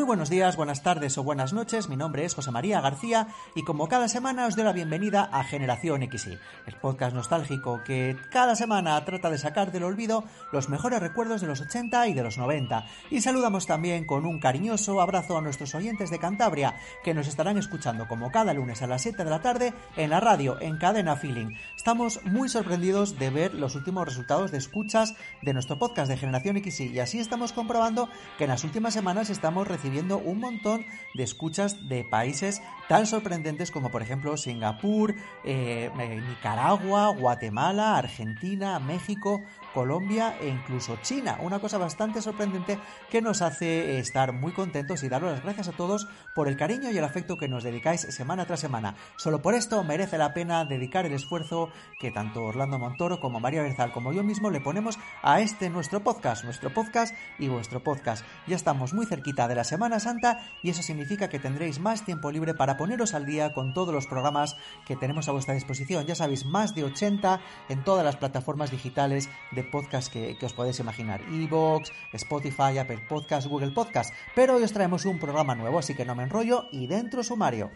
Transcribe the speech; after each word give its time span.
Muy 0.00 0.06
buenos 0.06 0.30
días, 0.30 0.56
buenas 0.56 0.82
tardes 0.82 1.18
o 1.18 1.22
buenas 1.22 1.52
noches, 1.52 1.90
mi 1.90 1.96
nombre 1.96 2.24
es 2.24 2.34
José 2.34 2.50
María 2.50 2.80
García 2.80 3.28
y 3.54 3.64
como 3.64 3.86
cada 3.86 4.08
semana 4.08 4.46
os 4.46 4.56
doy 4.56 4.64
la 4.64 4.72
bienvenida 4.72 5.28
a 5.30 5.44
Generación 5.44 6.00
XY, 6.10 6.38
el 6.66 6.74
podcast 6.76 7.14
nostálgico 7.14 7.82
que 7.84 8.16
cada 8.30 8.56
semana 8.56 9.04
trata 9.04 9.28
de 9.28 9.36
sacar 9.36 9.72
del 9.72 9.82
olvido 9.82 10.24
los 10.52 10.70
mejores 10.70 11.00
recuerdos 11.00 11.42
de 11.42 11.48
los 11.48 11.60
80 11.60 12.08
y 12.08 12.14
de 12.14 12.22
los 12.22 12.38
90. 12.38 12.86
Y 13.10 13.20
saludamos 13.20 13.66
también 13.66 14.06
con 14.06 14.24
un 14.24 14.40
cariñoso 14.40 15.02
abrazo 15.02 15.36
a 15.36 15.42
nuestros 15.42 15.74
oyentes 15.74 16.08
de 16.08 16.18
Cantabria 16.18 16.76
que 17.04 17.12
nos 17.12 17.28
estarán 17.28 17.58
escuchando 17.58 18.08
como 18.08 18.32
cada 18.32 18.54
lunes 18.54 18.80
a 18.80 18.86
las 18.86 19.02
7 19.02 19.22
de 19.22 19.30
la 19.30 19.42
tarde 19.42 19.74
en 19.98 20.08
la 20.08 20.20
radio, 20.20 20.58
en 20.62 20.78
Cadena 20.78 21.16
Feeling. 21.16 21.56
Estamos 21.76 22.24
muy 22.24 22.48
sorprendidos 22.48 23.18
de 23.18 23.28
ver 23.28 23.52
los 23.52 23.74
últimos 23.74 24.06
resultados 24.06 24.50
de 24.50 24.58
escuchas 24.58 25.14
de 25.42 25.52
nuestro 25.52 25.78
podcast 25.78 26.10
de 26.10 26.16
Generación 26.16 26.56
XY 26.56 26.84
y 26.86 27.00
así 27.00 27.18
estamos 27.18 27.52
comprobando 27.52 28.08
que 28.38 28.44
en 28.44 28.50
las 28.50 28.64
últimas 28.64 28.94
semanas 28.94 29.28
estamos 29.28 29.68
recibiendo 29.68 29.89
recibiendo 29.90 30.18
un 30.18 30.38
montón 30.38 30.86
de 31.14 31.24
escuchas 31.24 31.88
de 31.88 32.04
países 32.04 32.62
tan 32.88 33.06
sorprendentes 33.06 33.72
como 33.72 33.90
por 33.90 34.02
ejemplo 34.02 34.36
Singapur, 34.36 35.16
eh, 35.44 35.90
eh, 35.98 36.22
Nicaragua, 36.28 37.08
Guatemala, 37.08 37.98
Argentina, 37.98 38.78
México, 38.78 39.42
Colombia 39.74 40.36
e 40.40 40.48
incluso 40.48 40.96
China. 41.02 41.38
Una 41.40 41.58
cosa 41.58 41.78
bastante 41.78 42.22
sorprendente 42.22 42.78
que 43.10 43.22
nos 43.22 43.42
hace 43.42 43.98
estar 43.98 44.32
muy 44.32 44.52
contentos 44.52 45.02
y 45.02 45.08
daros 45.08 45.32
las 45.32 45.42
gracias 45.42 45.68
a 45.68 45.72
todos 45.72 46.08
por 46.34 46.48
el 46.48 46.56
cariño 46.56 46.90
y 46.90 46.98
el 46.98 47.04
afecto 47.04 47.36
que 47.36 47.48
nos 47.48 47.64
dedicáis 47.64 48.02
semana 48.02 48.46
tras 48.46 48.60
semana. 48.60 48.94
Solo 49.16 49.42
por 49.42 49.54
esto 49.54 49.82
merece 49.84 50.18
la 50.18 50.34
pena 50.34 50.64
dedicar 50.64 51.06
el 51.06 51.12
esfuerzo 51.12 51.70
que 51.98 52.10
tanto 52.10 52.42
Orlando 52.42 52.78
Montoro 52.78 53.20
como 53.20 53.40
María 53.40 53.62
Berzal 53.62 53.92
como 53.92 54.12
yo 54.12 54.22
mismo 54.22 54.50
le 54.50 54.60
ponemos 54.60 54.98
a 55.22 55.40
este 55.40 55.70
nuestro 55.70 56.02
podcast, 56.02 56.44
nuestro 56.44 56.72
podcast 56.72 57.14
y 57.38 57.48
vuestro 57.48 57.82
podcast. 57.82 58.24
Ya 58.46 58.56
estamos 58.56 58.94
muy 58.94 59.06
cerquita 59.06 59.48
de 59.48 59.54
la 59.54 59.64
Semana 59.64 60.00
Santa 60.00 60.40
y 60.62 60.70
eso 60.70 60.82
significa 60.82 61.28
que 61.28 61.38
tendréis 61.38 61.80
más 61.80 62.04
tiempo 62.04 62.30
libre 62.30 62.54
para 62.54 62.76
poneros 62.76 63.14
al 63.14 63.26
día 63.26 63.52
con 63.52 63.74
todos 63.74 63.94
los 63.94 64.06
programas 64.06 64.56
que 64.86 64.96
tenemos 64.96 65.28
a 65.28 65.32
vuestra 65.32 65.54
disposición. 65.54 66.06
Ya 66.06 66.14
sabéis, 66.14 66.44
más 66.44 66.74
de 66.74 66.84
80 66.84 67.40
en 67.68 67.84
todas 67.84 68.04
las 68.04 68.16
plataformas 68.16 68.70
digitales 68.70 69.28
de 69.52 69.59
podcast 69.64 70.12
que, 70.12 70.36
que 70.38 70.46
os 70.46 70.52
podéis 70.52 70.80
imaginar. 70.80 71.20
Evox, 71.32 71.92
Spotify, 72.12 72.78
Apple 72.78 73.02
Podcast, 73.08 73.46
Google 73.46 73.72
Podcast. 73.72 74.14
Pero 74.34 74.54
hoy 74.54 74.62
os 74.62 74.72
traemos 74.72 75.04
un 75.04 75.18
programa 75.18 75.54
nuevo, 75.54 75.78
así 75.78 75.94
que 75.94 76.04
no 76.04 76.14
me 76.14 76.24
enrollo 76.24 76.66
y 76.72 76.86
dentro 76.86 77.22
sumario. 77.22 77.70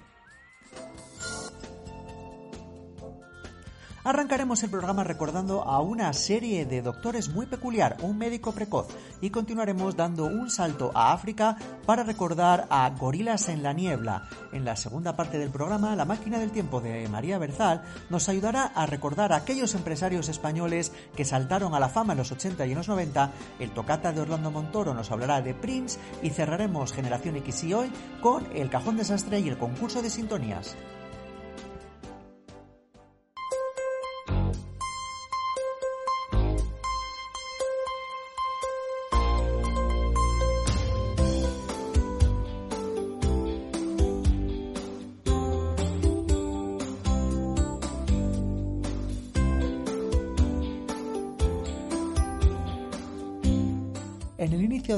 Arrancaremos 4.06 4.62
el 4.62 4.68
programa 4.68 5.02
recordando 5.02 5.62
a 5.62 5.80
una 5.80 6.12
serie 6.12 6.66
de 6.66 6.82
doctores 6.82 7.30
muy 7.30 7.46
peculiar, 7.46 7.96
un 8.02 8.18
médico 8.18 8.52
precoz, 8.52 8.88
y 9.22 9.30
continuaremos 9.30 9.96
dando 9.96 10.26
un 10.26 10.50
salto 10.50 10.90
a 10.94 11.14
África 11.14 11.56
para 11.86 12.02
recordar 12.02 12.66
a 12.68 12.90
Gorilas 12.90 13.48
en 13.48 13.62
la 13.62 13.72
Niebla. 13.72 14.28
En 14.52 14.66
la 14.66 14.76
segunda 14.76 15.16
parte 15.16 15.38
del 15.38 15.48
programa, 15.48 15.96
La 15.96 16.04
máquina 16.04 16.38
del 16.38 16.50
tiempo 16.50 16.82
de 16.82 17.08
María 17.08 17.38
Berzal 17.38 17.82
nos 18.10 18.28
ayudará 18.28 18.64
a 18.74 18.84
recordar 18.84 19.32
a 19.32 19.36
aquellos 19.36 19.74
empresarios 19.74 20.28
españoles 20.28 20.92
que 21.16 21.24
saltaron 21.24 21.74
a 21.74 21.80
la 21.80 21.88
fama 21.88 22.12
en 22.12 22.18
los 22.18 22.30
80 22.30 22.66
y 22.66 22.72
en 22.72 22.76
los 22.76 22.88
90. 22.88 23.32
El 23.58 23.70
tocata 23.70 24.12
de 24.12 24.20
Orlando 24.20 24.50
Montoro 24.50 24.92
nos 24.92 25.10
hablará 25.10 25.40
de 25.40 25.54
Prince 25.54 25.98
y 26.22 26.28
cerraremos 26.28 26.92
Generación 26.92 27.36
X 27.36 27.64
y 27.64 27.72
hoy 27.72 27.90
con 28.20 28.46
El 28.54 28.68
cajón 28.68 28.98
desastre 28.98 29.40
y 29.40 29.48
el 29.48 29.56
concurso 29.56 30.02
de 30.02 30.10
sintonías. 30.10 30.76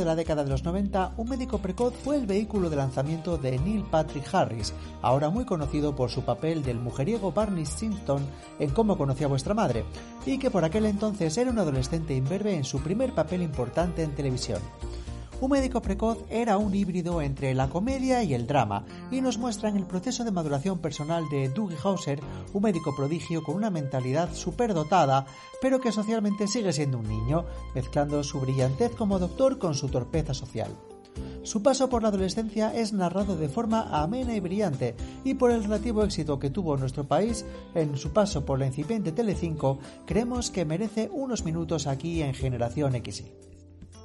La 0.06 0.14
década 0.14 0.44
de 0.44 0.50
los 0.50 0.64
90, 0.64 1.14
un 1.16 1.28
médico 1.28 1.58
precoz 1.58 1.92
fue 2.02 2.16
el 2.16 2.26
vehículo 2.26 2.70
de 2.70 2.76
lanzamiento 2.76 3.36
de 3.36 3.58
Neil 3.58 3.84
Patrick 3.84 4.32
Harris, 4.32 4.72
ahora 5.02 5.30
muy 5.30 5.44
conocido 5.44 5.94
por 5.94 6.10
su 6.10 6.22
papel 6.22 6.62
del 6.62 6.78
mujeriego 6.78 7.32
Barney 7.32 7.66
Simpson 7.66 8.24
en 8.58 8.70
Cómo 8.70 8.96
conocí 8.96 9.24
a 9.24 9.28
vuestra 9.28 9.52
madre, 9.52 9.84
y 10.24 10.38
que 10.38 10.50
por 10.50 10.64
aquel 10.64 10.86
entonces 10.86 11.36
era 11.36 11.50
un 11.50 11.58
adolescente 11.58 12.14
imberbe 12.14 12.54
en 12.54 12.64
su 12.64 12.80
primer 12.80 13.12
papel 13.12 13.42
importante 13.42 14.02
en 14.02 14.14
televisión. 14.14 14.60
Un 15.38 15.50
médico 15.50 15.82
precoz 15.82 16.24
era 16.30 16.56
un 16.56 16.74
híbrido 16.74 17.20
entre 17.20 17.52
la 17.52 17.68
comedia 17.68 18.22
y 18.22 18.32
el 18.32 18.46
drama, 18.46 18.86
y 19.10 19.20
nos 19.20 19.36
muestran 19.36 19.76
el 19.76 19.84
proceso 19.84 20.24
de 20.24 20.30
maduración 20.30 20.78
personal 20.78 21.28
de 21.28 21.50
Dougie 21.50 21.76
Hauser, 21.84 22.20
un 22.54 22.62
médico 22.62 22.96
prodigio 22.96 23.42
con 23.42 23.54
una 23.54 23.68
mentalidad 23.68 24.32
superdotada, 24.32 25.26
pero 25.60 25.78
que 25.78 25.92
socialmente 25.92 26.48
sigue 26.48 26.72
siendo 26.72 26.98
un 26.98 27.08
niño, 27.08 27.44
mezclando 27.74 28.24
su 28.24 28.40
brillantez 28.40 28.92
como 28.96 29.18
doctor 29.18 29.58
con 29.58 29.74
su 29.74 29.88
torpeza 29.88 30.32
social. 30.32 30.74
Su 31.42 31.62
paso 31.62 31.90
por 31.90 32.02
la 32.02 32.08
adolescencia 32.08 32.74
es 32.74 32.94
narrado 32.94 33.36
de 33.36 33.50
forma 33.50 34.02
amena 34.02 34.34
y 34.34 34.40
brillante, 34.40 34.96
y 35.22 35.34
por 35.34 35.50
el 35.50 35.64
relativo 35.64 36.02
éxito 36.02 36.38
que 36.38 36.48
tuvo 36.48 36.78
nuestro 36.78 37.04
país 37.04 37.44
en 37.74 37.98
su 37.98 38.10
paso 38.10 38.46
por 38.46 38.58
la 38.58 38.66
incipiente 38.66 39.12
Telecinco, 39.12 39.78
creemos 40.06 40.50
que 40.50 40.64
merece 40.64 41.10
unos 41.12 41.44
minutos 41.44 41.86
aquí 41.86 42.22
en 42.22 42.32
Generación 42.32 42.92
XY. 42.92 43.55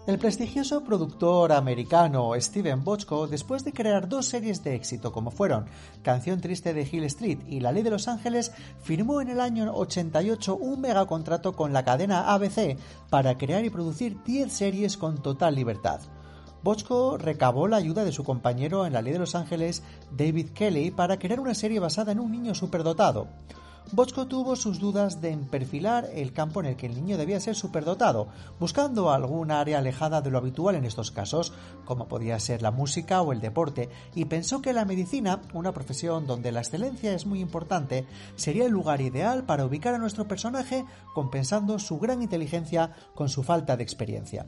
El 0.07 0.17
prestigioso 0.17 0.84
productor 0.84 1.51
americano 1.51 2.31
Steven 2.35 2.84
Bochco, 2.84 3.28
después 3.28 3.63
de 3.63 3.72
crear 3.72 4.09
dos 4.09 4.25
series 4.25 4.63
de 4.63 4.73
éxito 4.73 5.12
como 5.12 5.29
fueron 5.29 5.67
Canción 6.01 6.41
Triste 6.41 6.73
de 6.73 6.89
Hill 6.91 7.03
Street 7.03 7.38
y 7.47 7.59
La 7.59 7.72
Ley 7.72 7.84
de 7.84 7.91
los 7.91 8.07
Ángeles, 8.07 8.51
firmó 8.81 9.22
en 9.22 9.29
el 9.29 9.39
año 9.39 9.72
88 9.72 10.56
un 10.56 10.81
megacontrato 10.81 11.53
con 11.53 11.72
la 11.72 11.85
cadena 11.85 12.34
ABC 12.34 12.79
para 13.12 13.38
crear 13.38 13.63
y 13.63 13.69
producir 13.69 14.17
10 14.23 14.51
series 14.51 14.97
con 14.97 15.22
total 15.22 15.53
libertad. 15.53 16.01
Bochco 16.63 17.19
recabó 17.19 17.68
la 17.68 17.78
ayuda 17.78 18.03
de 18.03 18.12
su 18.12 18.23
compañero 18.23 18.88
en 18.88 18.94
La 18.94 19.03
Ley 19.03 19.13
de 19.13 19.19
los 19.19 19.35
Ángeles, 19.35 19.83
David 20.12 20.50
Kelly, 20.50 20.89
para 20.89 21.19
crear 21.19 21.39
una 21.39 21.53
serie 21.53 21.79
basada 21.79 22.12
en 22.12 22.19
un 22.19 22.31
niño 22.31 22.56
superdotado. 22.56 23.28
Bochco 23.94 24.25
tuvo 24.25 24.56
sus 24.56 24.79
dudas 24.79 25.19
de 25.19 25.35
perfilar 25.35 26.07
el 26.13 26.31
campo 26.31 26.62
en 26.62 26.68
el 26.68 26.75
que 26.78 26.85
el 26.85 26.96
niño 26.96 27.18
debía 27.18 27.41
ser 27.41 27.56
superdotado, 27.56 28.29
buscando 28.57 29.12
algún 29.12 29.52
área 29.52 29.79
alejada 29.79 30.22
de 30.22 30.31
lo 30.31 30.38
habitual 30.38 30.75
en 30.75 30.85
estos 30.85 31.12
casos, 31.12 31.52
como 31.84 32.07
podía 32.07 32.40
ser 32.40 32.62
la 32.62 32.72
música 32.72 33.22
o 33.22 33.34
el 33.34 33.41
deporte, 33.41 33.90
y 34.16 34.25
pensó 34.25 34.62
que 34.62 34.72
la 34.72 34.85
medicina, 34.85 35.41
una 35.53 35.74
profesión 35.74 36.25
donde 36.25 36.53
la 36.53 36.62
excelencia 36.62 37.13
es 37.13 37.25
muy 37.25 37.41
importante, 37.41 38.06
sería 38.35 38.66
el 38.66 38.72
lugar 38.72 39.01
ideal 39.01 39.44
para 39.44 39.66
ubicar 39.66 39.94
a 39.94 39.97
nuestro 39.97 40.25
personaje 40.25 40.85
compensando 41.13 41.78
su 41.78 42.00
gran 42.00 42.22
inteligencia 42.22 42.94
con 43.13 43.28
su 43.28 43.44
falta 43.44 43.75
de 43.75 43.84
experiencia. 43.84 44.46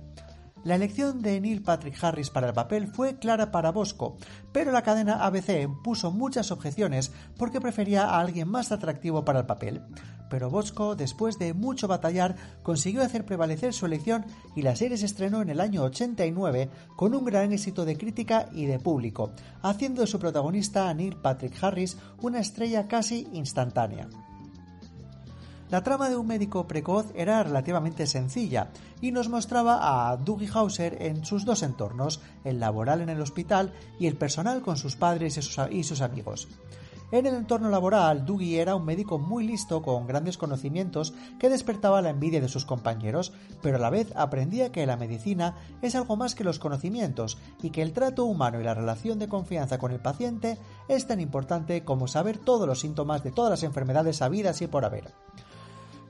La 0.63 0.75
elección 0.75 1.21
de 1.21 1.41
Neil 1.41 1.61
Patrick 1.61 2.01
Harris 2.01 2.29
para 2.29 2.47
el 2.47 2.53
papel 2.53 2.87
fue 2.87 3.17
clara 3.17 3.51
para 3.51 3.73
Bosco, 3.73 4.15
pero 4.53 4.71
la 4.71 4.81
cadena 4.81 5.25
ABC 5.25 5.67
puso 5.83 6.09
muchas 6.09 6.51
objeciones 6.51 7.11
porque 7.37 7.59
prefería 7.59 8.05
a 8.05 8.21
alguien 8.21 8.47
más 8.47 8.71
atractivo 8.71 9.25
para 9.25 9.39
el 9.39 9.45
papel. 9.45 9.81
Pero 10.29 10.49
Bosco, 10.49 10.95
después 10.95 11.37
de 11.37 11.53
mucho 11.53 11.89
batallar, 11.89 12.37
consiguió 12.63 13.03
hacer 13.03 13.25
prevalecer 13.25 13.73
su 13.73 13.85
elección 13.85 14.25
y 14.55 14.61
la 14.61 14.77
serie 14.77 14.95
se 14.95 15.05
estrenó 15.05 15.41
en 15.41 15.49
el 15.49 15.59
año 15.59 15.83
89 15.83 16.69
con 16.95 17.13
un 17.13 17.25
gran 17.25 17.51
éxito 17.51 17.83
de 17.83 17.97
crítica 17.97 18.47
y 18.53 18.65
de 18.65 18.79
público, 18.79 19.31
haciendo 19.61 19.99
de 19.99 20.07
su 20.07 20.17
protagonista 20.17 20.89
a 20.89 20.93
Neil 20.93 21.17
Patrick 21.17 21.61
Harris 21.61 21.97
una 22.21 22.39
estrella 22.39 22.87
casi 22.87 23.27
instantánea. 23.33 24.07
La 25.73 25.81
trama 25.81 26.07
de 26.07 26.15
un 26.15 26.27
médico 26.27 26.67
precoz 26.67 27.07
era 27.15 27.41
relativamente 27.41 28.05
sencilla 28.05 28.69
y 29.01 29.11
nos 29.11 29.27
mostraba 29.27 30.11
a 30.11 30.17
Dougie 30.17 30.47
Hauser 30.53 31.01
en 31.01 31.25
sus 31.25 31.45
dos 31.45 31.63
entornos, 31.63 32.21
el 32.43 32.59
laboral 32.59 33.01
en 33.01 33.09
el 33.09 33.19
hospital 33.19 33.73
y 33.99 34.05
el 34.05 34.15
personal 34.15 34.61
con 34.61 34.77
sus 34.77 34.95
padres 34.95 35.35
y 35.71 35.83
sus, 35.83 36.01
amigos. 36.01 36.47
En 37.11 37.25
el 37.25 37.33
entorno 37.33 37.71
laboral, 37.71 38.23
Dougie 38.23 38.61
era 38.61 38.75
un 38.75 38.85
médico 38.85 39.17
muy 39.17 39.47
listo 39.47 39.81
con 39.81 40.05
grandes 40.05 40.37
conocimientos 40.37 41.15
que 41.39 41.49
despertaba 41.49 42.03
la 42.03 42.11
envidia 42.11 42.39
de 42.39 42.49
sus 42.49 42.65
compañeros, 42.65 43.33
pero 43.63 43.77
a 43.77 43.79
la 43.79 43.89
vez 43.89 44.13
aprendía 44.15 44.71
que 44.71 44.85
la 44.85 44.97
medicina 44.97 45.55
es 45.81 45.95
algo 45.95 46.15
más 46.15 46.35
que 46.35 46.43
los 46.43 46.59
conocimientos 46.59 47.39
y 47.63 47.71
que 47.71 47.81
el 47.81 47.93
trato 47.93 48.25
humano 48.25 48.61
y 48.61 48.63
la 48.63 48.75
relación 48.75 49.17
de 49.17 49.27
confianza 49.27 49.79
con 49.79 49.91
el 49.91 49.99
paciente 49.99 50.59
es 50.87 51.07
tan 51.07 51.19
importante 51.19 51.83
como 51.83 52.07
saber 52.07 52.37
todos 52.37 52.67
los 52.67 52.81
síntomas 52.81 53.23
de 53.23 53.31
todas 53.31 53.49
las 53.49 53.63
enfermedades 53.63 54.21
habidas 54.21 54.61
y 54.61 54.67
por 54.67 54.85
haber. 54.85 55.11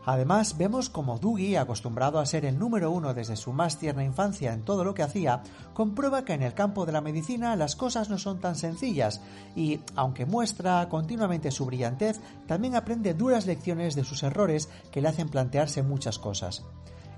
Además, 0.06 0.58
vemos 0.58 0.90
como 0.90 1.18
Dougie, 1.18 1.58
acostumbrado 1.58 2.20
a 2.20 2.26
ser 2.26 2.46
el 2.46 2.60
número 2.60 2.92
uno 2.92 3.14
desde 3.14 3.38
su 3.38 3.54
más 3.54 3.78
tierna 3.80 4.04
infancia 4.04 4.54
en 4.54 4.64
todo 4.64 4.84
lo 4.84 4.94
que 4.94 5.04
hacía, 5.04 5.44
comprueba 5.74 6.26
que 6.26 6.34
en 6.34 6.44
el 6.44 6.54
campo 6.54 6.86
de 6.86 6.92
la 6.92 7.02
medicina 7.02 7.56
las 7.56 7.76
cosas 7.76 8.10
no 8.10 8.18
son 8.18 8.40
tan 8.40 8.56
sencillas 8.56 9.22
y, 9.56 9.80
aunque 9.96 10.26
muestra 10.26 10.90
continuamente 10.90 11.52
su 11.52 11.66
brillantez, 11.66 12.20
también 12.48 12.76
aprende 12.76 13.14
duras 13.14 13.46
lecciones 13.46 13.96
de 13.96 14.04
sus 14.04 14.24
errores 14.24 14.70
que 14.92 15.02
le 15.02 15.08
hacen 15.08 15.30
plantearse 15.30 15.84
muchas 15.84 16.20
cosas. 16.20 16.64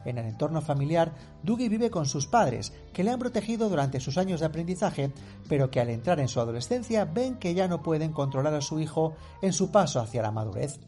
En 0.06 0.20
el 0.20 0.28
entorno 0.28 0.62
familiar, 0.62 1.14
Dougie 1.42 1.68
vive 1.68 1.90
con 1.90 2.06
sus 2.06 2.28
padres, 2.28 2.72
que 2.94 3.04
le 3.04 3.10
han 3.10 3.18
protegido 3.18 3.70
durante 3.70 4.00
sus 4.00 4.20
años 4.20 4.40
de 4.40 4.46
aprendizaje, 4.46 5.12
pero 5.50 5.72
que 5.72 5.80
al 5.80 5.90
entrar 5.90 6.20
en 6.20 6.28
su 6.28 6.40
adolescencia 6.40 7.06
ven 7.06 7.40
que 7.40 7.56
ya 7.56 7.68
no 7.68 7.82
pueden 7.82 8.14
controlar 8.14 8.54
a 8.54 8.62
su 8.62 8.80
hijo 8.80 9.16
en 9.42 9.52
su 9.52 9.72
paso 9.72 10.00
hacia 10.00 10.22
la 10.22 10.30
madurez. 10.30 10.80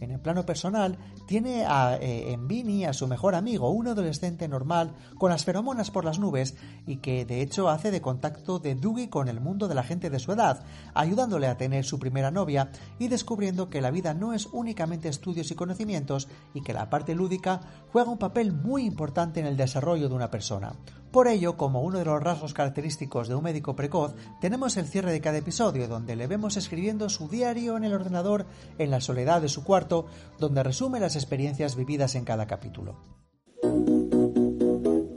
En 0.00 0.10
el 0.10 0.20
plano 0.20 0.46
personal, 0.46 0.98
tiene 1.26 1.64
a, 1.64 1.96
eh, 1.96 2.32
en 2.32 2.48
Vinny 2.48 2.84
a 2.84 2.92
su 2.92 3.06
mejor 3.06 3.34
amigo, 3.34 3.70
un 3.70 3.88
adolescente 3.88 4.48
normal, 4.48 4.94
con 5.18 5.30
las 5.30 5.44
feromonas 5.44 5.90
por 5.90 6.04
las 6.04 6.18
nubes 6.18 6.56
y 6.86 6.96
que 6.96 7.24
de 7.24 7.42
hecho 7.42 7.68
hace 7.68 7.90
de 7.90 8.00
contacto 8.00 8.58
de 8.58 8.74
Dougie 8.74 9.10
con 9.10 9.28
el 9.28 9.40
mundo 9.40 9.68
de 9.68 9.74
la 9.74 9.82
gente 9.82 10.10
de 10.10 10.18
su 10.18 10.32
edad, 10.32 10.64
ayudándole 10.94 11.46
a 11.46 11.56
tener 11.56 11.84
su 11.84 11.98
primera 11.98 12.30
novia 12.30 12.70
y 12.98 13.08
descubriendo 13.08 13.68
que 13.68 13.80
la 13.80 13.90
vida 13.90 14.14
no 14.14 14.32
es 14.32 14.46
únicamente 14.46 15.08
estudios 15.08 15.50
y 15.50 15.54
conocimientos 15.54 16.28
y 16.54 16.62
que 16.62 16.72
la 16.72 16.88
parte 16.88 17.14
lúdica 17.14 17.60
juega 17.92 18.10
un 18.10 18.18
papel 18.18 18.52
muy 18.52 18.84
importante 18.84 19.40
en 19.40 19.46
el 19.46 19.56
desarrollo 19.56 20.08
de 20.08 20.14
una 20.14 20.30
persona. 20.30 20.72
Por 21.10 21.26
ello, 21.26 21.56
como 21.56 21.82
uno 21.82 21.98
de 21.98 22.04
los 22.04 22.22
rasgos 22.22 22.54
característicos 22.54 23.26
de 23.26 23.34
un 23.34 23.42
médico 23.42 23.74
precoz, 23.74 24.14
tenemos 24.40 24.76
el 24.76 24.86
cierre 24.86 25.10
de 25.10 25.20
cada 25.20 25.38
episodio, 25.38 25.88
donde 25.88 26.14
le 26.14 26.28
vemos 26.28 26.56
escribiendo 26.56 27.08
su 27.08 27.28
diario 27.28 27.76
en 27.76 27.84
el 27.84 27.94
ordenador 27.94 28.46
en 28.78 28.90
la 28.90 29.00
soledad 29.00 29.42
de 29.42 29.48
su 29.48 29.64
cuarto, 29.64 30.06
donde 30.38 30.62
resume 30.62 31.00
las 31.00 31.16
experiencias 31.16 31.74
vividas 31.74 32.14
en 32.14 32.24
cada 32.24 32.46
capítulo. 32.46 33.00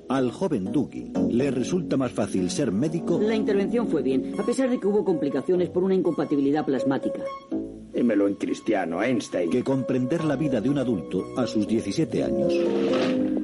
Al 0.09 0.31
joven 0.31 0.71
Dougie 0.71 1.11
le 1.29 1.51
resulta 1.51 1.97
más 1.97 2.11
fácil 2.11 2.49
ser 2.49 2.71
médico. 2.71 3.19
La 3.19 3.35
intervención 3.35 3.87
fue 3.87 4.01
bien, 4.01 4.35
a 4.39 4.45
pesar 4.45 4.69
de 4.69 4.79
que 4.79 4.87
hubo 4.87 5.03
complicaciones 5.03 5.69
por 5.69 5.83
una 5.83 5.95
incompatibilidad 5.95 6.65
plasmática. 6.65 7.21
Dímelo 7.93 8.27
en 8.27 8.35
cristiano, 8.35 9.01
Einstein. 9.01 9.49
Que 9.49 9.63
comprender 9.63 10.23
la 10.23 10.35
vida 10.35 10.59
de 10.59 10.69
un 10.69 10.79
adulto 10.79 11.25
a 11.37 11.45
sus 11.45 11.67
17 11.67 12.23
años. 12.23 12.53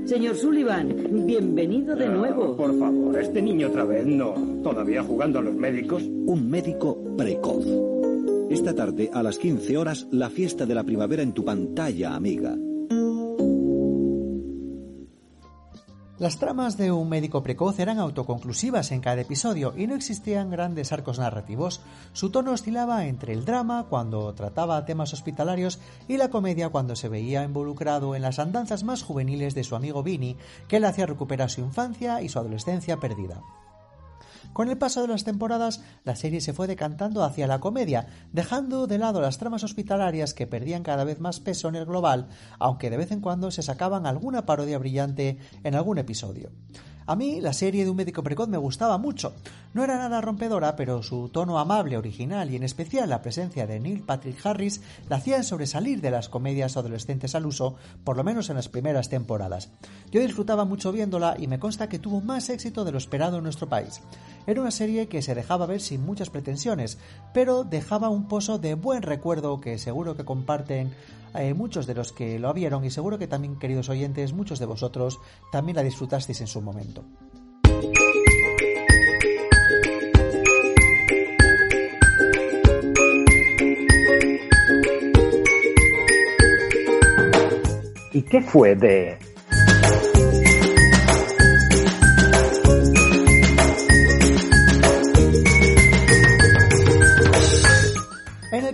Señor 0.06 0.36
Sullivan, 0.36 1.26
bienvenido 1.28 1.96
de 1.96 2.10
nuevo. 2.10 2.58
Por 2.58 2.78
favor, 2.80 3.20
este 3.20 3.42
niño 3.44 3.68
otra 3.68 3.84
vez, 3.84 4.06
no. 4.08 4.34
¿Todavía 4.64 5.04
jugando 5.04 5.38
a 5.40 5.44
los 5.44 5.54
médicos? 5.54 6.02
Un 6.04 6.50
médico 6.50 6.98
precoz. 7.16 7.64
Esta 8.50 8.74
tarde, 8.74 9.12
a 9.14 9.22
las 9.22 9.38
15 9.38 9.78
horas, 9.78 10.08
la 10.10 10.32
fiesta 10.32 10.66
de 10.66 10.74
la 10.74 10.84
primavera 10.84 11.22
en 11.22 11.34
tu 11.34 11.46
pantalla, 11.46 12.16
amiga. 12.16 12.58
Las 16.20 16.38
tramas 16.38 16.76
de 16.76 16.92
un 16.92 17.08
médico 17.08 17.42
precoz 17.44 17.80
eran 17.80 17.98
autoconclusivas 17.98 18.92
en 18.92 19.00
cada 19.00 19.22
episodio 19.22 19.74
y 19.78 19.88
no 19.88 19.96
existían 19.96 20.50
grandes 20.50 20.92
arcos 20.92 21.18
narrativos. 21.18 21.80
Su 22.12 22.30
tono 22.30 22.52
oscilaba 22.52 23.06
entre 23.06 23.32
el 23.32 23.46
drama 23.46 23.86
cuando 23.90 24.34
trataba 24.34 24.84
temas 24.84 25.14
hospitalarios 25.14 25.80
y 26.10 26.18
la 26.18 26.30
comedia 26.30 26.68
cuando 26.68 26.98
se 26.98 27.08
veía 27.08 27.46
involucrado 27.46 28.16
en 28.16 28.22
las 28.22 28.38
andanzas 28.38 28.84
más 28.84 29.02
juveniles 29.02 29.56
de 29.56 29.64
su 29.64 29.78
amigo 29.78 30.04
Vinny, 30.04 30.36
que 30.68 30.82
le 30.82 30.88
hacía 30.88 31.06
recuperar 31.06 31.50
su 31.50 31.62
infancia 31.62 32.22
y 32.22 32.28
su 32.28 32.38
adolescencia 32.38 32.98
perdida. 32.98 33.42
Con 34.54 34.70
el 34.70 34.78
paso 34.78 35.02
de 35.02 35.08
las 35.08 35.24
temporadas, 35.24 35.82
la 36.04 36.16
serie 36.16 36.42
se 36.42 36.54
fue 36.54 36.68
decantando 36.68 37.24
hacia 37.24 37.48
la 37.48 37.60
comedia, 37.60 38.08
dejando 38.34 38.88
de 38.88 38.98
lado 38.98 39.22
las 39.22 39.38
tramas 39.38 39.64
hospitalarias 39.64 40.34
que 40.34 40.48
perdían 40.48 40.84
cada 40.84 41.04
vez 41.04 41.20
más 41.20 41.40
peso 41.40 41.70
en 41.70 41.76
el 41.76 41.86
global, 41.86 42.28
aunque 42.58 42.90
de 42.90 42.98
vez 42.98 43.12
en 43.12 43.22
cuando 43.22 43.52
se 43.52 43.64
sacaban 43.64 44.06
alguna 44.06 44.46
parodia 44.46 44.78
brillante 44.78 45.38
en 45.64 45.76
algún 45.76 45.98
episodio. 45.98 46.52
A 47.10 47.16
mí 47.16 47.42
la 47.42 47.54
serie 47.54 47.86
de 47.86 47.90
un 47.90 47.98
médico 47.98 48.22
precoz 48.22 48.48
me 48.48 48.60
gustaba 48.60 49.00
mucho. 49.00 49.34
No 49.74 49.84
era 49.84 49.98
nada 49.98 50.22
rompedora, 50.22 50.76
pero 50.76 51.02
su 51.02 51.30
tono 51.30 51.58
amable, 51.58 51.98
original 51.98 52.52
y 52.52 52.56
en 52.56 52.62
especial 52.62 53.10
la 53.10 53.24
presencia 53.24 53.66
de 53.66 53.80
Neil 53.80 54.04
Patrick 54.04 54.46
Harris 54.46 54.82
la 55.10 55.16
hacían 55.16 55.44
sobresalir 55.44 56.02
de 56.02 56.12
las 56.12 56.30
comedias 56.30 56.78
adolescentes 56.78 57.34
al 57.34 57.48
uso, 57.48 57.78
por 58.04 58.16
lo 58.16 58.24
menos 58.24 58.52
en 58.52 58.58
las 58.58 58.70
primeras 58.70 59.10
temporadas. 59.10 59.72
Yo 60.12 60.22
disfrutaba 60.22 60.66
mucho 60.66 60.92
viéndola 60.92 61.36
y 61.36 61.48
me 61.48 61.58
consta 61.58 61.90
que 61.90 61.98
tuvo 61.98 62.22
más 62.22 62.48
éxito 62.52 62.86
de 62.86 62.92
lo 62.92 63.00
esperado 63.00 63.38
en 63.38 63.44
nuestro 63.44 63.68
país. 63.68 64.02
Era 64.46 64.62
una 64.62 64.70
serie 64.70 65.08
que 65.08 65.24
se 65.24 65.34
dejaba 65.34 65.66
ver 65.66 65.82
sin 65.82 66.06
muchas 66.06 66.30
pretensiones, 66.30 67.00
pero 67.34 67.64
dejaba 67.64 68.10
un 68.10 68.28
pozo 68.28 68.60
de 68.60 68.76
buen 68.76 69.02
recuerdo 69.02 69.60
que 69.62 69.80
seguro 69.80 70.16
que 70.16 70.26
comparten 70.26 70.92
eh, 71.36 71.54
muchos 71.54 71.88
de 71.88 71.96
los 71.96 72.12
que 72.12 72.40
lo 72.40 72.54
vieron 72.54 72.84
y 72.84 72.90
seguro 72.90 73.18
que 73.18 73.28
también, 73.28 73.58
queridos 73.58 73.90
oyentes, 73.90 74.34
muchos 74.34 74.60
de 74.60 74.66
vosotros 74.66 75.20
también 75.52 75.76
la 75.76 75.84
disfrutasteis 75.84 76.42
en 76.42 76.48
su 76.48 76.62
momento. 76.62 77.06
¿Y 88.12 88.24
qué 88.24 88.42
fue 88.42 88.76
de 88.76 89.18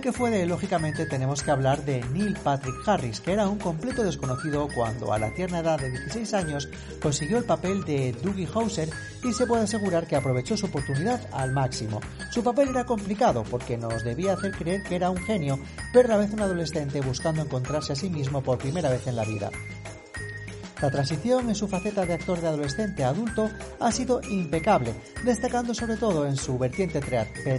que 0.06 0.12
fue 0.12 0.30
de, 0.30 0.46
lógicamente, 0.46 1.04
tenemos 1.04 1.42
que 1.42 1.50
hablar 1.50 1.84
de 1.84 2.00
Neil 2.12 2.36
Patrick 2.44 2.76
Harris, 2.86 3.20
que 3.20 3.32
era 3.32 3.48
un 3.48 3.58
completo 3.58 4.04
desconocido 4.04 4.68
cuando 4.72 5.12
a 5.12 5.18
la 5.18 5.34
tierna 5.34 5.58
edad 5.58 5.80
de 5.80 5.90
16 5.90 6.32
años 6.32 6.68
consiguió 7.02 7.38
el 7.38 7.44
papel 7.44 7.82
de 7.82 8.12
Dougie 8.22 8.46
Hauser 8.54 8.88
y 9.24 9.32
se 9.32 9.48
puede 9.48 9.64
asegurar 9.64 10.06
que 10.06 10.14
aprovechó 10.14 10.56
su 10.56 10.66
oportunidad 10.66 11.20
al 11.32 11.50
máximo. 11.50 12.00
Su 12.30 12.44
papel 12.44 12.68
era 12.68 12.84
complicado 12.84 13.42
porque 13.50 13.76
nos 13.76 14.04
debía 14.04 14.34
hacer 14.34 14.52
creer 14.52 14.84
que 14.84 14.94
era 14.94 15.10
un 15.10 15.18
genio, 15.18 15.58
pero 15.92 16.06
a 16.06 16.12
la 16.12 16.18
vez 16.18 16.32
un 16.32 16.40
adolescente 16.40 17.00
buscando 17.00 17.42
encontrarse 17.42 17.94
a 17.94 17.96
sí 17.96 18.08
mismo 18.08 18.44
por 18.44 18.58
primera 18.58 18.90
vez 18.90 19.08
en 19.08 19.16
la 19.16 19.24
vida. 19.24 19.50
La 20.80 20.90
transición 20.90 21.48
en 21.48 21.54
su 21.54 21.68
faceta 21.68 22.04
de 22.04 22.12
actor 22.12 22.38
de 22.40 22.48
adolescente 22.48 23.02
a 23.02 23.08
adulto 23.08 23.50
ha 23.80 23.90
sido 23.90 24.20
impecable, 24.22 24.94
destacando 25.24 25.72
sobre 25.72 25.96
todo 25.96 26.26
en 26.26 26.36
su 26.36 26.58
vertiente 26.58 27.00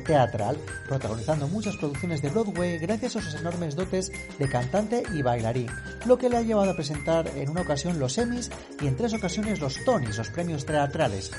teatral, 0.06 0.58
protagonizando 0.88 1.48
muchas 1.48 1.76
producciones 1.78 2.22
de 2.22 2.30
Broadway 2.30 2.78
gracias 2.78 3.16
a 3.16 3.22
sus 3.22 3.34
enormes 3.34 3.76
dotes 3.76 4.12
de 4.38 4.48
cantante 4.48 5.02
y 5.16 5.24
bailarín, 5.24 5.70
lo 6.06 6.18
que 6.18 6.30
le 6.30 6.38
ha 6.38 6.42
llevado 6.44 6.70
a 6.70 6.76
presentar 6.76 7.28
en 7.36 7.50
una 7.50 7.62
ocasión 7.62 7.98
los 7.98 8.20
Emmys 8.20 8.52
y 8.82 8.88
en 8.88 8.96
tres 8.96 9.14
ocasiones 9.16 9.60
los 9.60 9.84
Tonys, 9.84 10.18
los 10.18 10.30
premios 10.30 10.66
teatrales. 10.66 11.32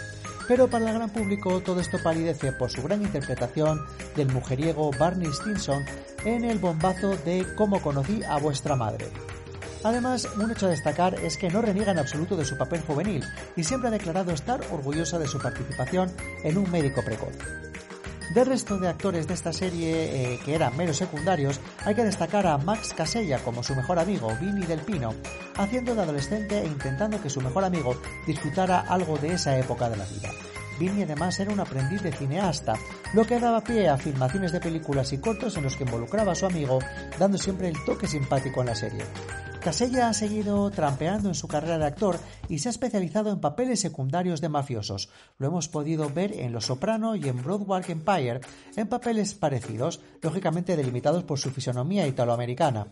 Pero 0.48 0.68
para 0.68 0.90
el 0.90 0.96
gran 0.96 1.10
público 1.10 1.60
todo 1.60 1.80
esto 1.80 1.98
palidece 2.02 2.52
por 2.52 2.70
su 2.70 2.82
gran 2.82 3.02
interpretación 3.02 3.84
del 4.16 4.32
mujeriego 4.32 4.90
Barney 4.98 5.30
Stinson 5.32 5.84
en 6.24 6.44
el 6.44 6.58
bombazo 6.58 7.16
de 7.18 7.46
Cómo 7.54 7.80
conocí 7.80 8.22
a 8.24 8.38
vuestra 8.38 8.74
madre. 8.74 9.06
Además, 9.84 10.26
un 10.36 10.50
hecho 10.50 10.66
a 10.66 10.70
destacar 10.70 11.14
es 11.14 11.36
que 11.36 11.50
no 11.50 11.62
reniega 11.62 11.92
en 11.92 11.98
absoluto 11.98 12.36
de 12.36 12.44
su 12.44 12.56
papel 12.56 12.80
juvenil 12.80 13.24
y 13.56 13.64
siempre 13.64 13.88
ha 13.88 13.92
declarado 13.92 14.32
estar 14.32 14.60
orgullosa 14.72 15.18
de 15.18 15.28
su 15.28 15.38
participación 15.38 16.10
en 16.42 16.58
un 16.58 16.70
médico 16.70 17.02
precoz. 17.02 17.36
Del 18.34 18.44
resto 18.44 18.78
de 18.78 18.88
actores 18.88 19.26
de 19.26 19.32
esta 19.32 19.54
serie, 19.54 20.34
eh, 20.34 20.40
que 20.44 20.54
eran 20.54 20.76
meros 20.76 20.98
secundarios, 20.98 21.60
hay 21.84 21.94
que 21.94 22.04
destacar 22.04 22.46
a 22.46 22.58
Max 22.58 22.92
Casella 22.94 23.38
como 23.38 23.62
su 23.62 23.74
mejor 23.74 23.98
amigo, 23.98 24.36
Vinny 24.38 24.66
Del 24.66 24.80
Pino, 24.80 25.14
haciendo 25.56 25.94
de 25.94 26.02
adolescente 26.02 26.58
e 26.58 26.66
intentando 26.66 27.22
que 27.22 27.30
su 27.30 27.40
mejor 27.40 27.64
amigo 27.64 27.98
disfrutara 28.26 28.80
algo 28.80 29.16
de 29.16 29.32
esa 29.32 29.58
época 29.58 29.88
de 29.88 29.96
la 29.96 30.04
vida. 30.04 30.30
Vinny 30.78 31.04
además 31.04 31.40
era 31.40 31.52
un 31.52 31.60
aprendiz 31.60 32.02
de 32.02 32.12
cineasta, 32.12 32.74
lo 33.14 33.24
que 33.24 33.40
daba 33.40 33.64
pie 33.64 33.88
a 33.88 33.96
filmaciones 33.96 34.52
de 34.52 34.60
películas 34.60 35.12
y 35.14 35.18
cortos 35.18 35.56
en 35.56 35.64
los 35.64 35.76
que 35.76 35.84
involucraba 35.84 36.32
a 36.32 36.36
su 36.36 36.44
amigo, 36.44 36.80
dando 37.18 37.38
siempre 37.38 37.68
el 37.68 37.84
toque 37.86 38.06
simpático 38.06 38.60
en 38.60 38.66
la 38.66 38.74
serie. 38.74 39.04
Casella 39.68 40.08
ha 40.08 40.14
seguido 40.14 40.70
trampeando 40.70 41.28
en 41.28 41.34
su 41.34 41.46
carrera 41.46 41.76
de 41.76 41.84
actor 41.84 42.18
y 42.48 42.58
se 42.58 42.70
ha 42.70 42.70
especializado 42.70 43.30
en 43.30 43.38
papeles 43.38 43.80
secundarios 43.80 44.40
de 44.40 44.48
mafiosos. 44.48 45.10
Lo 45.36 45.48
hemos 45.48 45.68
podido 45.68 46.08
ver 46.08 46.32
en 46.32 46.52
Los 46.52 46.64
Soprano 46.64 47.16
y 47.16 47.28
en 47.28 47.42
Broadwalk 47.42 47.90
Empire, 47.90 48.40
en 48.76 48.88
papeles 48.88 49.34
parecidos, 49.34 50.00
lógicamente 50.22 50.74
delimitados 50.74 51.24
por 51.24 51.38
su 51.38 51.50
fisonomía 51.50 52.06
italoamericana. 52.06 52.86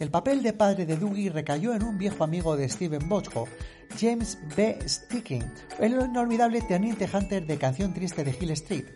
El 0.00 0.10
papel 0.10 0.42
de 0.42 0.54
padre 0.54 0.86
de 0.86 0.96
Dougie 0.96 1.28
recayó 1.28 1.74
en 1.74 1.82
un 1.82 1.98
viejo 1.98 2.24
amigo 2.24 2.56
de 2.56 2.66
Steven 2.66 3.10
Bochco, 3.10 3.46
James 4.00 4.38
B. 4.56 4.78
Sticking, 4.88 5.44
el 5.78 6.00
inolvidable 6.00 6.62
teniente 6.62 7.10
hunter 7.12 7.46
de 7.46 7.58
Canción 7.58 7.92
Triste 7.92 8.24
de 8.24 8.34
Hill 8.40 8.52
Street. 8.52 8.86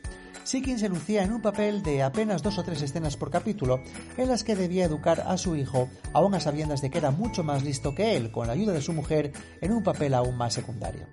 Sickin 0.44 0.78
se 0.78 0.88
lucía 0.88 1.22
en 1.22 1.32
un 1.32 1.42
papel 1.42 1.82
de 1.82 2.02
apenas 2.02 2.42
dos 2.42 2.58
o 2.58 2.62
tres 2.64 2.82
escenas 2.82 3.16
por 3.16 3.30
capítulo, 3.30 3.80
en 4.16 4.28
las 4.28 4.42
que 4.42 4.56
debía 4.56 4.86
educar 4.86 5.20
a 5.26 5.36
su 5.36 5.54
hijo, 5.54 5.88
aún 6.12 6.34
a 6.34 6.40
sabiendas 6.40 6.80
de 6.80 6.90
que 6.90 6.98
era 6.98 7.10
mucho 7.10 7.44
más 7.44 7.62
listo 7.62 7.94
que 7.94 8.16
él, 8.16 8.30
con 8.30 8.46
la 8.46 8.54
ayuda 8.54 8.72
de 8.72 8.82
su 8.82 8.92
mujer, 8.92 9.32
en 9.60 9.72
un 9.72 9.82
papel 9.82 10.14
aún 10.14 10.36
más 10.36 10.54
secundario. 10.54 11.06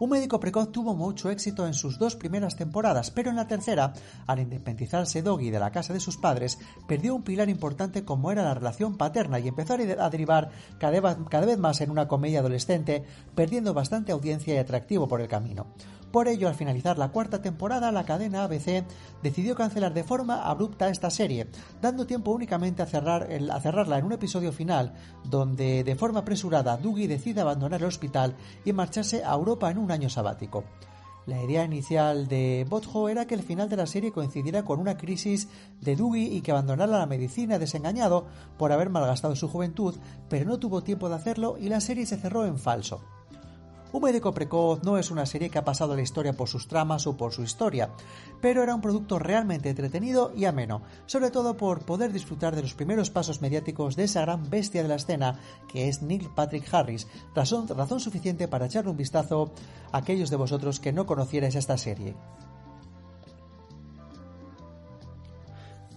Un 0.00 0.10
médico 0.10 0.40
precoz 0.40 0.72
tuvo 0.72 0.94
mucho 0.94 1.30
éxito 1.30 1.66
en 1.66 1.74
sus 1.74 1.98
dos 1.98 2.16
primeras 2.16 2.56
temporadas, 2.56 3.10
pero 3.10 3.30
en 3.30 3.36
la 3.36 3.46
tercera, 3.46 3.92
al 4.26 4.40
independizarse 4.40 5.22
Doggy 5.22 5.50
de 5.50 5.60
la 5.60 5.70
casa 5.70 5.92
de 5.92 6.00
sus 6.00 6.16
padres, 6.16 6.58
perdió 6.88 7.14
un 7.14 7.22
pilar 7.22 7.48
importante 7.48 8.04
como 8.04 8.32
era 8.32 8.42
la 8.42 8.54
relación 8.54 8.96
paterna 8.96 9.38
y 9.38 9.48
empezó 9.48 9.74
a 9.74 10.10
derivar 10.10 10.50
cada 10.78 11.46
vez 11.46 11.58
más 11.58 11.80
en 11.80 11.90
una 11.90 12.08
comedia 12.08 12.40
adolescente, 12.40 13.04
perdiendo 13.34 13.72
bastante 13.72 14.12
audiencia 14.12 14.54
y 14.54 14.58
atractivo 14.58 15.06
por 15.06 15.20
el 15.20 15.28
camino. 15.28 15.68
Por 16.14 16.28
ello, 16.28 16.46
al 16.46 16.54
finalizar 16.54 16.96
la 16.96 17.08
cuarta 17.08 17.42
temporada, 17.42 17.90
la 17.90 18.04
cadena 18.04 18.44
ABC 18.44 18.84
decidió 19.20 19.56
cancelar 19.56 19.92
de 19.94 20.04
forma 20.04 20.44
abrupta 20.44 20.88
esta 20.88 21.10
serie, 21.10 21.48
dando 21.82 22.06
tiempo 22.06 22.30
únicamente 22.30 22.82
a, 22.82 22.86
cerrar 22.86 23.26
a 23.50 23.60
cerrarla 23.60 23.98
en 23.98 24.04
un 24.04 24.12
episodio 24.12 24.52
final, 24.52 24.94
donde 25.24 25.82
de 25.82 25.96
forma 25.96 26.20
apresurada 26.20 26.76
Dougie 26.76 27.08
decide 27.08 27.40
abandonar 27.40 27.80
el 27.80 27.88
hospital 27.88 28.36
y 28.64 28.72
marcharse 28.72 29.24
a 29.24 29.34
Europa 29.34 29.72
en 29.72 29.78
un 29.78 29.90
año 29.90 30.08
sabático. 30.08 30.62
La 31.26 31.42
idea 31.42 31.64
inicial 31.64 32.28
de 32.28 32.64
Botho 32.70 33.08
era 33.08 33.26
que 33.26 33.34
el 33.34 33.42
final 33.42 33.68
de 33.68 33.76
la 33.76 33.86
serie 33.86 34.12
coincidiera 34.12 34.64
con 34.64 34.78
una 34.78 34.96
crisis 34.96 35.48
de 35.80 35.96
Dougie 35.96 36.32
y 36.32 36.42
que 36.42 36.52
abandonara 36.52 36.96
la 36.96 37.06
medicina 37.06 37.58
desengañado 37.58 38.28
por 38.56 38.70
haber 38.70 38.88
malgastado 38.88 39.34
su 39.34 39.48
juventud, 39.48 39.96
pero 40.28 40.44
no 40.48 40.60
tuvo 40.60 40.84
tiempo 40.84 41.08
de 41.08 41.16
hacerlo 41.16 41.56
y 41.58 41.70
la 41.70 41.80
serie 41.80 42.06
se 42.06 42.18
cerró 42.18 42.46
en 42.46 42.56
falso. 42.56 43.02
Un 43.94 44.02
médico 44.02 44.34
precoz 44.34 44.82
no 44.82 44.98
es 44.98 45.12
una 45.12 45.24
serie 45.24 45.50
que 45.50 45.58
ha 45.58 45.64
pasado 45.64 45.92
a 45.92 45.96
la 45.96 46.02
historia 46.02 46.32
por 46.32 46.48
sus 46.48 46.66
tramas 46.66 47.06
o 47.06 47.16
por 47.16 47.32
su 47.32 47.44
historia, 47.44 47.90
pero 48.40 48.60
era 48.64 48.74
un 48.74 48.80
producto 48.80 49.20
realmente 49.20 49.70
entretenido 49.70 50.32
y 50.34 50.46
ameno, 50.46 50.82
sobre 51.06 51.30
todo 51.30 51.56
por 51.56 51.84
poder 51.84 52.12
disfrutar 52.12 52.56
de 52.56 52.62
los 52.62 52.74
primeros 52.74 53.10
pasos 53.10 53.40
mediáticos 53.40 53.94
de 53.94 54.02
esa 54.02 54.22
gran 54.22 54.50
bestia 54.50 54.82
de 54.82 54.88
la 54.88 54.96
escena 54.96 55.38
que 55.72 55.88
es 55.88 56.02
Neil 56.02 56.28
Patrick 56.34 56.66
Harris, 56.74 57.06
razón, 57.36 57.68
razón 57.68 58.00
suficiente 58.00 58.48
para 58.48 58.66
echarle 58.66 58.90
un 58.90 58.96
vistazo 58.96 59.52
a 59.92 59.98
aquellos 59.98 60.28
de 60.28 60.36
vosotros 60.38 60.80
que 60.80 60.92
no 60.92 61.06
conocierais 61.06 61.54
esta 61.54 61.78
serie. 61.78 62.16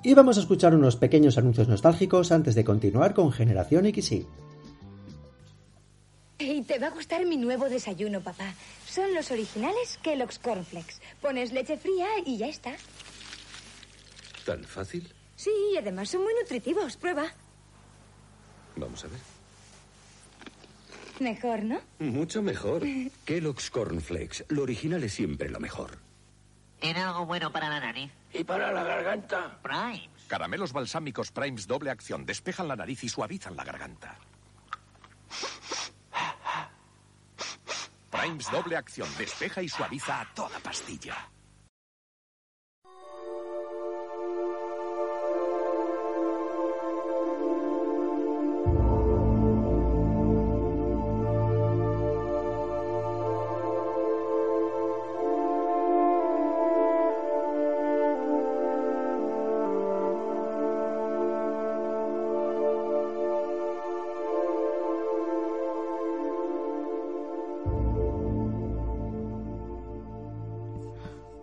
Y 0.03 0.13
vamos 0.13 0.37
a 0.37 0.41
escuchar 0.41 0.75
unos 0.75 0.97
pequeños 0.97 1.39
anuncios 1.39 1.67
nostálgicos 1.67 2.31
antes 2.31 2.53
de 2.53 2.63
continuar 2.63 3.15
con 3.15 3.31
Generación 3.31 3.91
XY. 3.91 4.27
Y 6.39 6.61
te 6.63 6.77
va 6.77 6.87
a 6.87 6.91
gustar 6.91 7.25
mi 7.25 7.37
nuevo 7.37 7.67
desayuno, 7.67 8.21
papá. 8.21 8.53
Son 8.85 9.13
los 9.13 9.31
originales 9.31 9.99
Kellogg's 10.03 10.37
Cornflakes. 10.39 11.01
Pones 11.21 11.51
leche 11.51 11.77
fría 11.77 12.07
y 12.25 12.37
ya 12.37 12.47
está. 12.47 12.75
¿Tan 14.45 14.63
fácil? 14.63 15.11
Sí, 15.35 15.51
y 15.73 15.77
además 15.77 16.09
son 16.09 16.23
muy 16.23 16.33
nutritivos. 16.39 16.95
Prueba. 16.95 17.25
Vamos 18.75 19.03
a 19.03 19.07
ver. 19.07 19.19
Mejor, 21.19 21.63
¿no? 21.63 21.81
Mucho 21.99 22.43
mejor. 22.43 22.83
Kellogg's 23.25 23.71
Cornflakes. 23.71 24.45
Lo 24.49 24.61
original 24.61 25.03
es 25.03 25.13
siempre 25.13 25.49
lo 25.49 25.59
mejor. 25.59 25.97
¿Tiene 26.79 26.99
algo 26.99 27.25
bueno 27.25 27.51
para 27.51 27.69
la 27.69 27.79
nariz? 27.79 28.11
¿Y 28.33 28.43
para 28.43 28.71
la 28.71 28.83
garganta? 28.83 29.59
Primes. 29.63 30.09
Caramelos 30.27 30.73
balsámicos 30.73 31.31
Primes 31.31 31.65
doble 31.65 31.89
acción. 31.89 32.25
Despejan 32.25 32.67
la 32.67 32.75
nariz 32.75 33.03
y 33.03 33.09
suavizan 33.09 33.55
la 33.55 33.63
garganta. 33.63 34.19
Primes 38.27 38.51
doble 38.51 38.75
acción. 38.75 39.07
Despeja 39.17 39.61
y 39.61 39.69
suaviza 39.69 40.19
a 40.19 40.25
toda 40.33 40.59
pastilla. 40.59 41.15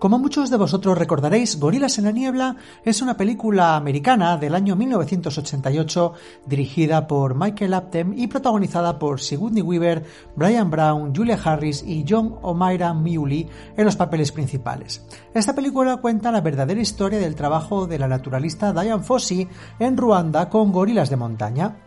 Como 0.05 0.19
muchos 0.19 0.51
de 0.51 0.59
vosotros 0.59 0.99
recordaréis, 0.99 1.59
Gorilas 1.59 1.97
en 1.97 2.05
la 2.05 2.11
Niebla 2.11 2.57
es 2.85 3.01
una 3.01 3.17
película 3.17 3.75
americana 3.75 4.37
del 4.37 4.55
año 4.55 4.77
1988 4.77 6.13
dirigida 6.45 7.07
por 7.07 7.35
Michael 7.35 7.73
Aptem 7.73 8.13
y 8.15 8.27
protagonizada 8.27 8.99
por 8.99 9.23
Sigourney 9.23 9.63
Weaver, 9.63 10.05
Brian 10.37 10.71
Brown, 10.71 11.15
Julia 11.17 11.41
Harris 11.43 11.83
y 11.83 12.05
John 12.07 12.37
O'Mara 12.43 12.93
Muley 12.93 13.49
en 13.79 13.85
los 13.87 13.97
papeles 13.97 14.31
principales. 14.31 15.03
Esta 15.33 15.55
película 15.55 15.97
cuenta 15.97 16.31
la 16.31 16.43
verdadera 16.43 16.83
historia 16.83 17.19
del 17.19 17.35
trabajo 17.35 17.87
de 17.87 17.99
la 17.99 18.07
naturalista 18.07 18.75
Diane 18.75 19.03
Fossey 19.03 19.49
en 19.79 19.97
Ruanda 19.97 20.51
con 20.51 20.71
gorilas 20.71 21.09
de 21.09 21.17
montaña. 21.17 21.84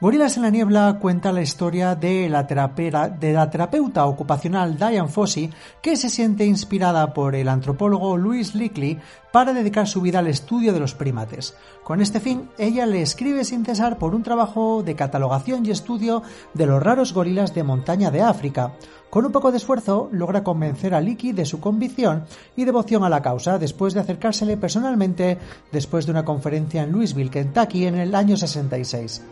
Gorilas 0.00 0.36
en 0.36 0.42
la 0.42 0.50
Niebla 0.50 0.98
cuenta 1.00 1.30
la 1.30 1.40
historia 1.40 1.94
de 1.94 2.28
la, 2.28 2.46
terapeuta 2.46 4.06
ocupacional 4.06 4.76
Diane 4.76 5.08
Fossey, 5.08 5.50
que 5.80 5.96
se 5.96 6.10
siente 6.10 6.44
inspirada 6.44 7.14
por 7.14 7.36
el 7.36 7.48
antropólogo 7.48 8.16
Louis 8.16 8.56
Leakey 8.56 8.98
para 9.32 9.52
dedicar 9.52 9.86
su 9.86 10.00
vida 10.00 10.18
al 10.18 10.26
estudio 10.26 10.72
de 10.72 10.80
los 10.80 10.94
primates. 10.94 11.56
Con 11.84 12.00
este 12.00 12.18
fin, 12.18 12.50
ella 12.58 12.86
le 12.86 13.02
escribe 13.02 13.44
sin 13.44 13.64
cesar 13.64 13.96
por 13.96 14.16
un 14.16 14.24
trabajo 14.24 14.82
de 14.82 14.96
catalogación 14.96 15.64
y 15.64 15.70
estudio 15.70 16.24
de 16.54 16.66
los 16.66 16.82
raros 16.82 17.14
gorilas 17.14 17.54
de 17.54 17.62
montaña 17.62 18.10
de 18.10 18.20
África. 18.20 18.72
Con 19.10 19.24
un 19.24 19.32
poco 19.32 19.52
de 19.52 19.58
esfuerzo, 19.58 20.08
logra 20.10 20.42
convencer 20.42 20.92
a 20.92 21.00
Leakey 21.00 21.32
de 21.32 21.46
su 21.46 21.60
convicción 21.60 22.24
y 22.56 22.64
devoción 22.64 23.04
a 23.04 23.08
la 23.08 23.22
causa 23.22 23.60
después 23.60 23.94
de 23.94 24.00
acercársele 24.00 24.56
personalmente 24.56 25.38
después 25.70 26.04
de 26.04 26.10
una 26.10 26.24
conferencia 26.24 26.82
en 26.82 26.90
Louisville, 26.90 27.30
Kentucky, 27.30 27.86
en 27.86 27.94
el 27.94 28.14
año 28.16 28.36
66. 28.36 29.22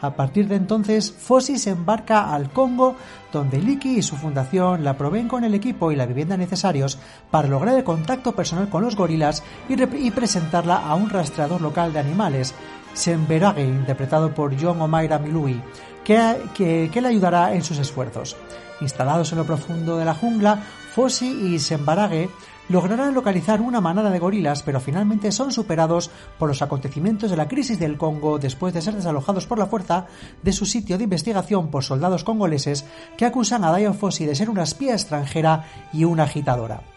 A 0.00 0.14
partir 0.14 0.46
de 0.48 0.56
entonces, 0.56 1.10
Fossi 1.10 1.58
se 1.58 1.70
embarca 1.70 2.34
al 2.34 2.50
Congo, 2.50 2.96
donde 3.32 3.58
Liki 3.58 3.98
y 3.98 4.02
su 4.02 4.16
fundación 4.16 4.84
la 4.84 4.96
proveen 4.96 5.26
con 5.26 5.44
el 5.44 5.54
equipo 5.54 5.90
y 5.90 5.96
la 5.96 6.06
vivienda 6.06 6.36
necesarios 6.36 6.98
para 7.30 7.48
lograr 7.48 7.76
el 7.76 7.84
contacto 7.84 8.32
personal 8.32 8.68
con 8.68 8.82
los 8.82 8.96
gorilas 8.96 9.42
y, 9.68 10.10
presentarla 10.10 10.76
a 10.76 10.94
un 10.94 11.08
rastreador 11.08 11.60
local 11.60 11.92
de 11.92 12.00
animales, 12.00 12.54
Semberage, 12.92 13.62
interpretado 13.62 14.34
por 14.34 14.58
John 14.60 14.80
O'Mara 14.80 15.18
Milui, 15.18 15.62
que, 16.04 16.90
que, 16.92 17.00
le 17.00 17.08
ayudará 17.08 17.54
en 17.54 17.62
sus 17.62 17.78
esfuerzos. 17.78 18.36
Instalados 18.80 19.32
en 19.32 19.38
lo 19.38 19.44
profundo 19.44 19.96
de 19.96 20.04
la 20.04 20.14
jungla, 20.14 20.62
Fossi 20.94 21.54
y 21.54 21.58
Sembarage 21.58 22.28
lograrán 22.68 23.14
localizar 23.14 23.60
una 23.60 23.80
manada 23.80 24.10
de 24.10 24.18
gorilas, 24.18 24.62
pero 24.62 24.80
finalmente 24.80 25.32
son 25.32 25.52
superados 25.52 26.10
por 26.38 26.48
los 26.48 26.62
acontecimientos 26.62 27.30
de 27.30 27.36
la 27.36 27.48
crisis 27.48 27.78
del 27.78 27.96
Congo 27.96 28.38
después 28.38 28.74
de 28.74 28.82
ser 28.82 28.94
desalojados 28.94 29.46
por 29.46 29.58
la 29.58 29.66
fuerza 29.66 30.06
de 30.42 30.52
su 30.52 30.66
sitio 30.66 30.98
de 30.98 31.04
investigación 31.04 31.70
por 31.70 31.84
soldados 31.84 32.24
congoleses 32.24 32.84
que 33.16 33.26
acusan 33.26 33.64
a 33.64 33.74
Diane 33.76 33.94
Fossey 33.94 34.26
de 34.26 34.34
ser 34.34 34.50
una 34.50 34.64
espía 34.64 34.92
extranjera 34.92 35.64
y 35.92 36.04
una 36.04 36.24
agitadora. 36.24 36.95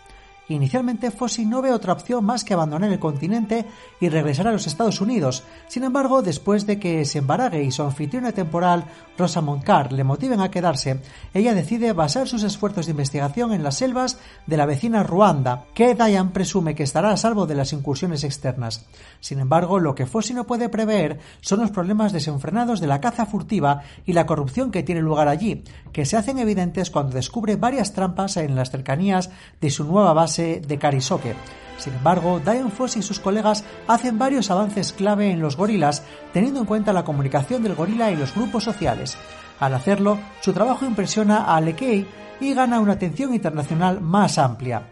Inicialmente 0.50 1.12
Fossey 1.12 1.46
no 1.46 1.62
ve 1.62 1.72
otra 1.72 1.94
opción 1.94 2.26
más 2.26 2.44
que 2.44 2.56
abandonar 2.56 2.92
el 2.92 3.00
continente 3.00 3.66
y 4.02 4.10
regresar 4.10 4.48
a 4.48 4.52
los 4.52 4.66
Estados 4.66 5.00
Unidos. 5.00 5.44
Sin 5.68 5.84
embargo, 5.84 6.24
después 6.24 6.66
de 6.66 6.80
que 6.80 7.06
se 7.06 7.20
embarague 7.20 7.64
y 7.64 7.72
su 7.72 7.84
anfitriona 7.84 8.32
temporal, 8.32 8.86
Rosa 9.16 9.42
Moncard, 9.42 9.92
le 9.92 10.04
motiven 10.04 10.42
a 10.42 10.50
quedarse, 10.50 11.02
ella 11.36 11.54
decide 11.54 11.94
basar 11.94 12.28
sus 12.28 12.42
esfuerzos 12.42 12.88
de 12.88 12.92
investigación 12.92 13.54
en 13.54 13.64
las 13.64 13.76
selvas 13.76 14.18
de 14.48 14.58
la 14.58 14.66
vecina 14.66 15.04
Ruanda, 15.04 15.66
que 15.76 15.94
Diane 15.94 16.32
presume 16.32 16.74
que 16.74 16.84
estará 16.84 17.12
a 17.12 17.18
salvo 17.18 17.46
de 17.46 17.56
las 17.56 17.72
incursiones 17.72 18.24
externas. 18.24 18.88
Sin 19.20 19.40
embargo, 19.40 19.80
lo 19.80 19.94
que 19.94 20.08
Fossey 20.08 20.36
no 20.36 20.48
puede 20.48 20.70
prever 20.70 21.20
son 21.42 21.60
los 21.60 21.70
problemas 21.70 22.12
desenfrenados 22.12 22.80
de 22.80 22.88
la 22.88 23.02
caza 23.02 23.28
furtiva 23.28 23.84
y 24.06 24.14
la 24.14 24.26
corrupción 24.26 24.72
que 24.72 24.82
tiene 24.82 25.02
lugar 25.02 25.28
allí, 25.28 25.64
que 25.94 26.06
se 26.06 26.18
hacen 26.18 26.40
evidentes 26.40 26.90
cuando 26.90 27.14
descubre 27.14 27.56
varias 27.56 27.94
trampas 27.94 28.38
en 28.38 28.56
las 28.56 28.72
cercanías 28.72 29.30
de 29.62 29.70
su 29.70 29.84
nueva 29.84 30.14
base 30.14 30.39
de 30.40 30.78
Karisoke. 30.80 31.36
Sin 31.78 31.94
embargo, 31.94 32.40
Diane 32.40 32.72
Foss 32.72 32.98
y 32.98 33.02
sus 33.02 33.20
colegas 33.20 33.64
hacen 33.88 34.20
varios 34.20 34.52
avances 34.52 34.92
clave 34.92 35.32
en 35.32 35.40
los 35.40 35.56
gorilas, 35.56 36.04
teniendo 36.34 36.60
en 36.60 36.66
cuenta 36.66 36.94
la 36.94 37.06
comunicación 37.06 37.64
del 37.64 37.76
gorila 37.76 38.12
y 38.12 38.18
los 38.18 38.36
grupos 38.36 38.64
sociales. 38.64 39.18
Al 39.60 39.74
hacerlo, 39.74 40.20
su 40.42 40.54
trabajo 40.54 40.86
impresiona 40.86 41.56
a 41.56 41.62
Lekei 41.62 42.06
y 42.40 42.54
gana 42.54 42.80
una 42.80 42.94
atención 42.94 43.34
internacional 43.34 44.02
más 44.02 44.38
amplia. 44.38 44.84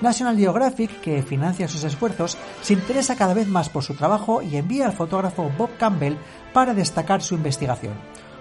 National 0.00 0.38
Geographic, 0.38 1.00
que 1.00 1.22
financia 1.22 1.68
sus 1.68 1.84
esfuerzos, 1.84 2.38
se 2.62 2.72
interesa 2.72 3.16
cada 3.16 3.34
vez 3.34 3.46
más 3.46 3.68
por 3.68 3.82
su 3.82 3.94
trabajo 3.94 4.40
y 4.40 4.56
envía 4.56 4.86
al 4.86 4.92
fotógrafo 4.92 5.50
Bob 5.58 5.70
Campbell 5.78 6.16
para 6.54 6.72
destacar 6.72 7.22
su 7.22 7.34
investigación. 7.34 7.92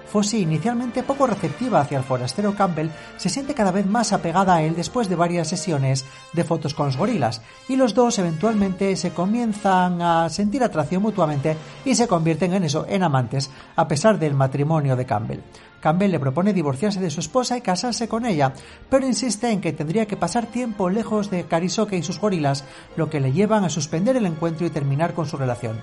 Fossey, 0.10 0.42
inicialmente 0.42 1.04
poco 1.04 1.28
receptiva 1.28 1.82
hacia 1.82 2.00
el 2.00 2.04
forastero 2.04 2.56
Campbell, 2.56 2.90
se 3.18 3.30
siente 3.30 3.54
cada 3.54 3.72
vez 3.72 3.86
más 3.86 4.12
apegada 4.12 4.56
a 4.56 4.64
él 4.64 4.76
después 4.76 5.08
de 5.08 5.16
varias 5.16 5.48
sesiones 5.48 6.06
de 6.34 6.44
fotos 6.44 6.74
con 6.74 6.88
los 6.88 6.98
gorilas, 6.98 7.42
y 7.68 7.76
los 7.76 7.94
dos 7.94 8.20
eventualmente 8.20 8.96
se 8.96 9.12
comienzan 9.12 10.02
a 10.02 10.30
sentir 10.30 10.64
atracción 10.64 11.02
mutuamente 11.02 11.56
y 11.86 11.96
se 11.96 12.08
convierten 12.08 12.54
en 12.54 12.64
eso, 12.64 12.86
en 12.90 13.04
amantes, 13.04 13.52
a 13.76 13.88
pesar 13.88 14.20
del 14.20 14.34
matrimonio 14.34 14.96
de 14.96 15.06
Campbell. 15.06 15.42
Campbell 15.80 16.12
le 16.12 16.20
propone 16.20 16.54
divorciarse 16.54 17.00
de 17.00 17.10
su 17.10 17.22
esposa 17.22 17.58
y 17.58 17.62
casarse 17.62 18.08
con 18.08 18.26
ella, 18.26 18.54
pero 18.90 19.06
insiste 19.06 19.50
en 19.50 19.62
que 19.62 19.74
tendría 19.74 20.06
que 20.06 20.18
pasar 20.18 20.48
tiempo 20.48 20.90
lejos 20.90 21.30
de 21.30 21.46
Karisoke 21.46 21.94
y 21.94 22.04
sus 22.04 22.20
gorilas, 22.20 22.66
lo 22.98 23.10
que 23.10 23.20
le 23.20 23.32
llevan 23.32 23.64
a 23.64 23.70
suspender 23.70 24.18
el 24.18 24.26
encuentro 24.26 24.68
y 24.68 24.72
terminar 24.72 25.14
con 25.14 25.26
su 25.26 25.38
relación. 25.38 25.80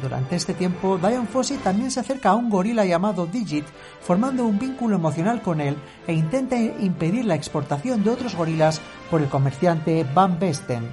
Durante 0.00 0.36
este 0.36 0.52
tiempo, 0.52 0.98
Diane 0.98 1.26
Fossey 1.26 1.56
también 1.56 1.90
se 1.90 2.00
acerca 2.00 2.30
a 2.30 2.34
un 2.34 2.50
gorila 2.50 2.84
llamado 2.84 3.26
Digit, 3.26 3.64
formando 4.02 4.44
un 4.44 4.58
vínculo 4.58 4.96
emocional 4.96 5.40
con 5.40 5.60
él 5.60 5.76
e 6.06 6.12
intenta 6.12 6.56
impedir 6.56 7.24
la 7.24 7.34
exportación 7.34 8.04
de 8.04 8.10
otros 8.10 8.34
gorilas 8.34 8.80
por 9.10 9.22
el 9.22 9.28
comerciante 9.28 10.04
Van 10.14 10.38
Besten. 10.38 10.90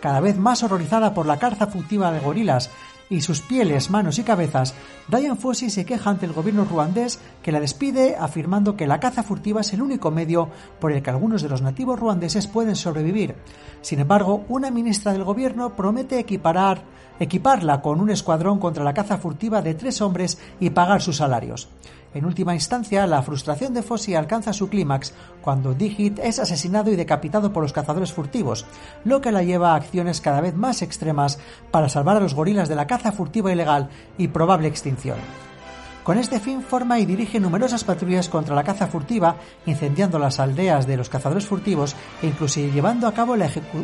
Cada 0.00 0.20
vez 0.20 0.38
más 0.38 0.62
horrorizada 0.62 1.12
por 1.12 1.26
la 1.26 1.38
caza 1.38 1.66
furtiva 1.66 2.10
de 2.12 2.20
gorilas 2.20 2.70
y 3.10 3.20
sus 3.20 3.40
pieles, 3.40 3.90
manos 3.90 4.18
y 4.18 4.22
cabezas, 4.22 4.74
Diane 5.08 5.36
Fossey 5.36 5.70
se 5.70 5.84
queja 5.84 6.10
ante 6.10 6.26
el 6.26 6.32
gobierno 6.32 6.64
ruandés 6.64 7.18
que 7.42 7.52
la 7.52 7.60
despide 7.60 8.16
afirmando 8.16 8.76
que 8.76 8.86
la 8.86 9.00
caza 9.00 9.22
furtiva 9.22 9.62
es 9.62 9.72
el 9.72 9.82
único 9.82 10.10
medio 10.10 10.48
por 10.80 10.92
el 10.92 11.02
que 11.02 11.10
algunos 11.10 11.42
de 11.42 11.48
los 11.48 11.62
nativos 11.62 11.98
ruandeses 11.98 12.46
pueden 12.46 12.76
sobrevivir. 12.76 13.34
Sin 13.80 14.00
embargo, 14.00 14.44
una 14.48 14.70
ministra 14.70 15.12
del 15.12 15.24
gobierno 15.24 15.74
promete 15.74 16.18
equiparar, 16.18 16.82
equiparla 17.18 17.80
con 17.80 18.00
un 18.00 18.10
escuadrón 18.10 18.58
contra 18.58 18.84
la 18.84 18.94
caza 18.94 19.18
furtiva 19.18 19.62
de 19.62 19.74
tres 19.74 20.00
hombres 20.00 20.38
y 20.60 20.70
pagar 20.70 21.00
sus 21.00 21.16
salarios. 21.16 21.68
En 22.18 22.26
última 22.26 22.52
instancia, 22.52 23.06
la 23.06 23.22
frustración 23.22 23.72
de 23.74 23.84
Fossey 23.84 24.16
alcanza 24.16 24.52
su 24.52 24.68
clímax 24.68 25.14
cuando 25.40 25.72
Digit 25.72 26.18
es 26.18 26.40
asesinado 26.40 26.90
y 26.90 26.96
decapitado 26.96 27.52
por 27.52 27.62
los 27.62 27.72
cazadores 27.72 28.12
furtivos, 28.12 28.66
lo 29.04 29.20
que 29.20 29.30
la 29.30 29.44
lleva 29.44 29.70
a 29.70 29.76
acciones 29.76 30.20
cada 30.20 30.40
vez 30.40 30.56
más 30.56 30.82
extremas 30.82 31.38
para 31.70 31.88
salvar 31.88 32.16
a 32.16 32.20
los 32.20 32.34
gorilas 32.34 32.68
de 32.68 32.74
la 32.74 32.88
caza 32.88 33.12
furtiva 33.12 33.52
ilegal 33.52 33.90
y 34.18 34.26
probable 34.26 34.66
extinción. 34.66 35.18
Con 36.02 36.18
este 36.18 36.40
fin 36.40 36.60
forma 36.60 36.98
y 36.98 37.06
dirige 37.06 37.38
numerosas 37.38 37.84
patrullas 37.84 38.28
contra 38.28 38.56
la 38.56 38.64
caza 38.64 38.88
furtiva, 38.88 39.36
incendiando 39.66 40.18
las 40.18 40.40
aldeas 40.40 40.88
de 40.88 40.96
los 40.96 41.08
cazadores 41.08 41.46
furtivos 41.46 41.94
e 42.20 42.26
incluso 42.26 42.58
llevando 42.58 43.06
a 43.06 43.14
cabo 43.14 43.34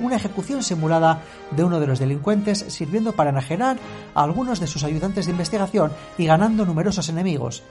una 0.03 0.17
ejecución 0.17 0.65
simulada 0.65 1.23
de 1.53 1.63
uno 1.63 1.79
de 1.79 1.87
los 1.87 2.01
delincuentes, 2.01 2.65
sirviendo 2.67 3.13
para 3.13 3.31
enajenar 3.31 3.77
a 4.13 4.25
algunos 4.25 4.59
de 4.59 4.67
sus 4.67 4.83
ayudantes 4.83 5.27
de 5.27 5.33
investigación 5.33 5.93
y 6.19 6.27
ganando 6.27 6.67
numerosos 6.67 7.09
enemigos. 7.09 7.63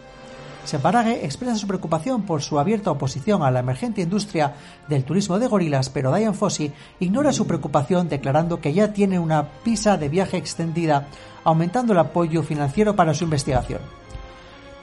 Semparage 0.65 1.25
expresa 1.25 1.55
su 1.57 1.67
preocupación 1.67 2.23
por 2.23 2.41
su 2.41 2.57
abierta 2.59 2.91
oposición 2.91 3.43
a 3.43 3.51
la 3.51 3.59
emergente 3.59 4.01
industria 4.01 4.53
del 4.87 5.03
turismo 5.03 5.37
de 5.37 5.47
gorilas, 5.47 5.89
pero 5.89 6.13
Diane 6.13 6.33
Fossey 6.33 6.71
ignora 6.99 7.33
su 7.33 7.45
preocupación 7.45 8.07
declarando 8.07 8.61
que 8.61 8.73
ya 8.73 8.93
tiene 8.93 9.19
una 9.19 9.49
visa 9.65 9.97
de 9.97 10.09
viaje 10.09 10.37
extendida, 10.37 11.07
aumentando 11.43 11.93
el 11.93 11.99
apoyo 11.99 12.43
financiero 12.43 12.95
para 12.95 13.13
su 13.13 13.25
investigación. 13.25 14.02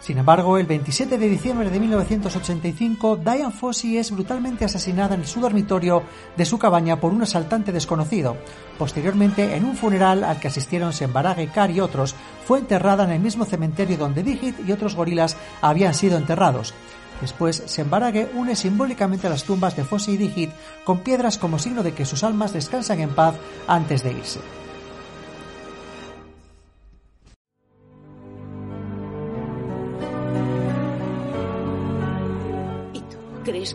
Sin 0.01 0.17
embargo, 0.17 0.57
el 0.57 0.67
27 0.67 1.19
de 1.19 1.29
diciembre 1.29 1.69
de 1.69 1.79
1985, 1.79 3.17
Diane 3.17 3.51
Fossey 3.51 3.99
es 3.99 4.11
brutalmente 4.11 4.65
asesinada 4.65 5.15
en 5.15 5.27
su 5.27 5.41
dormitorio 5.41 6.03
de 6.37 6.47
su 6.47 6.59
cabaña 6.59 6.99
por 6.99 7.13
un 7.13 7.23
asaltante 7.23 7.71
desconocido. 7.71 8.37
Posteriormente, 8.79 9.55
en 9.55 9.67
un 9.67 9.77
funeral 9.77 10.25
al 10.25 10.41
que 10.41 10.49
asistieron 10.49 10.95
Sembarage, 10.95 11.49
Carr 11.49 11.71
y 11.71 11.81
otros, 11.81 12.15
fue 12.47 12.61
enterrada 12.61 13.05
en 13.05 13.11
el 13.11 13.21
mismo 13.21 13.45
cementerio 13.45 13.99
donde 13.99 14.23
Digit 14.23 14.57
y 14.67 14.73
otros 14.73 14.97
gorilas 14.97 15.37
habían 15.61 15.93
sido 15.93 16.17
enterrados. 16.17 16.73
Después, 17.21 17.63
Sembarage 17.67 18.31
une 18.35 18.57
simbólicamente 18.57 19.29
las 19.29 19.45
tumbas 19.45 19.77
de 19.77 19.85
Fossey 19.85 20.15
y 20.15 20.17
Digit 20.17 20.51
con 20.83 21.01
piedras 21.01 21.37
como 21.37 21.59
signo 21.59 21.83
de 21.83 21.93
que 21.93 22.07
sus 22.07 22.25
almas 22.25 22.55
descansan 22.55 23.01
en 23.01 23.11
paz 23.11 23.35
antes 23.69 24.03
de 24.03 24.13
irse. 24.13 24.41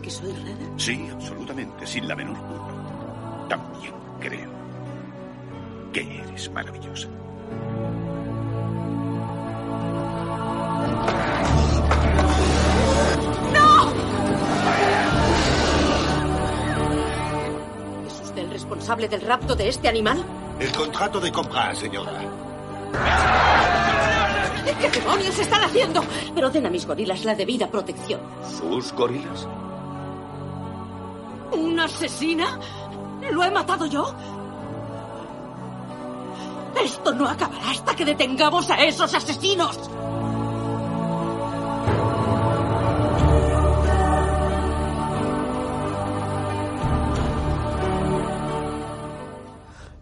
que 0.00 0.10
soy 0.10 0.32
rara? 0.32 0.56
Sí, 0.76 1.08
absolutamente, 1.10 1.86
sin 1.86 2.06
la 2.06 2.14
menor 2.14 2.36
duda. 2.36 3.48
También 3.48 3.94
creo 4.20 4.50
que 5.92 6.18
eres 6.18 6.50
maravillosa. 6.52 7.08
¡No! 13.54 13.92
¿Es 18.06 18.20
usted 18.20 18.38
el 18.38 18.50
responsable 18.50 19.08
del 19.08 19.22
rapto 19.22 19.56
de 19.56 19.68
este 19.68 19.88
animal? 19.88 20.22
El 20.60 20.72
contrato 20.72 21.20
de 21.20 21.32
compra, 21.32 21.74
señora. 21.74 22.12
¿Qué 24.78 24.90
demonios 24.90 25.38
están 25.38 25.62
haciendo? 25.62 26.04
Pero 26.34 26.50
den 26.50 26.66
a 26.66 26.70
mis 26.70 26.86
gorilas 26.86 27.24
la 27.24 27.34
debida 27.34 27.70
protección. 27.70 28.20
¿Sus 28.58 28.92
gorilas? 28.92 29.48
¿Una 31.56 31.84
asesina? 31.84 32.58
¿Lo 33.32 33.42
he 33.42 33.50
matado 33.50 33.86
yo? 33.86 34.14
Esto 36.84 37.14
no 37.14 37.26
acabará 37.26 37.70
hasta 37.70 37.96
que 37.96 38.04
detengamos 38.04 38.70
a 38.70 38.76
esos 38.84 39.14
asesinos. 39.14 39.78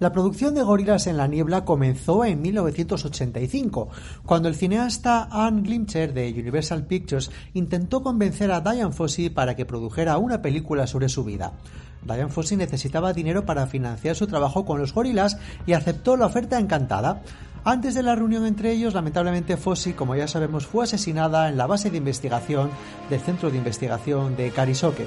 La 0.04 0.12
producción 0.12 0.54
de 0.54 0.62
Gorilas 0.62 1.06
en 1.06 1.16
la 1.16 1.26
Niebla 1.26 1.64
comenzó 1.64 2.26
en 2.26 2.42
1985, 2.42 3.88
cuando 4.26 4.50
el 4.50 4.54
cineasta 4.54 5.28
Ann 5.30 5.62
Glimcher 5.62 6.12
de 6.12 6.30
Universal 6.30 6.84
Pictures 6.84 7.30
intentó 7.54 8.02
convencer 8.02 8.50
a 8.50 8.60
Diane 8.60 8.92
Fossey 8.92 9.30
para 9.30 9.56
que 9.56 9.64
produjera 9.64 10.18
una 10.18 10.42
película 10.42 10.86
sobre 10.86 11.08
su 11.08 11.24
vida. 11.24 11.54
Diane 12.02 12.28
Fossey 12.28 12.58
necesitaba 12.58 13.14
dinero 13.14 13.46
para 13.46 13.66
financiar 13.66 14.14
su 14.14 14.26
trabajo 14.26 14.66
con 14.66 14.78
los 14.78 14.92
gorilas 14.92 15.38
y 15.64 15.72
aceptó 15.72 16.18
la 16.18 16.26
oferta 16.26 16.58
encantada. 16.58 17.22
Antes 17.64 17.94
de 17.94 18.02
la 18.02 18.14
reunión 18.14 18.44
entre 18.44 18.72
ellos, 18.72 18.92
lamentablemente 18.92 19.56
Fossey, 19.56 19.94
como 19.94 20.14
ya 20.16 20.28
sabemos, 20.28 20.66
fue 20.66 20.84
asesinada 20.84 21.48
en 21.48 21.56
la 21.56 21.66
base 21.66 21.90
de 21.90 21.96
investigación 21.96 22.68
del 23.08 23.20
Centro 23.20 23.50
de 23.50 23.56
Investigación 23.56 24.36
de 24.36 24.50
Karisoke. 24.50 25.06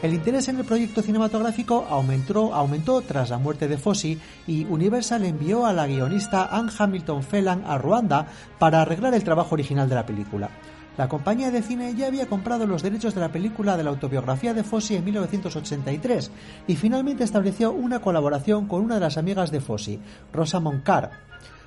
El 0.00 0.14
interés 0.14 0.46
en 0.46 0.58
el 0.58 0.64
proyecto 0.64 1.02
cinematográfico 1.02 1.84
aumentó, 1.90 2.54
aumentó 2.54 3.00
tras 3.00 3.30
la 3.30 3.38
muerte 3.38 3.66
de 3.66 3.78
Fossey 3.78 4.16
y 4.46 4.64
Universal 4.64 5.24
envió 5.24 5.66
a 5.66 5.72
la 5.72 5.88
guionista 5.88 6.46
Anne 6.56 6.70
Hamilton 6.78 7.24
Phelan 7.24 7.64
a 7.66 7.78
Ruanda 7.78 8.28
para 8.60 8.80
arreglar 8.80 9.14
el 9.14 9.24
trabajo 9.24 9.56
original 9.56 9.88
de 9.88 9.96
la 9.96 10.06
película. 10.06 10.50
La 10.96 11.08
compañía 11.08 11.50
de 11.50 11.62
cine 11.62 11.96
ya 11.96 12.06
había 12.06 12.28
comprado 12.28 12.64
los 12.64 12.82
derechos 12.82 13.12
de 13.16 13.20
la 13.20 13.32
película 13.32 13.76
de 13.76 13.82
la 13.82 13.90
autobiografía 13.90 14.54
de 14.54 14.62
Fossey 14.62 14.98
en 14.98 15.04
1983 15.04 16.30
y 16.68 16.76
finalmente 16.76 17.24
estableció 17.24 17.72
una 17.72 18.00
colaboración 18.00 18.68
con 18.68 18.82
una 18.82 18.94
de 18.94 19.00
las 19.00 19.18
amigas 19.18 19.50
de 19.50 19.60
Fossey, 19.60 19.98
Rosa 20.32 20.60
Moncar. 20.60 21.10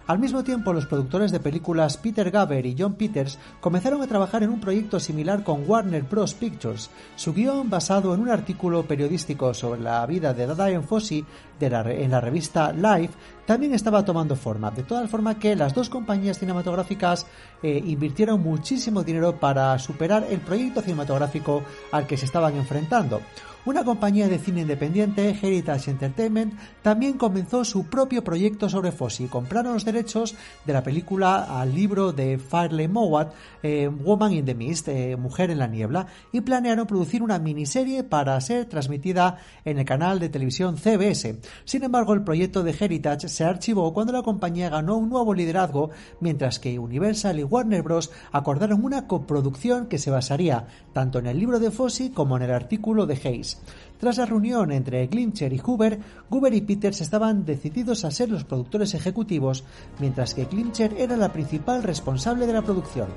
Al 0.08 0.20
mismo 0.20 0.44
tiempo, 0.44 0.74
los 0.74 0.88
productores 0.88 1.32
de 1.32 1.40
películas 1.40 1.98
Peter 1.98 2.32
Gaber 2.32 2.66
y 2.66 2.76
John 2.78 2.96
Peters 2.96 3.38
comenzaron 3.60 4.02
a 4.02 4.08
trabajar 4.08 4.44
en 4.44 4.50
un 4.50 4.60
proyecto 4.60 5.00
similar 5.00 5.44
con 5.44 5.64
Warner 5.68 6.04
Bros. 6.04 6.34
Pictures. 6.34 6.90
Su 7.16 7.34
guion, 7.34 7.70
basado 7.70 8.14
en 8.14 8.22
un 8.22 8.30
artículo 8.30 8.84
periodístico 8.84 9.54
sobre 9.54 9.80
la 9.82 10.06
vida 10.06 10.34
de 10.34 10.48
Diane 10.48 10.82
Fossey 10.82 11.24
en 11.60 12.12
la 12.12 12.20
revista 12.20 12.74
Life, 12.74 13.14
también 13.46 13.74
estaba 13.74 14.04
tomando 14.04 14.36
forma. 14.36 14.72
De 14.72 14.84
tal 14.84 15.08
forma 15.08 15.38
que 15.38 15.56
las 15.56 15.74
dos 15.74 15.90
compañías 15.90 16.40
cinematográficas 16.40 17.28
eh, 17.62 17.82
invirtieron 17.86 18.42
muchísimo 18.42 19.04
dinero 19.04 19.40
para 19.40 19.78
superar 19.78 20.26
el 20.30 20.40
proyecto 20.40 20.82
cinematográfico 20.82 21.64
al 21.92 22.08
que 22.08 22.18
se 22.18 22.26
estaban 22.26 22.56
enfrentando. 22.56 23.22
Una 23.64 23.84
compañía 23.84 24.28
de 24.28 24.40
cine 24.40 24.62
independiente, 24.62 25.38
Heritage 25.40 25.92
Entertainment, 25.92 26.56
también 26.82 27.20
comenzó 27.20 27.64
su 27.64 27.84
propio 27.86 28.24
proyecto 28.24 28.68
sobre 28.70 28.92
Fossey. 28.92 29.28
Compraron 29.28 29.74
los 29.74 29.86
derechos 29.86 30.34
de 30.66 30.74
la 30.74 30.82
película 30.82 31.62
al 31.62 31.76
libro 31.76 32.12
de 32.12 32.40
Farley 32.40 32.88
Mowat, 32.88 33.36
eh, 33.62 33.88
Woman 33.88 34.34
in 34.34 34.46
the 34.46 34.56
Mist, 34.56 34.88
eh, 34.88 35.16
Mujer 35.16 35.52
en 35.52 35.60
la 35.60 35.68
Niebla, 35.68 36.08
y 36.32 36.42
planearon 36.42 36.88
producir 36.88 37.22
una 37.22 37.38
miniserie 37.38 38.04
para 38.04 38.42
ser 38.42 38.66
transmitida 38.66 39.38
en 39.64 39.78
el 39.78 39.86
canal 39.86 40.20
de 40.20 40.30
televisión 40.30 40.78
CBS. 40.78 41.40
Sin 41.64 41.84
embargo, 41.84 42.16
el 42.16 42.24
proyecto 42.24 42.64
de 42.64 42.76
Heritage 42.80 43.30
se 43.30 43.44
archivó 43.44 43.94
cuando 43.94 44.12
la 44.12 44.24
compañía 44.24 44.72
ganó 44.72 44.98
un 44.98 45.10
nuevo 45.10 45.36
liderazgo, 45.36 45.92
mientras 46.20 46.58
que 46.58 46.80
Universal 46.80 47.40
y 47.40 47.44
Warner 47.44 47.84
Bros. 47.84 48.10
acordaron 48.32 48.84
una 48.84 49.06
coproducción 49.06 49.86
que 49.86 50.00
se 50.00 50.10
basaría 50.10 50.66
tanto 50.94 51.20
en 51.20 51.28
el 51.28 51.38
libro 51.38 51.60
de 51.60 51.70
Fossey 51.70 52.10
como 52.10 52.38
en 52.38 52.42
el 52.42 52.52
artículo 52.52 53.06
de 53.06 53.14
Hayes. 53.24 53.51
Tras 54.00 54.18
la 54.18 54.26
reunión 54.26 54.72
entre 54.72 55.06
Glimcher 55.06 55.54
y 55.54 55.60
Hoover, 55.60 56.00
Goober 56.28 56.54
y 56.56 56.62
Peters 56.62 57.02
estaban 57.02 57.46
decididos 57.46 58.04
a 58.04 58.10
ser 58.10 58.30
los 58.30 58.44
productores 58.44 58.96
ejecutivos, 58.96 59.64
mientras 60.00 60.34
que 60.34 60.46
Glimcher 60.46 60.96
era 60.98 61.16
la 61.18 61.32
principal 61.32 61.84
responsable 61.84 62.48
de 62.48 62.54
la 62.54 62.64
producción. 62.64 63.10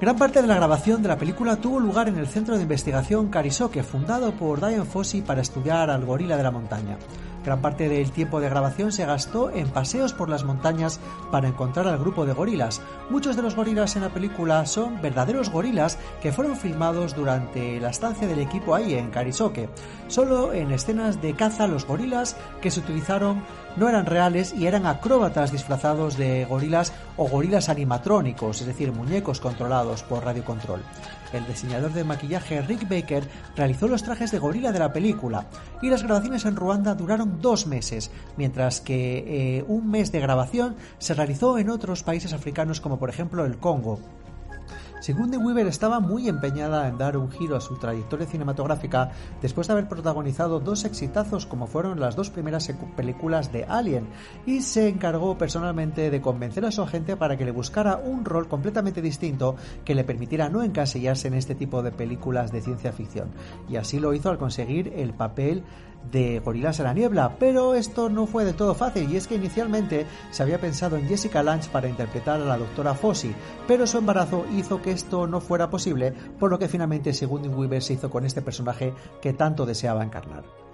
Gran 0.00 0.16
parte 0.16 0.40
de 0.40 0.48
la 0.48 0.56
grabación 0.56 1.02
de 1.02 1.08
la 1.08 1.18
película 1.18 1.56
tuvo 1.56 1.78
lugar 1.78 2.08
en 2.08 2.16
el 2.16 2.26
Centro 2.26 2.56
de 2.56 2.62
Investigación 2.62 3.28
Carisoke, 3.28 3.82
fundado 3.82 4.32
por 4.32 4.60
Diane 4.60 4.86
Fossey 4.86 5.20
para 5.20 5.42
estudiar 5.42 5.90
al 5.90 6.06
gorila 6.06 6.38
de 6.38 6.42
la 6.42 6.50
montaña. 6.50 6.96
Gran 7.44 7.62
parte 7.62 7.88
del 7.88 8.10
tiempo 8.10 8.40
de 8.40 8.50
grabación 8.50 8.92
se 8.92 9.06
gastó 9.06 9.50
en 9.50 9.68
paseos 9.68 10.12
por 10.12 10.28
las 10.28 10.44
montañas 10.44 11.00
para 11.30 11.48
encontrar 11.48 11.86
al 11.86 11.98
grupo 11.98 12.26
de 12.26 12.34
gorilas. 12.34 12.82
Muchos 13.08 13.34
de 13.36 13.42
los 13.42 13.56
gorilas 13.56 13.96
en 13.96 14.02
la 14.02 14.10
película 14.10 14.66
son 14.66 15.00
verdaderos 15.00 15.50
gorilas 15.50 15.98
que 16.20 16.32
fueron 16.32 16.56
filmados 16.56 17.14
durante 17.16 17.80
la 17.80 17.90
estancia 17.90 18.28
del 18.28 18.40
equipo 18.40 18.74
ahí 18.74 18.94
en 18.94 19.10
Karisoke. 19.10 19.70
Solo 20.08 20.52
en 20.52 20.70
escenas 20.70 21.22
de 21.22 21.34
caza 21.34 21.66
los 21.66 21.86
gorilas 21.86 22.36
que 22.60 22.70
se 22.70 22.80
utilizaron 22.80 23.42
no 23.76 23.88
eran 23.88 24.06
reales 24.06 24.54
y 24.54 24.66
eran 24.66 24.86
acróbatas 24.86 25.52
disfrazados 25.52 26.16
de 26.16 26.44
gorilas 26.44 26.92
o 27.16 27.28
gorilas 27.28 27.68
animatrónicos, 27.68 28.60
es 28.60 28.66
decir, 28.66 28.92
muñecos 28.92 29.40
controlados 29.40 30.02
por 30.02 30.24
radiocontrol. 30.24 30.82
El 31.32 31.46
diseñador 31.46 31.92
de 31.92 32.04
maquillaje 32.04 32.60
Rick 32.62 32.88
Baker 32.88 33.24
realizó 33.56 33.86
los 33.86 34.02
trajes 34.02 34.32
de 34.32 34.38
gorila 34.38 34.72
de 34.72 34.80
la 34.80 34.92
película 34.92 35.46
y 35.80 35.88
las 35.88 36.02
grabaciones 36.02 36.44
en 36.44 36.56
Ruanda 36.56 36.94
duraron 36.94 37.40
dos 37.40 37.66
meses, 37.66 38.10
mientras 38.36 38.80
que 38.80 39.58
eh, 39.58 39.64
un 39.68 39.90
mes 39.90 40.10
de 40.10 40.20
grabación 40.20 40.74
se 40.98 41.14
realizó 41.14 41.58
en 41.58 41.70
otros 41.70 42.02
países 42.02 42.32
africanos 42.32 42.80
como 42.80 42.98
por 42.98 43.10
ejemplo 43.10 43.44
el 43.44 43.58
Congo. 43.58 44.00
Sigourney 45.00 45.38
Weaver 45.38 45.66
estaba 45.66 45.98
muy 45.98 46.28
empeñada 46.28 46.86
en 46.86 46.98
dar 46.98 47.16
un 47.16 47.30
giro 47.30 47.56
a 47.56 47.60
su 47.60 47.76
trayectoria 47.76 48.26
cinematográfica 48.26 49.10
después 49.40 49.66
de 49.66 49.72
haber 49.72 49.88
protagonizado 49.88 50.60
dos 50.60 50.84
exitazos 50.84 51.46
como 51.46 51.66
fueron 51.66 52.00
las 52.00 52.16
dos 52.16 52.28
primeras 52.28 52.70
películas 52.96 53.50
de 53.50 53.64
Alien 53.64 54.08
y 54.44 54.60
se 54.60 54.88
encargó 54.88 55.38
personalmente 55.38 56.10
de 56.10 56.20
convencer 56.20 56.66
a 56.66 56.70
su 56.70 56.82
agente 56.82 57.16
para 57.16 57.38
que 57.38 57.46
le 57.46 57.50
buscara 57.50 57.96
un 57.96 58.26
rol 58.26 58.46
completamente 58.46 59.00
distinto 59.00 59.56
que 59.86 59.94
le 59.94 60.04
permitiera 60.04 60.50
no 60.50 60.62
encasillarse 60.62 61.28
en 61.28 61.34
este 61.34 61.54
tipo 61.54 61.82
de 61.82 61.92
películas 61.92 62.52
de 62.52 62.60
ciencia 62.60 62.92
ficción. 62.92 63.30
Y 63.70 63.76
así 63.76 64.00
lo 64.00 64.12
hizo 64.12 64.28
al 64.28 64.36
conseguir 64.36 64.92
el 64.94 65.14
papel 65.14 65.64
de 66.10 66.40
Gorilas 66.40 66.78
en 66.78 66.86
la 66.86 66.94
Niebla, 66.94 67.36
pero 67.38 67.74
esto 67.74 68.08
no 68.08 68.26
fue 68.26 68.44
de 68.44 68.52
todo 68.52 68.74
fácil 68.74 69.10
y 69.10 69.16
es 69.16 69.26
que 69.26 69.36
inicialmente 69.36 70.06
se 70.30 70.42
había 70.42 70.60
pensado 70.60 70.96
en 70.96 71.08
Jessica 71.08 71.42
Lange 71.42 71.70
para 71.70 71.88
interpretar 71.88 72.40
a 72.40 72.44
la 72.44 72.58
doctora 72.58 72.94
Fossey, 72.94 73.34
pero 73.66 73.86
su 73.86 73.98
embarazo 73.98 74.44
hizo 74.56 74.82
que 74.82 74.92
esto 74.92 75.26
no 75.26 75.40
fuera 75.40 75.70
posible, 75.70 76.12
por 76.38 76.50
lo 76.50 76.58
que 76.58 76.68
finalmente 76.68 77.12
Sigourney 77.12 77.50
Weaver 77.50 77.82
se 77.82 77.94
hizo 77.94 78.10
con 78.10 78.24
este 78.24 78.42
personaje 78.42 78.92
que 79.20 79.32
tanto 79.32 79.66
deseaba 79.66 80.04
encarnar. 80.04 80.69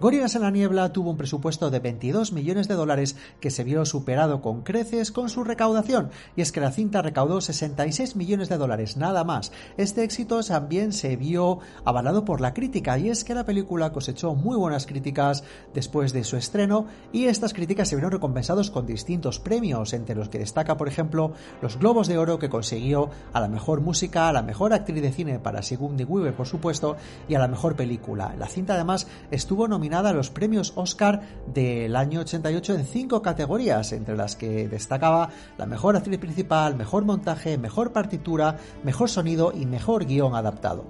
Gorilas 0.00 0.36
en 0.36 0.42
la 0.42 0.52
Niebla 0.52 0.92
tuvo 0.92 1.10
un 1.10 1.16
presupuesto 1.16 1.70
de 1.70 1.80
22 1.80 2.32
millones 2.32 2.68
de 2.68 2.74
dólares 2.74 3.16
que 3.40 3.50
se 3.50 3.64
vio 3.64 3.84
superado 3.84 4.40
con 4.40 4.62
creces 4.62 5.10
con 5.10 5.28
su 5.28 5.42
recaudación, 5.42 6.10
y 6.36 6.42
es 6.42 6.52
que 6.52 6.60
la 6.60 6.70
cinta 6.70 7.02
recaudó 7.02 7.40
66 7.40 8.14
millones 8.14 8.48
de 8.48 8.58
dólares, 8.58 8.96
nada 8.96 9.24
más. 9.24 9.50
Este 9.76 10.04
éxito 10.04 10.40
también 10.44 10.92
se 10.92 11.16
vio 11.16 11.58
avalado 11.84 12.24
por 12.24 12.40
la 12.40 12.54
crítica, 12.54 12.96
y 12.96 13.08
es 13.08 13.24
que 13.24 13.34
la 13.34 13.44
película 13.44 13.90
cosechó 13.90 14.36
muy 14.36 14.56
buenas 14.56 14.86
críticas 14.86 15.42
después 15.74 16.12
de 16.12 16.22
su 16.22 16.36
estreno, 16.36 16.86
y 17.12 17.24
estas 17.24 17.52
críticas 17.52 17.88
se 17.88 17.96
vieron 17.96 18.12
recompensados 18.12 18.70
con 18.70 18.86
distintos 18.86 19.40
premios, 19.40 19.94
entre 19.94 20.14
los 20.14 20.28
que 20.28 20.38
destaca, 20.38 20.76
por 20.76 20.86
ejemplo, 20.86 21.32
los 21.60 21.76
Globos 21.76 22.06
de 22.06 22.18
Oro 22.18 22.38
que 22.38 22.48
consiguió 22.48 23.10
a 23.32 23.40
la 23.40 23.48
mejor 23.48 23.80
música, 23.80 24.28
a 24.28 24.32
la 24.32 24.42
mejor 24.42 24.74
actriz 24.74 25.02
de 25.02 25.10
cine 25.10 25.40
para 25.40 25.62
Sigourney 25.62 26.04
Weaver, 26.04 26.36
por 26.36 26.46
supuesto, 26.46 26.96
y 27.28 27.34
a 27.34 27.40
la 27.40 27.48
mejor 27.48 27.74
película. 27.74 28.36
La 28.38 28.46
cinta 28.46 28.74
además 28.74 29.08
estuvo 29.32 29.66
nominada 29.66 29.87
a 29.94 30.12
los 30.12 30.30
premios 30.30 30.72
Oscar 30.76 31.22
del 31.46 31.96
año 31.96 32.20
88 32.20 32.74
en 32.74 32.84
cinco 32.84 33.22
categorías, 33.22 33.92
entre 33.92 34.16
las 34.16 34.36
que 34.36 34.68
destacaba 34.68 35.30
la 35.56 35.66
mejor 35.66 35.96
actriz 35.96 36.18
principal, 36.18 36.76
mejor 36.76 37.04
montaje, 37.04 37.58
mejor 37.58 37.92
partitura, 37.92 38.56
mejor 38.84 39.08
sonido 39.08 39.52
y 39.54 39.66
mejor 39.66 40.04
guion 40.04 40.34
adaptado. 40.34 40.84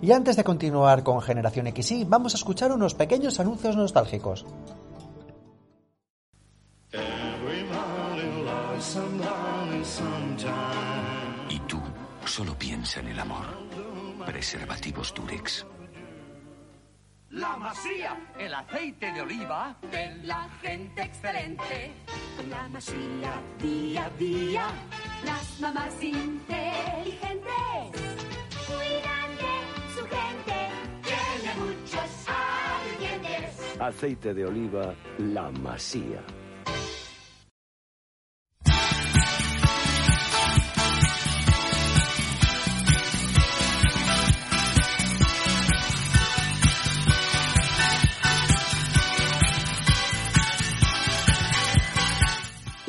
Y 0.00 0.12
antes 0.12 0.36
de 0.36 0.44
continuar 0.44 1.02
con 1.04 1.20
Generación 1.22 1.66
XY, 1.66 2.04
vamos 2.04 2.34
a 2.34 2.36
escuchar 2.36 2.72
unos 2.72 2.94
pequeños 2.94 3.38
anuncios 3.40 3.76
nostálgicos. 3.76 4.44
Y 11.48 11.58
tú 11.60 11.80
solo 12.24 12.58
piensa 12.58 13.00
en 13.00 13.08
el 13.08 13.20
amor. 13.20 13.46
Preservativos 14.26 15.14
Durex. 15.14 15.66
La 17.32 17.56
masía, 17.56 18.14
el 18.38 18.52
aceite 18.52 19.10
de 19.10 19.22
oliva 19.22 19.74
de 19.90 20.16
la 20.22 20.50
gente 20.60 21.00
excelente. 21.00 21.90
La 22.50 22.68
masía, 22.68 23.40
día 23.58 24.04
a 24.04 24.10
día, 24.18 24.66
las 25.24 25.58
mamás 25.58 25.94
inteligentes 26.02 27.48
cuidan 28.66 29.30
de 29.40 29.54
su 29.94 30.02
gente. 30.02 30.58
Tiene 31.02 31.54
muchos 31.58 32.10
ingredientes. 33.00 33.80
Aceite 33.80 34.34
de 34.34 34.44
oliva, 34.44 34.94
la 35.16 35.50
masía. 35.50 36.20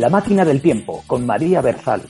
La 0.03 0.09
máquina 0.09 0.43
del 0.43 0.61
tiempo 0.61 1.01
con 1.07 1.25
María 1.25 1.61
Berzal. 1.61 2.01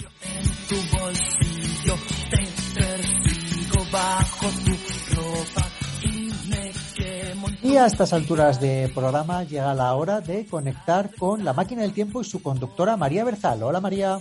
Y 7.62 7.78
a 7.78 7.86
estas 7.86 8.14
alturas 8.14 8.60
de 8.60 8.92
programa 8.96 9.44
llega 9.44 9.76
la 9.76 9.94
hora 9.94 10.22
de 10.22 10.48
conectar 10.48 11.12
con 11.16 11.46
la 11.46 11.54
máquina 11.54 11.84
del 11.84 11.94
tiempo 11.94 12.22
y 12.22 12.24
su 12.24 12.42
conductora 12.42 12.98
María 12.98 13.24
Berzal. 13.24 13.62
Hola 13.62 13.80
María. 13.80 14.20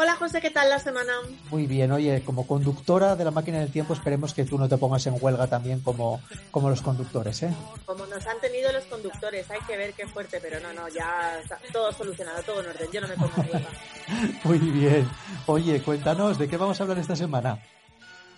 Hola 0.00 0.14
José, 0.14 0.40
¿qué 0.40 0.50
tal 0.50 0.68
la 0.70 0.78
semana? 0.78 1.12
Muy 1.50 1.66
bien, 1.66 1.90
oye, 1.90 2.22
como 2.24 2.46
conductora 2.46 3.16
de 3.16 3.24
la 3.24 3.32
máquina 3.32 3.58
del 3.58 3.72
tiempo 3.72 3.94
esperemos 3.94 4.32
que 4.32 4.44
tú 4.44 4.56
no 4.56 4.68
te 4.68 4.76
pongas 4.76 5.04
en 5.08 5.16
huelga 5.20 5.48
también 5.48 5.80
como, 5.80 6.22
como 6.52 6.70
los 6.70 6.82
conductores, 6.82 7.42
¿eh? 7.42 7.52
Como 7.84 8.06
nos 8.06 8.24
han 8.24 8.38
tenido 8.40 8.70
los 8.70 8.84
conductores, 8.84 9.50
hay 9.50 9.58
que 9.66 9.76
ver 9.76 9.94
qué 9.94 10.06
fuerte, 10.06 10.38
pero 10.40 10.60
no, 10.60 10.72
no, 10.72 10.88
ya 10.88 11.40
está 11.42 11.58
todo 11.72 11.90
solucionado, 11.90 12.40
todo 12.44 12.60
en 12.60 12.68
orden, 12.68 12.88
yo 12.92 13.00
no 13.00 13.08
me 13.08 13.16
pongo 13.16 13.32
en 13.38 13.50
huelga. 13.52 13.70
Muy 14.44 14.58
bien, 14.58 15.10
oye, 15.46 15.82
cuéntanos, 15.82 16.38
¿de 16.38 16.48
qué 16.48 16.56
vamos 16.56 16.78
a 16.78 16.84
hablar 16.84 16.98
esta 17.00 17.16
semana? 17.16 17.60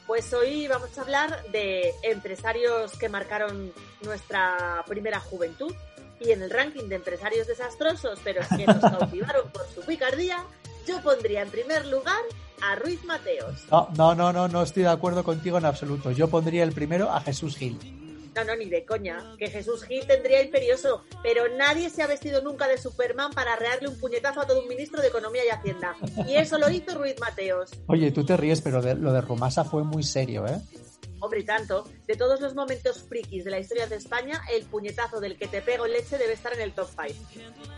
Pues 0.06 0.32
hoy 0.32 0.66
vamos 0.66 0.96
a 0.96 1.02
hablar 1.02 1.44
de 1.52 1.92
empresarios 2.04 2.92
que 2.96 3.10
marcaron 3.10 3.70
nuestra 4.02 4.82
primera 4.88 5.20
juventud 5.20 5.74
y 6.20 6.32
en 6.32 6.42
el 6.42 6.50
ranking 6.50 6.88
de 6.88 6.96
empresarios 6.96 7.46
desastrosos, 7.46 8.18
pero 8.24 8.40
que 8.56 8.66
nos 8.66 8.80
cautivaron 8.80 9.50
por 9.50 9.66
su 9.68 9.82
picardía, 9.82 10.44
yo 10.90 11.02
pondría 11.02 11.42
en 11.42 11.50
primer 11.50 11.86
lugar 11.86 12.22
a 12.62 12.74
Ruiz 12.74 13.04
Mateos. 13.04 13.64
No, 13.70 13.88
no, 13.96 14.14
no, 14.14 14.32
no, 14.32 14.48
no 14.48 14.62
estoy 14.62 14.82
de 14.82 14.88
acuerdo 14.88 15.22
contigo 15.22 15.58
en 15.58 15.64
absoluto. 15.64 16.10
Yo 16.10 16.28
pondría 16.28 16.64
el 16.64 16.72
primero 16.72 17.10
a 17.10 17.20
Jesús 17.20 17.56
Gil. 17.56 17.78
No, 18.34 18.44
no, 18.44 18.56
ni 18.56 18.66
de 18.66 18.84
coña. 18.84 19.34
Que 19.38 19.48
Jesús 19.48 19.84
Gil 19.84 20.06
tendría 20.06 20.42
imperioso, 20.42 21.04
pero 21.22 21.44
nadie 21.56 21.90
se 21.90 22.02
ha 22.02 22.06
vestido 22.06 22.42
nunca 22.42 22.68
de 22.68 22.78
Superman 22.78 23.32
para 23.32 23.56
rearle 23.56 23.88
un 23.88 23.98
puñetazo 23.98 24.40
a 24.40 24.46
todo 24.46 24.62
un 24.62 24.68
ministro 24.68 25.00
de 25.00 25.08
Economía 25.08 25.42
y 25.44 25.48
Hacienda. 25.48 25.96
Y 26.26 26.34
eso 26.34 26.58
lo 26.58 26.70
hizo 26.70 26.96
Ruiz 26.96 27.16
Mateos. 27.20 27.70
Oye, 27.86 28.10
tú 28.12 28.24
te 28.24 28.36
ríes, 28.36 28.60
pero 28.60 28.80
lo 28.80 29.12
de 29.12 29.20
Romasa 29.20 29.64
fue 29.64 29.82
muy 29.84 30.02
serio, 30.02 30.46
¿eh? 30.46 30.60
Hombre, 31.20 31.40
y 31.40 31.44
tanto, 31.44 31.84
de 32.06 32.16
todos 32.16 32.40
los 32.40 32.54
momentos 32.54 33.02
frikis 33.02 33.44
de 33.44 33.50
la 33.50 33.58
historia 33.58 33.86
de 33.86 33.96
España, 33.96 34.40
el 34.52 34.64
puñetazo 34.64 35.20
del 35.20 35.36
que 35.36 35.46
te 35.48 35.60
pego 35.60 35.86
leche 35.86 36.16
debe 36.16 36.32
estar 36.32 36.54
en 36.54 36.62
el 36.62 36.72
top 36.72 36.88
5. 36.88 37.14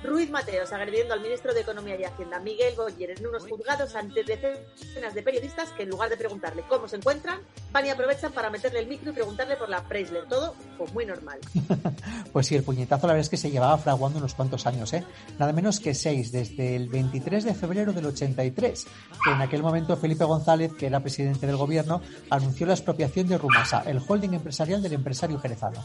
Ruiz 0.04 0.30
Mateos 0.30 0.72
agrediendo 0.72 1.12
al 1.12 1.20
ministro 1.20 1.52
de 1.52 1.60
Economía 1.60 1.98
y 1.98 2.04
Hacienda, 2.04 2.38
Miguel 2.38 2.74
Boyer, 2.76 3.10
en 3.10 3.26
unos 3.26 3.48
juzgados 3.48 3.94
ante 3.96 4.22
decenas 4.22 5.14
de 5.14 5.22
periodistas 5.22 5.70
que 5.70 5.82
en 5.82 5.90
lugar 5.90 6.08
de 6.08 6.16
preguntarle 6.16 6.62
cómo 6.68 6.86
se 6.86 6.96
encuentran, 6.96 7.40
van 7.72 7.86
y 7.86 7.90
aprovechan 7.90 8.32
para 8.32 8.48
meterle 8.48 8.78
el 8.78 8.86
micro 8.86 9.10
y 9.10 9.14
preguntarle 9.14 9.56
por 9.56 9.68
la 9.68 9.82
Preisler. 9.82 10.26
Todo, 10.28 10.54
pues 10.78 10.92
muy 10.92 11.04
normal. 11.04 11.40
pues 12.32 12.46
sí, 12.46 12.54
el 12.54 12.62
puñetazo 12.62 13.06
la 13.08 13.14
verdad 13.14 13.24
es 13.24 13.28
que 13.28 13.36
se 13.36 13.50
llevaba 13.50 13.76
fraguando 13.78 14.18
unos 14.18 14.34
cuantos 14.34 14.66
años, 14.66 14.92
¿eh? 14.92 15.04
Nada 15.38 15.52
menos 15.52 15.80
que 15.80 15.94
seis, 15.94 16.30
desde 16.30 16.76
el 16.76 16.88
23 16.88 17.44
de 17.44 17.54
febrero 17.54 17.92
del 17.92 18.06
83, 18.06 18.86
que 19.24 19.30
en 19.30 19.40
aquel 19.40 19.62
momento 19.62 19.96
Felipe 19.96 20.24
González, 20.24 20.72
que 20.74 20.86
era 20.86 21.00
presidente 21.00 21.46
del 21.46 21.56
gobierno, 21.56 22.00
anunció 22.30 22.66
la 22.66 22.74
expropiación 22.74 23.31
Rumasa, 23.38 23.82
el 23.86 24.00
holding 24.06 24.34
empresarial 24.34 24.82
del 24.82 24.94
empresario 24.94 25.38
jerezano. 25.38 25.80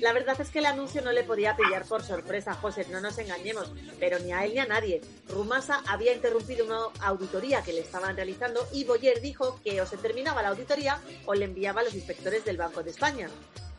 La 0.00 0.12
verdad 0.12 0.38
es 0.40 0.50
que 0.50 0.58
el 0.58 0.66
anuncio 0.66 1.00
no 1.00 1.10
le 1.10 1.24
podía 1.24 1.56
pillar 1.56 1.86
por 1.86 2.02
sorpresa, 2.02 2.52
José, 2.54 2.86
no 2.90 3.00
nos 3.00 3.16
engañemos, 3.18 3.72
pero 3.98 4.18
ni 4.18 4.30
a 4.32 4.44
él 4.44 4.52
ni 4.52 4.58
a 4.58 4.66
nadie. 4.66 5.00
Rumasa 5.28 5.82
había 5.86 6.12
interrumpido 6.12 6.66
una 6.66 6.78
auditoría 7.06 7.62
que 7.62 7.72
le 7.72 7.80
estaban 7.80 8.14
realizando 8.14 8.60
y 8.72 8.84
Boyer 8.84 9.22
dijo 9.22 9.58
que 9.64 9.80
o 9.80 9.86
se 9.86 9.96
terminaba 9.96 10.42
la 10.42 10.50
auditoría 10.50 11.00
o 11.24 11.34
le 11.34 11.46
enviaba 11.46 11.80
a 11.80 11.84
los 11.84 11.94
inspectores 11.94 12.44
del 12.44 12.58
Banco 12.58 12.82
de 12.82 12.90
España. 12.90 13.30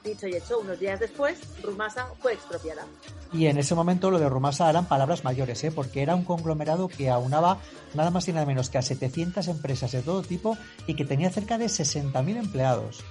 Dicho 0.07 0.25
y 0.25 0.35
hecho, 0.37 0.59
unos 0.59 0.79
días 0.79 1.01
después, 1.01 1.37
Rumasa 1.61 2.07
fue 2.21 2.31
expropiada. 2.31 2.85
Y 3.33 3.47
en 3.47 3.57
ese 3.57 3.75
momento 3.75 4.09
lo 4.09 4.19
de 4.19 4.29
Rumasa 4.29 4.69
eran 4.69 4.87
palabras 4.87 5.25
mayores, 5.25 5.61
¿eh? 5.65 5.71
porque 5.71 6.01
era 6.01 6.15
un 6.15 6.23
conglomerado 6.23 6.87
que 6.87 7.09
aunaba 7.09 7.59
nada 7.93 8.09
más 8.09 8.25
y 8.29 8.31
nada 8.31 8.45
menos 8.45 8.69
que 8.69 8.77
a 8.77 8.81
700 8.81 9.45
empresas 9.49 9.91
de 9.91 10.01
todo 10.01 10.21
tipo 10.23 10.57
y 10.85 10.95
que 10.95 11.03
tenía 11.03 11.29
cerca 11.29 11.57
de 11.57 11.65
60.000 11.65 12.37
empleados. 12.37 13.03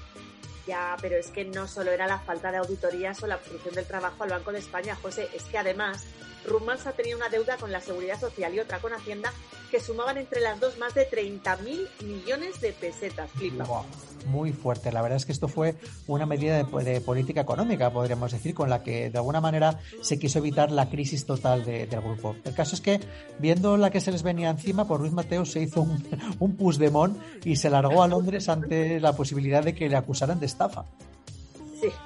Ya, 0.67 0.97
pero 1.03 1.17
es 1.17 1.29
que 1.29 1.45
no 1.45 1.69
solo 1.69 1.93
era 1.93 2.07
la 2.07 2.19
falta 2.19 2.51
de 2.51 2.57
auditorías 2.57 3.23
o 3.23 3.27
la 3.27 3.37
obstrucción 3.37 3.75
del 3.75 3.85
trabajo 3.85 4.25
al 4.25 4.31
Banco 4.31 4.53
de 4.53 4.61
España, 4.61 4.97
José, 5.01 5.29
es 5.35 5.43
que 5.45 5.59
además 5.59 6.05
Rumasa 6.47 6.93
tenía 6.93 7.15
una 7.15 7.29
deuda 7.29 7.59
con 7.59 7.71
la 7.71 7.83
Seguridad 7.83 8.19
Social 8.19 8.55
y 8.55 8.61
otra 8.61 8.79
con 8.79 8.95
Hacienda 8.95 9.33
que 9.71 9.81
sumaban 9.81 10.17
entre 10.17 10.41
las 10.41 10.59
dos 10.59 10.79
más 10.79 10.95
de 10.95 11.11
30.000 11.11 12.05
millones 12.05 12.61
de 12.63 12.73
pesetas. 12.73 13.31
Flipa. 13.33 13.67
Muy 14.27 14.53
fuerte. 14.53 14.93
La 14.93 15.03
verdad 15.03 15.17
es 15.17 15.27
que 15.27 15.33
esto 15.33 15.49
fue 15.49 15.77
una 16.07 16.27
medida 16.27 16.57
de, 16.57 17.01
política 17.01 17.41
económica, 17.41 17.91
podríamos 17.91 18.33
decir, 18.33 18.55
con 18.55 18.71
la 18.71 18.83
que 18.83 19.11
de 19.11 19.19
alguna 19.19 19.41
manera 19.41 19.79
se 20.03 20.19
quiso 20.19 20.39
evitar 20.39 20.71
la 20.71 20.89
crisis 20.89 21.27
total 21.27 21.65
del 21.65 21.89
grupo. 22.01 22.37
El 22.45 22.55
caso 22.55 22.75
es 22.75 22.81
que, 22.81 23.01
viendo 23.39 23.77
la 23.77 23.91
que 23.91 24.01
se 24.01 24.13
les 24.13 24.23
venía 24.23 24.51
encima, 24.51 24.87
por 24.87 25.01
Luis 25.01 25.13
Mateo 25.13 25.45
se 25.45 25.63
hizo 25.63 25.83
un, 25.83 26.05
un 26.39 26.57
pusdemón 26.57 27.19
y 27.45 27.57
se 27.57 27.71
largó 27.71 28.03
a 28.03 28.09
Londres 28.09 28.49
ante 28.49 29.01
la 29.01 29.15
posibilidad 29.15 29.63
de 29.63 29.75
que 29.75 29.89
le 29.89 29.97
acusaran 29.97 30.41
de 30.41 30.47
estafa. 30.47 30.85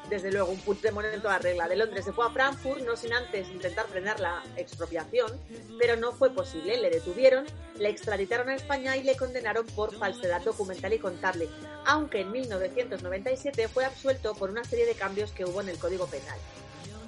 Desde 0.08 0.30
luego, 0.30 0.50
un 0.50 0.58
Puigdemont 0.58 1.06
en 1.06 1.20
toda 1.20 1.38
regla. 1.38 1.68
De 1.68 1.76
Londres 1.76 2.04
se 2.04 2.12
fue 2.12 2.26
a 2.26 2.30
Frankfurt, 2.30 2.82
no 2.82 2.96
sin 2.96 3.12
antes 3.12 3.48
intentar 3.48 3.86
frenar 3.86 4.20
la 4.20 4.42
expropiación, 4.56 5.32
pero 5.78 5.96
no 5.96 6.12
fue 6.12 6.30
posible. 6.30 6.80
Le 6.80 6.90
detuvieron, 6.90 7.44
le 7.78 7.88
extraditaron 7.88 8.48
a 8.48 8.54
España 8.54 8.96
y 8.96 9.02
le 9.02 9.16
condenaron 9.16 9.66
por 9.66 9.94
falsedad 9.94 10.42
documental 10.42 10.92
y 10.92 10.98
contable, 10.98 11.48
aunque 11.86 12.20
en 12.20 12.32
1997 12.32 13.68
fue 13.68 13.84
absuelto 13.84 14.34
por 14.34 14.50
una 14.50 14.64
serie 14.64 14.86
de 14.86 14.94
cambios 14.94 15.32
que 15.32 15.44
hubo 15.44 15.60
en 15.60 15.68
el 15.68 15.78
Código 15.78 16.06
Penal. 16.06 16.38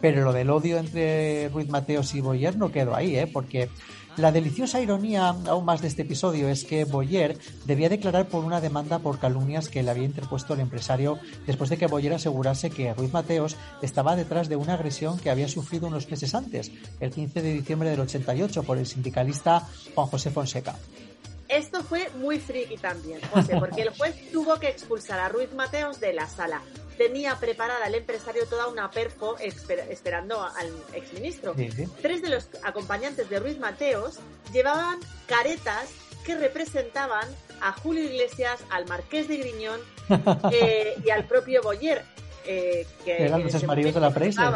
Pero 0.00 0.22
lo 0.22 0.32
del 0.32 0.50
odio 0.50 0.78
entre 0.78 1.48
Ruiz 1.50 1.68
Mateos 1.68 2.12
y 2.14 2.20
Boyer 2.20 2.56
no 2.56 2.72
quedó 2.72 2.94
ahí, 2.94 3.16
¿eh? 3.16 3.28
porque 3.32 3.68
la 4.16 4.30
deliciosa 4.30 4.80
ironía 4.80 5.28
aún 5.28 5.64
más 5.64 5.80
de 5.80 5.88
este 5.88 6.02
episodio 6.02 6.48
es 6.48 6.64
que 6.64 6.84
Boyer 6.84 7.38
debía 7.64 7.88
declarar 7.88 8.28
por 8.28 8.44
una 8.44 8.60
demanda 8.60 8.98
por 8.98 9.18
calumnias 9.18 9.68
que 9.68 9.82
le 9.82 9.90
había 9.90 10.04
interpuesto 10.04 10.54
el 10.54 10.60
empresario 10.60 11.18
después 11.46 11.70
de 11.70 11.78
que 11.78 11.86
Boyer 11.86 12.12
asegurase 12.12 12.70
que 12.70 12.92
Ruiz 12.92 13.12
Mateos 13.12 13.56
estaba 13.80 14.14
detrás 14.14 14.48
de 14.48 14.56
una 14.56 14.74
agresión 14.74 15.18
que 15.18 15.30
había 15.30 15.48
sufrido 15.48 15.86
unos 15.86 16.10
meses 16.10 16.34
antes, 16.34 16.70
el 17.00 17.10
15 17.10 17.40
de 17.40 17.52
diciembre 17.54 17.90
del 17.90 18.00
88, 18.00 18.62
por 18.64 18.78
el 18.78 18.86
sindicalista 18.86 19.66
Juan 19.94 20.08
José 20.08 20.30
Fonseca. 20.30 20.76
Esto 21.48 21.82
fue 21.82 22.08
muy 22.18 22.38
friki 22.38 22.76
también, 22.78 23.20
José, 23.30 23.56
porque 23.58 23.82
el 23.82 23.90
juez 23.90 24.30
tuvo 24.32 24.58
que 24.58 24.68
expulsar 24.68 25.20
a 25.20 25.28
Ruiz 25.28 25.52
Mateos 25.54 26.00
de 26.00 26.14
la 26.14 26.26
sala 26.26 26.62
tenía 27.02 27.34
preparada 27.36 27.86
el 27.86 27.96
empresario 27.96 28.46
toda 28.46 28.68
una 28.68 28.90
perfo 28.90 29.36
esperando 29.38 30.40
al 30.42 30.72
exministro. 30.94 31.54
Tres 32.00 32.22
de 32.22 32.28
los 32.28 32.48
acompañantes 32.62 33.28
de 33.28 33.40
Ruiz 33.40 33.58
Mateos 33.58 34.18
llevaban 34.52 35.00
caretas 35.26 35.90
que 36.24 36.36
representaban 36.36 37.26
a 37.60 37.72
Julio 37.72 38.04
Iglesias, 38.04 38.60
al 38.70 38.86
Marqués 38.86 39.26
de 39.26 39.38
Griñón 39.38 39.80
eh, 40.52 40.94
y 41.04 41.10
al 41.10 41.24
propio 41.24 41.60
Boyer. 41.62 42.04
Eh, 42.46 42.86
que 43.04 43.24
eran 43.24 43.42
los 43.42 43.64
maridos 43.64 43.94
de 43.94 44.00
la 44.00 44.10
Preisler. 44.10 44.52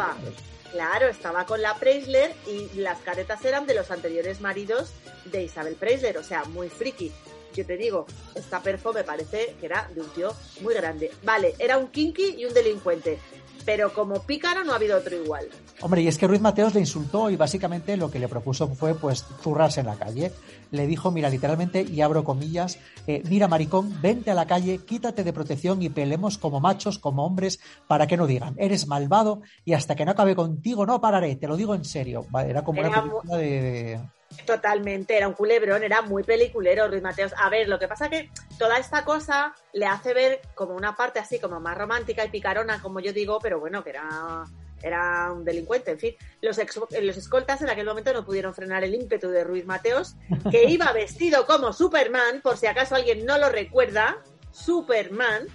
claro, 0.71 1.07
estaba 1.07 1.45
con 1.45 1.61
la 1.61 1.75
Preisler 1.75 2.33
y 2.47 2.79
las 2.79 2.99
caretas 2.99 3.43
eran 3.43 3.65
de 3.65 3.75
los 3.75 3.91
anteriores 3.91 4.39
maridos 4.39 4.93
de 5.25 5.43
Isabel 5.43 5.75
Preisler, 5.75 6.17
o 6.17 6.23
sea, 6.23 6.45
muy 6.45 6.69
friki 6.69 7.11
yo 7.55 7.65
te 7.65 7.77
digo, 7.77 8.05
esta 8.35 8.61
perfo 8.61 8.93
me 8.93 9.03
parece 9.03 9.55
que 9.59 9.65
era 9.65 9.89
de 9.93 10.01
un 10.01 10.09
tío 10.09 10.33
muy 10.61 10.73
grande. 10.73 11.11
Vale, 11.23 11.55
era 11.59 11.77
un 11.77 11.87
kinky 11.87 12.35
y 12.37 12.45
un 12.45 12.53
delincuente, 12.53 13.19
pero 13.65 13.93
como 13.93 14.21
pícaro 14.21 14.63
no 14.63 14.71
ha 14.71 14.75
habido 14.75 14.97
otro 14.97 15.15
igual. 15.15 15.49
Hombre, 15.81 16.01
y 16.01 16.07
es 16.07 16.17
que 16.17 16.25
Ruiz 16.25 16.41
Mateos 16.41 16.73
le 16.73 16.79
insultó 16.79 17.29
y 17.29 17.35
básicamente 17.35 17.97
lo 17.97 18.09
que 18.09 18.17
le 18.17 18.27
propuso 18.27 18.67
fue 18.69 18.95
pues 18.95 19.25
zurrarse 19.43 19.81
en 19.81 19.87
la 19.87 19.95
calle. 19.95 20.31
Le 20.71 20.87
dijo, 20.87 21.11
mira, 21.11 21.29
literalmente, 21.29 21.81
y 21.83 22.01
abro 22.01 22.23
comillas, 22.23 22.79
eh, 23.07 23.21
mira 23.29 23.47
maricón, 23.47 24.01
vente 24.01 24.31
a 24.31 24.35
la 24.35 24.47
calle, 24.47 24.79
quítate 24.79 25.23
de 25.23 25.33
protección 25.33 25.81
y 25.81 25.89
pelemos 25.89 26.37
como 26.37 26.59
machos, 26.59 26.97
como 26.97 27.25
hombres, 27.25 27.59
para 27.87 28.07
que 28.07 28.17
no 28.17 28.25
digan, 28.25 28.55
eres 28.57 28.87
malvado 28.87 29.41
y 29.65 29.73
hasta 29.73 29.95
que 29.95 30.05
no 30.05 30.11
acabe 30.11 30.35
contigo 30.35 30.85
no 30.85 31.01
pararé, 31.01 31.35
te 31.35 31.47
lo 31.47 31.57
digo 31.57 31.75
en 31.75 31.85
serio. 31.85 32.25
Era 32.33 32.63
como 32.63 32.79
una 32.79 33.01
película 33.01 33.37
de 33.37 33.99
Totalmente, 34.45 35.15
era 35.15 35.27
un 35.27 35.33
culebrón, 35.33 35.83
era 35.83 36.01
muy 36.01 36.23
peliculero 36.23 36.87
Ruiz 36.87 37.01
Mateos. 37.01 37.33
A 37.37 37.49
ver, 37.49 37.67
lo 37.67 37.79
que 37.79 37.87
pasa 37.87 38.09
que 38.09 38.29
toda 38.57 38.77
esta 38.77 39.03
cosa 39.03 39.53
le 39.73 39.85
hace 39.85 40.13
ver 40.13 40.41
como 40.55 40.75
una 40.75 40.95
parte 40.95 41.19
así, 41.19 41.39
como 41.39 41.59
más 41.59 41.77
romántica 41.77 42.25
y 42.25 42.29
picarona, 42.29 42.81
como 42.81 42.99
yo 42.99 43.13
digo, 43.13 43.39
pero 43.41 43.59
bueno, 43.59 43.83
que 43.83 43.91
era, 43.91 44.45
era 44.81 45.31
un 45.31 45.43
delincuente. 45.43 45.91
En 45.91 45.99
fin, 45.99 46.15
los, 46.41 46.57
los 47.01 47.17
escoltas 47.17 47.61
en 47.61 47.69
aquel 47.69 47.85
momento 47.85 48.13
no 48.13 48.25
pudieron 48.25 48.53
frenar 48.53 48.83
el 48.83 48.95
ímpetu 48.95 49.29
de 49.29 49.43
Ruiz 49.43 49.65
Mateos, 49.65 50.15
que 50.51 50.63
iba 50.69 50.91
vestido 50.91 51.45
como 51.45 51.73
Superman, 51.73 52.41
por 52.41 52.57
si 52.57 52.67
acaso 52.67 52.95
alguien 52.95 53.25
no 53.25 53.37
lo 53.37 53.49
recuerda, 53.49 54.17
Superman, 54.51 55.47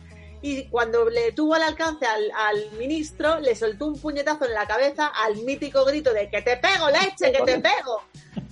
y 0.43 0.69
cuando 0.69 1.09
le 1.09 1.33
tuvo 1.33 1.55
al 1.55 1.63
alcance 1.63 2.05
al, 2.05 2.31
al, 2.37 2.73
ministro, 2.73 3.39
le 3.39 3.55
soltó 3.55 3.87
un 3.87 3.99
puñetazo 3.99 4.45
en 4.45 4.55
la 4.55 4.67
cabeza 4.67 5.07
al 5.07 5.37
mítico 5.37 5.85
grito 5.85 6.13
de 6.13 6.29
que 6.29 6.43
te 6.43 6.57
pego, 6.57 6.91
leche, 6.91 7.33
que 7.33 7.43
te 7.45 7.61
pego. 7.61 8.03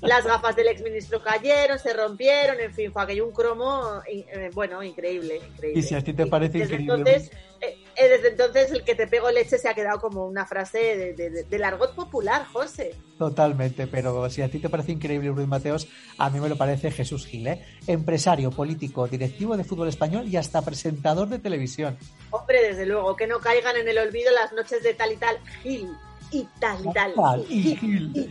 Las 0.02 0.24
gafas 0.24 0.56
del 0.56 0.68
exministro 0.68 1.22
cayeron, 1.22 1.78
se 1.78 1.92
rompieron, 1.92 2.58
en 2.58 2.72
fin, 2.72 2.90
fue 2.90 3.02
aquello 3.02 3.26
un 3.26 3.32
cromo, 3.32 4.00
eh, 4.10 4.50
bueno, 4.54 4.82
increíble, 4.82 5.36
increíble. 5.36 5.78
Y 5.78 5.82
si 5.82 5.94
a 5.94 6.02
ti 6.02 6.14
te 6.14 6.26
parece 6.26 6.58
desde 6.58 6.76
increíble. 6.76 7.12
Entonces, 7.12 7.30
eh, 7.60 7.76
eh, 7.96 8.08
desde 8.08 8.28
entonces 8.28 8.70
el 8.70 8.82
que 8.82 8.94
te 8.94 9.06
pego 9.06 9.30
leche 9.30 9.58
se 9.58 9.68
ha 9.68 9.74
quedado 9.74 10.00
como 10.00 10.26
una 10.26 10.46
frase 10.46 10.78
de, 10.78 11.12
de, 11.12 11.44
del 11.44 11.64
argot 11.64 11.94
popular, 11.94 12.46
José. 12.46 12.94
Totalmente, 13.18 13.86
pero 13.86 14.30
si 14.30 14.40
a 14.40 14.50
ti 14.50 14.58
te 14.58 14.70
parece 14.70 14.92
increíble 14.92 15.30
Ruiz 15.30 15.46
Mateos, 15.46 15.86
a 16.16 16.30
mí 16.30 16.40
me 16.40 16.48
lo 16.48 16.56
parece 16.56 16.90
Jesús 16.90 17.26
Gil, 17.26 17.48
¿eh? 17.48 17.62
Empresario, 17.86 18.50
político, 18.50 19.06
directivo 19.06 19.54
de 19.58 19.64
fútbol 19.64 19.88
español 19.88 20.26
y 20.26 20.38
hasta 20.38 20.62
presentador 20.62 21.28
de 21.28 21.38
televisión. 21.38 21.98
Hombre, 22.30 22.62
desde 22.62 22.86
luego, 22.86 23.14
que 23.16 23.26
no 23.26 23.38
caigan 23.40 23.76
en 23.76 23.86
el 23.86 23.98
olvido 23.98 24.32
las 24.32 24.52
noches 24.54 24.82
de 24.82 24.94
tal 24.94 25.12
y 25.12 25.16
tal 25.16 25.38
Gil 25.62 25.90
y 26.32 26.46
tal 26.58 26.80
y 26.80 26.92
tal. 26.92 27.10
Y, 27.48 28.28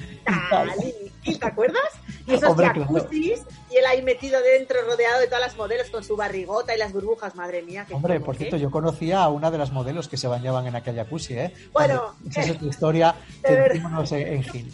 tal, 0.50 0.72
y, 0.80 1.12
¿Te 1.24 1.46
acuerdas? 1.46 1.90
Y 2.26 2.34
esos 2.34 2.56
jacuzzis 2.56 3.42
y 3.70 3.78
él 3.78 3.86
ahí 3.86 4.02
metido 4.02 4.42
dentro, 4.42 4.82
rodeado 4.84 5.20
de 5.20 5.28
todas 5.28 5.42
las 5.42 5.58
modelos 5.58 5.90
con 5.90 6.04
su 6.04 6.16
barrigota 6.16 6.76
y 6.76 6.78
las 6.78 6.94
burbujas, 6.94 7.36
madre 7.36 7.62
mía. 7.62 7.86
Hombre, 7.92 8.20
por 8.20 8.36
cierto, 8.36 8.58
yo 8.58 8.72
conocía 8.72 9.24
a 9.24 9.30
una 9.30 9.52
de 9.52 9.58
las 9.58 9.72
modelos 9.72 10.08
que 10.08 10.18
se 10.18 10.28
bañaban 10.28 10.68
en 10.68 10.76
aquella 10.76 11.04
jacuzzi, 11.04 11.36
¿eh? 11.36 11.54
Bueno, 11.72 12.16
esa 12.30 12.42
es 12.42 12.52
otra 12.52 12.68
historia, 12.68 13.16
centrémonos 13.42 14.12
en, 14.12 14.44
Gil. 14.44 14.74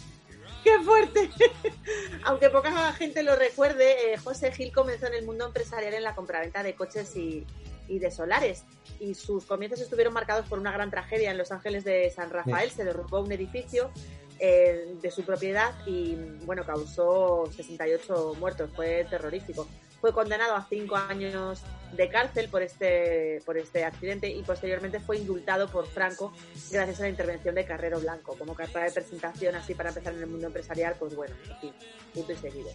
¡Qué 0.64 0.78
fuerte! 0.84 1.30
Aunque 2.24 2.48
poca 2.50 2.92
gente 2.92 3.22
lo 3.22 3.36
recuerde, 3.36 4.12
eh, 4.12 4.16
José 4.18 4.50
Gil 4.52 4.72
comenzó 4.72 5.06
en 5.06 5.14
el 5.14 5.24
mundo 5.24 5.46
empresarial 5.46 5.94
en 5.94 6.02
la 6.02 6.14
compraventa 6.14 6.62
de 6.62 6.74
coches 6.74 7.14
y, 7.16 7.46
y 7.88 7.98
de 7.98 8.10
solares. 8.10 8.64
Y 8.98 9.14
sus 9.14 9.44
comienzos 9.44 9.80
estuvieron 9.80 10.12
marcados 10.12 10.46
por 10.48 10.58
una 10.58 10.72
gran 10.72 10.90
tragedia 10.90 11.30
en 11.30 11.38
Los 11.38 11.52
Ángeles 11.52 11.84
de 11.84 12.10
San 12.10 12.30
Rafael. 12.30 12.70
Se 12.70 12.84
derrumbó 12.84 13.20
un 13.20 13.30
edificio 13.30 13.90
eh, 14.38 14.96
de 15.00 15.10
su 15.10 15.24
propiedad 15.24 15.74
y, 15.86 16.14
bueno, 16.44 16.64
causó 16.64 17.48
68 17.54 18.34
muertos. 18.38 18.70
Fue 18.74 19.06
terrorífico. 19.08 19.66
Fue 20.00 20.12
condenado 20.12 20.54
a 20.54 20.66
cinco 20.68 20.96
años 20.96 21.62
de 21.92 22.08
cárcel 22.10 22.48
por 22.48 22.62
este, 22.62 23.40
por 23.46 23.56
este 23.56 23.84
accidente 23.84 24.28
y 24.28 24.42
posteriormente 24.42 25.00
fue 25.00 25.16
indultado 25.18 25.68
por 25.68 25.86
Franco 25.86 26.32
gracias 26.70 27.00
a 27.00 27.04
la 27.04 27.08
intervención 27.08 27.54
de 27.54 27.64
Carrero 27.64 27.98
Blanco. 27.98 28.36
Como 28.38 28.54
carta 28.54 28.84
de 28.84 28.92
presentación 28.92 29.54
así 29.54 29.74
para 29.74 29.88
empezar 29.88 30.12
en 30.12 30.20
el 30.20 30.26
mundo 30.26 30.48
empresarial, 30.48 30.96
pues 30.98 31.14
bueno, 31.16 31.34
aquí, 31.56 31.72
punto 32.12 32.32
y 32.32 32.36
seguido. 32.36 32.68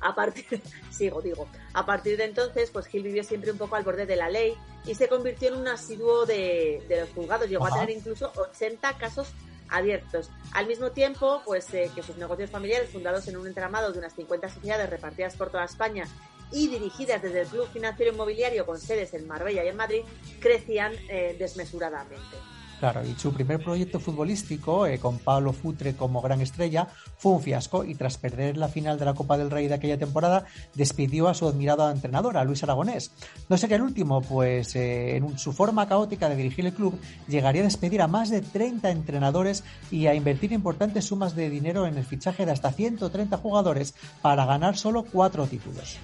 A 0.00 0.14
partir, 0.14 0.62
sigo, 0.90 1.20
digo, 1.20 1.48
a 1.72 1.84
partir 1.84 2.16
de 2.16 2.24
entonces, 2.24 2.70
pues 2.70 2.86
Gil 2.86 3.02
vivió 3.02 3.24
siempre 3.24 3.50
un 3.50 3.58
poco 3.58 3.74
al 3.74 3.82
borde 3.82 4.06
de 4.06 4.16
la 4.16 4.28
ley 4.28 4.54
y 4.84 4.94
se 4.94 5.08
convirtió 5.08 5.48
en 5.48 5.56
un 5.56 5.68
asiduo 5.68 6.26
de, 6.26 6.84
de 6.88 7.00
los 7.00 7.10
juzgados. 7.10 7.48
Llegó 7.48 7.66
Ajá. 7.66 7.76
a 7.76 7.80
tener 7.80 7.96
incluso 7.96 8.32
80 8.36 8.96
casos 8.98 9.32
abiertos. 9.68 10.30
Al 10.52 10.66
mismo 10.66 10.90
tiempo, 10.92 11.42
pues 11.44 11.72
eh, 11.74 11.90
que 11.94 12.02
sus 12.02 12.16
negocios 12.16 12.50
familiares, 12.50 12.90
fundados 12.90 13.26
en 13.28 13.36
un 13.36 13.46
entramado 13.46 13.92
de 13.92 13.98
unas 13.98 14.14
50 14.14 14.48
sociedades 14.48 14.90
repartidas 14.90 15.36
por 15.36 15.50
toda 15.50 15.64
España 15.64 16.04
y 16.52 16.68
dirigidas 16.68 17.22
desde 17.22 17.42
el 17.42 17.48
Club 17.48 17.68
Financiero 17.72 18.12
Inmobiliario 18.12 18.66
con 18.66 18.78
sedes 18.78 19.14
en 19.14 19.26
Marbella 19.26 19.64
y 19.64 19.68
en 19.68 19.76
Madrid, 19.76 20.02
crecían 20.40 20.92
eh, 21.08 21.36
desmesuradamente. 21.38 22.36
Claro, 22.78 23.02
y 23.06 23.14
su 23.18 23.32
primer 23.32 23.58
proyecto 23.62 23.98
futbolístico, 23.98 24.86
eh, 24.86 24.98
con 24.98 25.18
Pablo 25.18 25.54
Futre 25.54 25.96
como 25.96 26.20
gran 26.20 26.42
estrella, 26.42 26.88
fue 27.16 27.32
un 27.32 27.42
fiasco 27.42 27.84
y 27.84 27.94
tras 27.94 28.18
perder 28.18 28.58
la 28.58 28.68
final 28.68 28.98
de 28.98 29.06
la 29.06 29.14
Copa 29.14 29.38
del 29.38 29.50
Rey 29.50 29.66
de 29.66 29.74
aquella 29.74 29.98
temporada, 29.98 30.44
despidió 30.74 31.28
a 31.28 31.34
su 31.34 31.48
admirado 31.48 31.90
entrenador, 31.90 32.36
a 32.36 32.44
Luis 32.44 32.62
Aragonés. 32.62 33.12
No 33.48 33.56
sería 33.56 33.76
el 33.76 33.82
último, 33.82 34.20
pues 34.20 34.76
eh, 34.76 35.16
en 35.16 35.38
su 35.38 35.54
forma 35.54 35.88
caótica 35.88 36.28
de 36.28 36.36
dirigir 36.36 36.66
el 36.66 36.74
club, 36.74 37.00
llegaría 37.28 37.62
a 37.62 37.64
despedir 37.64 38.02
a 38.02 38.08
más 38.08 38.28
de 38.28 38.42
30 38.42 38.90
entrenadores 38.90 39.64
y 39.90 40.06
a 40.06 40.14
invertir 40.14 40.52
importantes 40.52 41.06
sumas 41.06 41.34
de 41.34 41.48
dinero 41.48 41.86
en 41.86 41.96
el 41.96 42.04
fichaje 42.04 42.44
de 42.44 42.52
hasta 42.52 42.72
130 42.72 43.38
jugadores 43.38 43.94
para 44.20 44.44
ganar 44.44 44.76
solo 44.76 45.04
cuatro 45.10 45.46
títulos. 45.46 45.96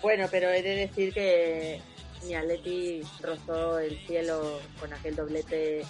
Bueno, 0.00 0.28
pero 0.30 0.48
he 0.48 0.62
de 0.62 0.76
decir 0.76 1.12
que 1.12 1.80
mi 2.26 2.34
Atleti 2.34 3.02
rozó 3.20 3.78
el 3.78 3.98
cielo 4.06 4.60
con 4.80 4.92
aquel 4.92 5.14
doblete 5.14 5.84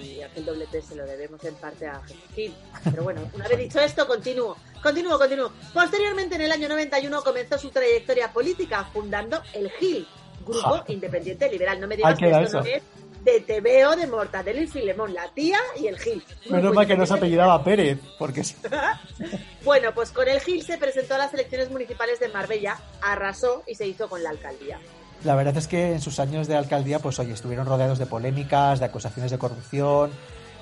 y 0.00 0.22
aquel 0.22 0.44
doblete 0.44 0.82
se 0.82 0.94
lo 0.94 1.04
debemos 1.04 1.42
en 1.44 1.54
parte 1.54 1.86
a 1.86 2.00
Jesús 2.02 2.54
Pero 2.84 3.02
bueno, 3.02 3.20
una 3.34 3.48
vez 3.48 3.58
dicho 3.58 3.80
esto, 3.80 4.06
continúo, 4.06 4.56
continúo, 4.82 5.18
continúo. 5.18 5.52
Posteriormente, 5.72 6.36
en 6.36 6.42
el 6.42 6.52
año 6.52 6.68
91, 6.68 7.22
comenzó 7.22 7.58
su 7.58 7.70
trayectoria 7.70 8.32
política 8.32 8.84
fundando 8.84 9.42
el 9.52 9.70
GIL, 9.70 10.06
Grupo 10.44 10.84
Independiente 10.88 11.50
Liberal. 11.50 11.80
No 11.80 11.86
me 11.86 11.96
digas 11.96 12.18
que 12.18 12.30
esto 12.30 12.60
no 12.60 12.66
es 12.66 12.82
de 13.26 13.40
TVO, 13.40 13.96
de 13.96 14.06
Mortadelo 14.06 14.62
y 14.62 14.68
Filemón, 14.68 15.12
la 15.12 15.28
tía 15.34 15.58
y 15.80 15.88
el 15.88 15.98
Gil. 15.98 16.22
Menos 16.48 16.72
mal 16.72 16.86
que 16.86 16.96
no 16.96 17.04
se 17.04 17.14
apellidaba 17.14 17.62
Pérez, 17.62 17.98
porque... 18.18 18.42
bueno, 19.64 19.92
pues 19.92 20.12
con 20.12 20.28
el 20.28 20.40
Gil 20.40 20.62
se 20.62 20.78
presentó 20.78 21.16
a 21.16 21.18
las 21.18 21.34
elecciones 21.34 21.68
municipales 21.68 22.20
de 22.20 22.28
Marbella, 22.28 22.78
arrasó 23.02 23.64
y 23.66 23.74
se 23.74 23.84
hizo 23.84 24.08
con 24.08 24.22
la 24.22 24.30
alcaldía. 24.30 24.78
La 25.26 25.34
verdad 25.34 25.56
es 25.56 25.66
que 25.66 25.90
en 25.90 26.00
sus 26.00 26.20
años 26.20 26.46
de 26.46 26.54
alcaldía, 26.54 27.00
pues 27.00 27.18
oye, 27.18 27.32
estuvieron 27.32 27.66
rodeados 27.66 27.98
de 27.98 28.06
polémicas, 28.06 28.78
de 28.78 28.84
acusaciones 28.84 29.32
de 29.32 29.38
corrupción, 29.38 30.12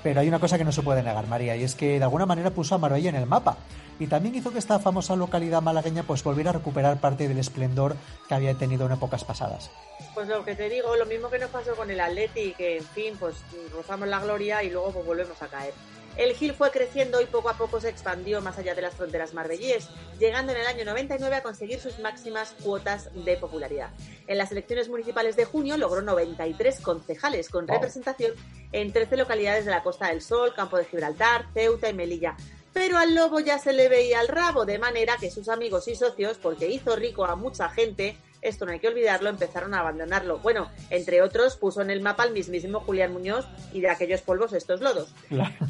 pero 0.01 0.21
hay 0.21 0.27
una 0.27 0.39
cosa 0.39 0.57
que 0.57 0.63
no 0.63 0.71
se 0.71 0.81
puede 0.81 1.03
negar, 1.03 1.27
María, 1.27 1.55
y 1.55 1.63
es 1.63 1.75
que 1.75 1.99
de 1.99 2.03
alguna 2.03 2.25
manera 2.25 2.49
puso 2.49 2.73
a 2.73 2.79
Marbella 2.79 3.09
en 3.09 3.15
el 3.15 3.27
mapa 3.27 3.57
y 3.99 4.07
también 4.07 4.33
hizo 4.33 4.51
que 4.51 4.57
esta 4.57 4.79
famosa 4.79 5.15
localidad 5.15 5.61
malagueña 5.61 6.01
pues 6.01 6.23
volviera 6.23 6.49
a 6.49 6.53
recuperar 6.53 6.99
parte 6.99 7.27
del 7.27 7.37
esplendor 7.37 7.95
que 8.27 8.33
había 8.33 8.55
tenido 8.55 8.87
en 8.87 8.93
épocas 8.93 9.23
pasadas. 9.23 9.69
Pues 10.15 10.27
lo 10.27 10.43
que 10.43 10.55
te 10.55 10.67
digo, 10.67 10.95
lo 10.95 11.05
mismo 11.05 11.29
que 11.29 11.37
nos 11.37 11.51
pasó 11.51 11.75
con 11.75 11.91
el 11.91 11.99
Atleti, 11.99 12.55
que 12.57 12.77
en 12.77 12.85
fin, 12.85 13.15
pues 13.19 13.35
rozamos 13.71 14.07
la 14.07 14.19
gloria 14.19 14.63
y 14.63 14.71
luego 14.71 14.93
pues 14.93 15.05
volvemos 15.05 15.39
a 15.43 15.47
caer. 15.47 15.75
El 16.17 16.33
Gil 16.33 16.53
fue 16.53 16.71
creciendo 16.71 17.19
y 17.19 17.25
poco 17.25 17.49
a 17.49 17.57
poco 17.57 17.81
se 17.81 17.89
expandió 17.89 18.41
más 18.41 18.57
allá 18.57 18.73
de 18.73 18.81
las 18.81 18.95
fronteras 18.95 19.33
marbellíes, 19.33 19.89
llegando 20.17 20.53
en 20.53 20.59
el 20.59 20.65
año 20.65 20.85
99 20.85 21.35
a 21.35 21.43
conseguir 21.43 21.79
sus 21.79 21.99
máximas 21.99 22.55
cuotas 22.63 23.09
de 23.13 23.35
popularidad. 23.35 23.89
En 24.27 24.37
las 24.37 24.51
elecciones 24.51 24.87
municipales 24.87 25.35
de 25.35 25.43
junio 25.43 25.75
logró 25.75 26.01
93 26.01 26.79
concejales 26.79 27.49
con 27.49 27.67
representación 27.67 28.31
en 28.71 28.93
13 28.93 29.17
localidades 29.17 29.65
de 29.65 29.71
la 29.71 29.83
Costa 29.83 30.07
del 30.07 30.21
Sol, 30.21 30.53
Campo 30.55 30.77
de 30.77 30.85
Gibraltar, 30.85 31.47
Ceuta 31.53 31.89
y 31.89 31.93
Melilla. 31.93 32.37
Pero 32.71 32.97
al 32.97 33.13
lobo 33.13 33.41
ya 33.41 33.59
se 33.59 33.73
le 33.73 33.89
veía 33.89 34.21
el 34.21 34.29
rabo, 34.29 34.65
de 34.65 34.79
manera 34.79 35.17
que 35.17 35.31
sus 35.31 35.49
amigos 35.49 35.87
y 35.89 35.95
socios, 35.95 36.37
porque 36.37 36.69
hizo 36.69 36.95
rico 36.95 37.25
a 37.25 37.35
mucha 37.35 37.69
gente, 37.69 38.17
esto 38.47 38.65
no 38.65 38.71
hay 38.71 38.79
que 38.79 38.87
olvidarlo, 38.87 39.29
empezaron 39.29 39.73
a 39.73 39.79
abandonarlo. 39.79 40.39
Bueno, 40.39 40.71
entre 40.89 41.21
otros, 41.21 41.57
puso 41.57 41.81
en 41.81 41.89
el 41.89 42.01
mapa 42.01 42.23
al 42.23 42.31
mismísimo 42.31 42.79
Julián 42.79 43.11
Muñoz 43.11 43.45
y 43.73 43.81
de 43.81 43.89
aquellos 43.89 44.21
polvos 44.21 44.53
estos 44.53 44.81
lodos. 44.81 45.13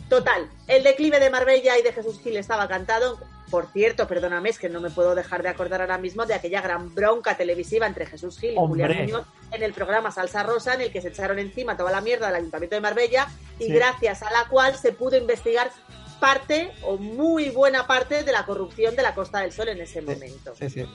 Total, 0.09 0.49
el 0.67 0.83
declive 0.83 1.19
de 1.19 1.29
Marbella 1.29 1.77
y 1.77 1.81
de 1.81 1.93
Jesús 1.93 2.19
Gil 2.21 2.37
estaba 2.37 2.67
cantado. 2.67 3.19
Por 3.49 3.71
cierto, 3.71 4.07
perdóname, 4.07 4.49
es 4.49 4.59
que 4.59 4.69
no 4.69 4.81
me 4.81 4.89
puedo 4.89 5.15
dejar 5.15 5.43
de 5.43 5.49
acordar 5.49 5.81
ahora 5.81 5.97
mismo 5.97 6.25
de 6.25 6.33
aquella 6.33 6.61
gran 6.61 6.93
bronca 6.93 7.37
televisiva 7.37 7.85
entre 7.87 8.05
Jesús 8.05 8.39
Gil 8.39 8.53
y 8.53 8.55
Julián 8.55 8.97
Muñoz 8.97 9.25
en 9.51 9.63
el 9.63 9.73
programa 9.73 10.11
Salsa 10.11 10.43
Rosa, 10.43 10.73
en 10.73 10.81
el 10.81 10.91
que 10.91 11.01
se 11.01 11.09
echaron 11.09 11.39
encima 11.39 11.77
toda 11.77 11.91
la 11.91 12.01
mierda 12.01 12.27
del 12.27 12.37
Ayuntamiento 12.37 12.75
de 12.75 12.81
Marbella 12.81 13.27
y 13.59 13.71
gracias 13.71 14.23
a 14.23 14.31
la 14.31 14.47
cual 14.49 14.75
se 14.75 14.91
pudo 14.91 15.15
investigar 15.15 15.69
parte 16.19 16.71
o 16.83 16.97
muy 16.97 17.49
buena 17.49 17.87
parte 17.87 18.23
de 18.23 18.31
la 18.31 18.45
corrupción 18.45 18.95
de 18.95 19.03
la 19.03 19.13
Costa 19.13 19.39
del 19.41 19.51
Sol 19.51 19.69
en 19.69 19.81
ese 19.81 20.01
momento. 20.01 20.55
Sí, 20.55 20.69
sí. 20.69 20.85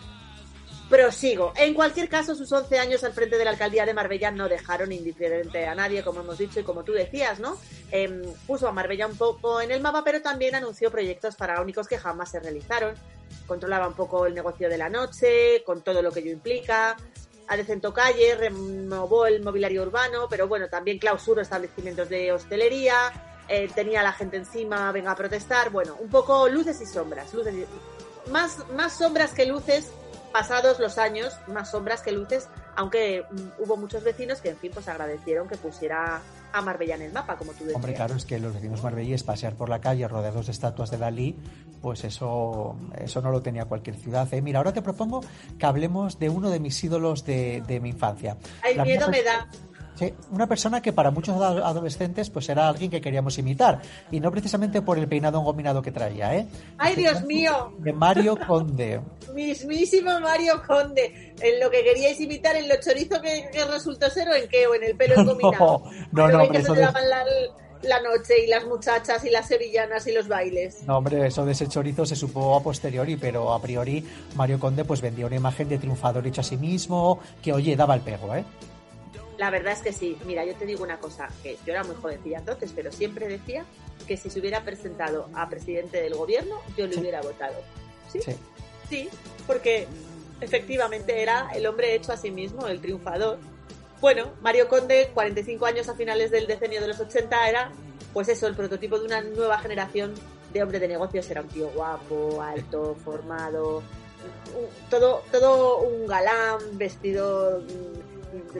Prosigo. 0.90 1.52
En 1.54 1.72
cualquier 1.72 2.08
caso, 2.08 2.34
sus 2.34 2.50
11 2.50 2.80
años 2.80 3.04
al 3.04 3.12
frente 3.12 3.38
de 3.38 3.44
la 3.44 3.52
alcaldía 3.52 3.86
de 3.86 3.94
Marbella 3.94 4.32
no 4.32 4.48
dejaron 4.48 4.90
indiferente 4.90 5.64
a 5.64 5.74
nadie, 5.76 6.02
como 6.02 6.22
hemos 6.22 6.36
dicho 6.36 6.58
y 6.58 6.64
como 6.64 6.82
tú 6.82 6.92
decías, 6.92 7.38
¿no? 7.38 7.56
Em, 7.92 8.20
puso 8.44 8.66
a 8.66 8.72
Marbella 8.72 9.06
un 9.06 9.16
poco 9.16 9.60
en 9.60 9.70
el 9.70 9.80
mapa, 9.80 10.02
pero 10.02 10.20
también 10.20 10.56
anunció 10.56 10.90
proyectos 10.90 11.36
faraónicos 11.36 11.86
que 11.86 11.96
jamás 11.96 12.32
se 12.32 12.40
realizaron. 12.40 12.96
Controlaba 13.46 13.86
un 13.86 13.94
poco 13.94 14.26
el 14.26 14.34
negocio 14.34 14.68
de 14.68 14.78
la 14.78 14.88
noche, 14.88 15.62
con 15.64 15.82
todo 15.82 16.02
lo 16.02 16.10
que 16.10 16.20
ello 16.20 16.32
implica. 16.32 16.96
Adecentó 17.46 17.94
calle, 17.94 18.34
renovó 18.34 19.26
el 19.26 19.44
mobiliario 19.44 19.82
urbano, 19.82 20.26
pero 20.28 20.48
bueno, 20.48 20.68
también 20.68 20.98
clausuró 20.98 21.40
establecimientos 21.40 22.08
de 22.08 22.32
hostelería, 22.32 23.12
eh, 23.48 23.70
tenía 23.72 24.00
a 24.00 24.04
la 24.04 24.12
gente 24.12 24.38
encima, 24.38 24.90
venga 24.90 25.12
a 25.12 25.16
protestar. 25.16 25.70
Bueno, 25.70 25.96
un 26.00 26.10
poco 26.10 26.48
luces 26.48 26.80
y 26.80 26.86
sombras. 26.86 27.32
Luces 27.32 27.54
Más, 28.32 28.58
más 28.70 28.98
sombras 28.98 29.32
que 29.34 29.46
luces 29.46 29.92
pasados 30.32 30.78
los 30.78 30.98
años, 30.98 31.36
más 31.46 31.70
sombras 31.70 32.02
que 32.02 32.12
luces, 32.12 32.48
aunque 32.76 33.24
mm, 33.30 33.62
hubo 33.62 33.76
muchos 33.76 34.04
vecinos 34.04 34.40
que, 34.40 34.50
en 34.50 34.56
fin, 34.56 34.70
pues 34.72 34.88
agradecieron 34.88 35.48
que 35.48 35.56
pusiera 35.56 36.20
a 36.52 36.62
Marbella 36.62 36.96
en 36.96 37.02
el 37.02 37.12
mapa, 37.12 37.36
como 37.36 37.52
tú 37.52 37.58
decías. 37.60 37.76
Hombre, 37.76 37.94
claro, 37.94 38.14
es 38.14 38.24
que 38.24 38.38
los 38.38 38.54
vecinos 38.54 38.82
marbellíes 38.82 39.22
pasear 39.22 39.54
por 39.54 39.68
la 39.68 39.80
calle 39.80 40.08
rodeados 40.08 40.46
de 40.46 40.52
estatuas 40.52 40.90
de 40.90 40.98
Dalí, 40.98 41.36
pues 41.80 42.04
eso, 42.04 42.76
eso 42.98 43.22
no 43.22 43.30
lo 43.30 43.42
tenía 43.42 43.64
cualquier 43.66 43.96
ciudad. 43.96 44.32
¿eh? 44.32 44.42
Mira, 44.42 44.58
ahora 44.58 44.72
te 44.72 44.82
propongo 44.82 45.22
que 45.58 45.66
hablemos 45.66 46.18
de 46.18 46.28
uno 46.28 46.50
de 46.50 46.60
mis 46.60 46.82
ídolos 46.82 47.24
de, 47.24 47.62
de 47.66 47.80
mi 47.80 47.90
infancia. 47.90 48.36
El 48.64 48.82
miedo 48.82 49.08
me 49.08 49.22
da 49.22 49.48
una 50.30 50.46
persona 50.46 50.80
que 50.80 50.92
para 50.92 51.10
muchos 51.10 51.36
adolescentes 51.40 52.30
pues 52.30 52.48
era 52.48 52.68
alguien 52.68 52.90
que 52.90 53.00
queríamos 53.00 53.38
imitar 53.38 53.80
y 54.10 54.20
no 54.20 54.30
precisamente 54.30 54.82
por 54.82 54.98
el 54.98 55.08
peinado 55.08 55.38
engominado 55.38 55.82
que 55.82 55.92
traía, 55.92 56.34
¿eh? 56.36 56.46
¡Ay, 56.78 56.96
Dios 56.96 57.22
mío! 57.24 57.72
De 57.78 57.92
Mario 57.92 58.38
Conde. 58.46 59.00
Mismísimo 59.34 60.18
Mario 60.20 60.62
Conde. 60.66 61.34
En 61.40 61.60
lo 61.60 61.70
que 61.70 61.82
queríais 61.82 62.20
imitar, 62.20 62.56
en 62.56 62.68
lo 62.68 62.76
chorizo 62.80 63.20
que, 63.20 63.48
resultó 63.70 64.10
ser 64.10 64.28
o 64.28 64.34
en 64.34 64.48
qué, 64.48 64.66
o 64.66 64.74
en 64.74 64.84
el 64.84 64.96
pelo 64.96 65.14
engominado. 65.20 65.84
No, 66.12 66.28
no, 66.28 66.38
no. 66.38 66.48
Que 66.50 66.62
se 66.62 66.74
la, 66.74 66.92
la, 67.82 68.00
noche 68.02 68.44
y 68.44 68.46
las 68.48 68.66
muchachas 68.66 69.24
y 69.24 69.30
las 69.30 69.48
sevillanas 69.48 70.06
y 70.06 70.12
los 70.12 70.28
bailes. 70.28 70.82
No, 70.86 70.98
hombre, 70.98 71.26
eso 71.26 71.44
de 71.44 71.52
ese 71.52 71.68
chorizo 71.68 72.04
se 72.04 72.16
supo 72.16 72.56
a 72.56 72.62
posteriori, 72.62 73.16
pero 73.16 73.52
a 73.52 73.60
priori 73.60 74.04
Mario 74.36 74.58
Conde 74.58 74.84
pues 74.84 75.00
vendía 75.00 75.26
una 75.26 75.36
imagen 75.36 75.68
de 75.68 75.78
triunfador 75.78 76.26
hecho 76.26 76.40
a 76.40 76.44
sí 76.44 76.56
mismo, 76.56 77.20
que 77.42 77.52
oye, 77.52 77.76
daba 77.76 77.94
el 77.94 78.00
pego, 78.00 78.34
¿eh? 78.34 78.44
La 79.40 79.48
verdad 79.48 79.72
es 79.72 79.78
que 79.78 79.94
sí. 79.94 80.18
Mira, 80.26 80.44
yo 80.44 80.54
te 80.54 80.66
digo 80.66 80.84
una 80.84 80.98
cosa, 80.98 81.30
que 81.42 81.56
yo 81.64 81.72
era 81.72 81.82
muy 81.82 81.96
jovencilla 81.96 82.40
entonces, 82.40 82.72
pero 82.76 82.92
siempre 82.92 83.26
decía 83.26 83.64
que 84.06 84.18
si 84.18 84.28
se 84.28 84.38
hubiera 84.38 84.62
presentado 84.64 85.30
a 85.32 85.48
presidente 85.48 86.02
del 86.02 86.14
gobierno, 86.14 86.60
yo 86.76 86.86
le 86.86 87.00
hubiera 87.00 87.22
votado. 87.22 87.54
¿Sí? 88.12 88.20
¿Sí? 88.20 88.36
Sí, 88.90 89.08
porque 89.46 89.88
efectivamente 90.42 91.22
era 91.22 91.48
el 91.54 91.64
hombre 91.64 91.94
hecho 91.94 92.12
a 92.12 92.18
sí 92.18 92.30
mismo, 92.30 92.66
el 92.66 92.82
triunfador. 92.82 93.38
Bueno, 94.02 94.30
Mario 94.42 94.68
Conde, 94.68 95.10
45 95.14 95.64
años 95.64 95.88
a 95.88 95.94
finales 95.94 96.30
del 96.30 96.46
decenio 96.46 96.82
de 96.82 96.88
los 96.88 97.00
80, 97.00 97.48
era, 97.48 97.72
pues 98.12 98.28
eso, 98.28 98.46
el 98.46 98.54
prototipo 98.54 98.98
de 98.98 99.06
una 99.06 99.22
nueva 99.22 99.58
generación 99.60 100.12
de 100.52 100.62
hombre 100.62 100.80
de 100.80 100.88
negocios. 100.88 101.30
Era 101.30 101.40
un 101.40 101.48
tío 101.48 101.70
guapo, 101.70 102.42
alto, 102.42 102.94
formado, 103.02 103.82
todo, 104.90 105.22
todo 105.32 105.78
un 105.78 106.06
galán, 106.06 106.58
vestido 106.72 107.62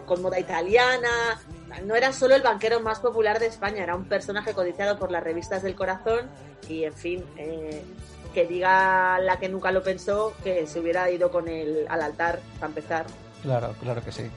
con 0.06 0.22
moda 0.22 0.38
italiana. 0.38 1.40
No 1.84 1.94
era 1.94 2.12
solo 2.12 2.34
el 2.34 2.42
banquero 2.42 2.80
más 2.80 3.00
popular 3.00 3.38
de 3.38 3.46
España, 3.46 3.82
era 3.82 3.94
un 3.94 4.04
personaje 4.04 4.54
codiciado 4.54 4.98
por 4.98 5.10
las 5.10 5.22
revistas 5.22 5.62
del 5.62 5.74
corazón 5.74 6.28
y, 6.68 6.84
en 6.84 6.94
fin, 6.94 7.24
eh, 7.36 7.82
que 8.34 8.46
diga 8.46 9.18
la 9.20 9.38
que 9.38 9.48
nunca 9.48 9.70
lo 9.72 9.82
pensó 9.82 10.34
que 10.42 10.66
se 10.66 10.80
hubiera 10.80 11.10
ido 11.10 11.30
con 11.30 11.48
él 11.48 11.86
al 11.88 12.02
altar 12.02 12.40
para 12.58 12.68
empezar. 12.68 13.06
Claro, 13.42 13.74
claro 13.80 14.04
que 14.04 14.12
sí. 14.12 14.30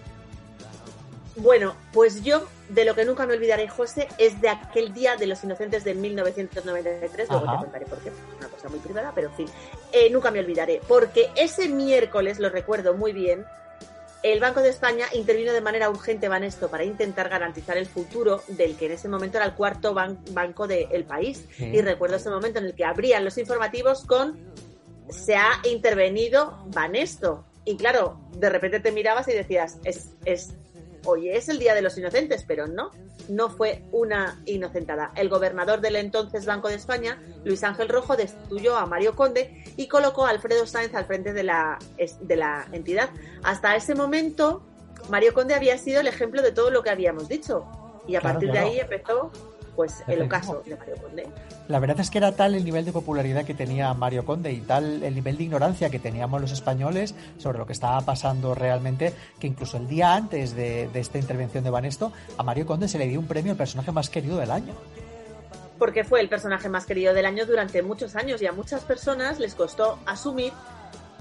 Bueno, 1.35 1.75
pues 1.91 2.23
yo 2.23 2.47
de 2.69 2.85
lo 2.85 2.93
que 2.93 3.05
nunca 3.05 3.25
me 3.25 3.33
olvidaré, 3.33 3.67
José, 3.67 4.07
es 4.19 4.39
de 4.39 4.49
aquel 4.49 4.93
día 4.93 5.15
de 5.15 5.25
los 5.25 5.43
inocentes 5.43 5.83
de 5.83 5.95
1993. 5.95 7.27
Luego 7.29 7.51
te 7.51 7.57
contaré 7.57 7.85
por 7.87 7.97
qué, 7.99 8.09
es 8.09 8.15
una 8.37 8.47
cosa 8.49 8.69
muy 8.69 8.79
privada, 8.79 9.11
pero 9.15 9.29
en 9.29 9.33
fin, 9.33 9.47
eh, 9.91 10.09
nunca 10.11 10.29
me 10.29 10.39
olvidaré. 10.39 10.79
Porque 10.87 11.31
ese 11.35 11.69
miércoles, 11.69 12.39
lo 12.39 12.49
recuerdo 12.49 12.93
muy 12.93 13.13
bien, 13.13 13.45
el 14.23 14.39
Banco 14.39 14.61
de 14.61 14.69
España 14.69 15.05
intervino 15.13 15.51
de 15.51 15.61
manera 15.61 15.89
urgente, 15.89 16.29
Banesto, 16.29 16.69
para 16.69 16.85
intentar 16.85 17.27
garantizar 17.27 17.77
el 17.77 17.85
futuro 17.85 18.41
del 18.47 18.77
que 18.77 18.85
en 18.85 18.93
ese 18.93 19.09
momento 19.09 19.37
era 19.37 19.45
el 19.45 19.53
cuarto 19.53 19.93
banco 19.93 20.67
del 20.67 21.03
país. 21.03 21.45
Y 21.59 21.81
recuerdo 21.81 22.15
ese 22.15 22.29
momento 22.29 22.59
en 22.59 22.65
el 22.65 22.73
que 22.73 22.85
abrían 22.85 23.25
los 23.25 23.37
informativos 23.37 24.05
con 24.05 24.39
se 25.09 25.35
ha 25.35 25.51
intervenido 25.69 26.57
Banesto. 26.67 27.45
Y 27.65 27.75
claro, 27.75 28.19
de 28.37 28.49
repente 28.49 28.79
te 28.79 28.91
mirabas 28.91 29.27
y 29.27 29.33
decías, 29.33 29.77
es, 29.83 30.11
es 30.25 30.53
hoy 31.05 31.29
es 31.29 31.49
el 31.49 31.59
Día 31.59 31.73
de 31.75 31.81
los 31.81 31.97
Inocentes, 31.97 32.43
pero 32.47 32.67
no, 32.67 32.91
no 33.29 33.49
fue 33.49 33.83
una 33.91 34.41
inocentada. 34.45 35.11
El 35.15 35.29
gobernador 35.29 35.81
del 35.81 35.95
entonces 35.95 36.45
Banco 36.45 36.69
de 36.69 36.75
España, 36.75 37.21
Luis 37.43 37.63
Ángel 37.63 37.89
Rojo, 37.89 38.15
destituyó 38.15 38.75
a 38.77 38.85
Mario 38.85 39.15
Conde 39.15 39.63
y 39.77 39.87
colocó 39.87 40.25
a 40.25 40.29
Alfredo 40.29 40.65
Sáenz 40.65 40.93
al 40.95 41.05
frente 41.05 41.33
de 41.33 41.43
la, 41.43 41.79
de 42.21 42.35
la 42.35 42.67
entidad. 42.71 43.09
Hasta 43.43 43.75
ese 43.75 43.95
momento, 43.95 44.63
Mario 45.09 45.33
Conde 45.33 45.53
había 45.53 45.77
sido 45.77 46.01
el 46.01 46.07
ejemplo 46.07 46.41
de 46.41 46.51
todo 46.51 46.69
lo 46.69 46.83
que 46.83 46.89
habíamos 46.89 47.27
dicho. 47.27 47.65
Y 48.07 48.15
a 48.15 48.19
Claro, 48.19 48.33
partir 48.35 48.51
claro. 48.51 48.67
de 48.67 48.73
ahí 48.73 48.79
empezó 48.81 49.31
pues 49.75 50.03
el 50.07 50.21
ocaso 50.21 50.61
de 50.65 50.75
Mario 50.75 50.95
Conde. 51.01 51.27
La 51.67 51.79
verdad 51.79 51.99
es 51.99 52.09
que 52.09 52.17
era 52.17 52.31
tal 52.33 52.55
el 52.55 52.63
nivel 52.63 52.85
de 52.85 52.91
popularidad 52.91 53.45
que 53.45 53.53
tenía 53.53 53.93
Mario 53.93 54.25
Conde 54.25 54.51
y 54.51 54.59
tal 54.59 55.03
el 55.03 55.15
nivel 55.15 55.37
de 55.37 55.43
ignorancia 55.43 55.89
que 55.89 55.99
teníamos 55.99 56.41
los 56.41 56.51
españoles 56.51 57.15
sobre 57.37 57.57
lo 57.57 57.65
que 57.65 57.73
estaba 57.73 58.01
pasando 58.01 58.53
realmente, 58.55 59.13
que 59.39 59.47
incluso 59.47 59.77
el 59.77 59.87
día 59.87 60.13
antes 60.15 60.55
de, 60.55 60.89
de 60.91 60.99
esta 60.99 61.17
intervención 61.17 61.63
de 61.63 61.69
Banesto, 61.69 62.11
a 62.37 62.43
Mario 62.43 62.65
Conde 62.65 62.87
se 62.87 62.97
le 62.97 63.07
dio 63.07 63.19
un 63.19 63.27
premio 63.27 63.51
al 63.51 63.57
personaje 63.57 63.91
más 63.91 64.09
querido 64.09 64.37
del 64.37 64.51
año. 64.51 64.73
porque 65.79 66.03
fue 66.03 66.21
el 66.21 66.29
personaje 66.29 66.69
más 66.69 66.85
querido 66.85 67.13
del 67.13 67.25
año 67.25 67.45
durante 67.45 67.81
muchos 67.81 68.15
años 68.15 68.41
y 68.41 68.45
a 68.45 68.53
muchas 68.53 68.83
personas 68.83 69.39
les 69.39 69.53
costó 69.55 69.99
asumir 70.05 70.53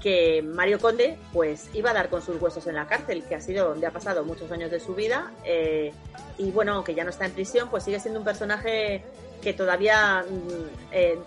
que 0.02 0.42
Mario 0.42 0.80
Conde 0.80 1.16
pues 1.32 1.70
iba 1.74 1.90
a 1.90 1.94
dar 1.94 2.10
con 2.10 2.22
sus 2.22 2.40
huesos 2.42 2.66
en 2.66 2.74
la 2.74 2.86
cárcel, 2.86 3.22
que 3.24 3.36
ha 3.36 3.40
sido 3.40 3.68
donde 3.68 3.86
ha 3.86 3.92
pasado 3.92 4.24
muchos 4.24 4.50
años 4.50 4.70
de 4.70 4.80
su 4.80 4.94
vida 4.94 5.32
eh, 5.44 5.92
y 6.38 6.50
bueno, 6.50 6.74
aunque 6.74 6.94
ya 6.94 7.04
no 7.04 7.10
está 7.10 7.26
en 7.26 7.32
prisión, 7.32 7.70
pues 7.70 7.84
sigue 7.84 8.00
siendo 8.00 8.18
un 8.18 8.24
personaje 8.24 9.04
que 9.40 9.52
todavía 9.52 10.24
mm, 10.28 10.92
eh, 10.92 11.18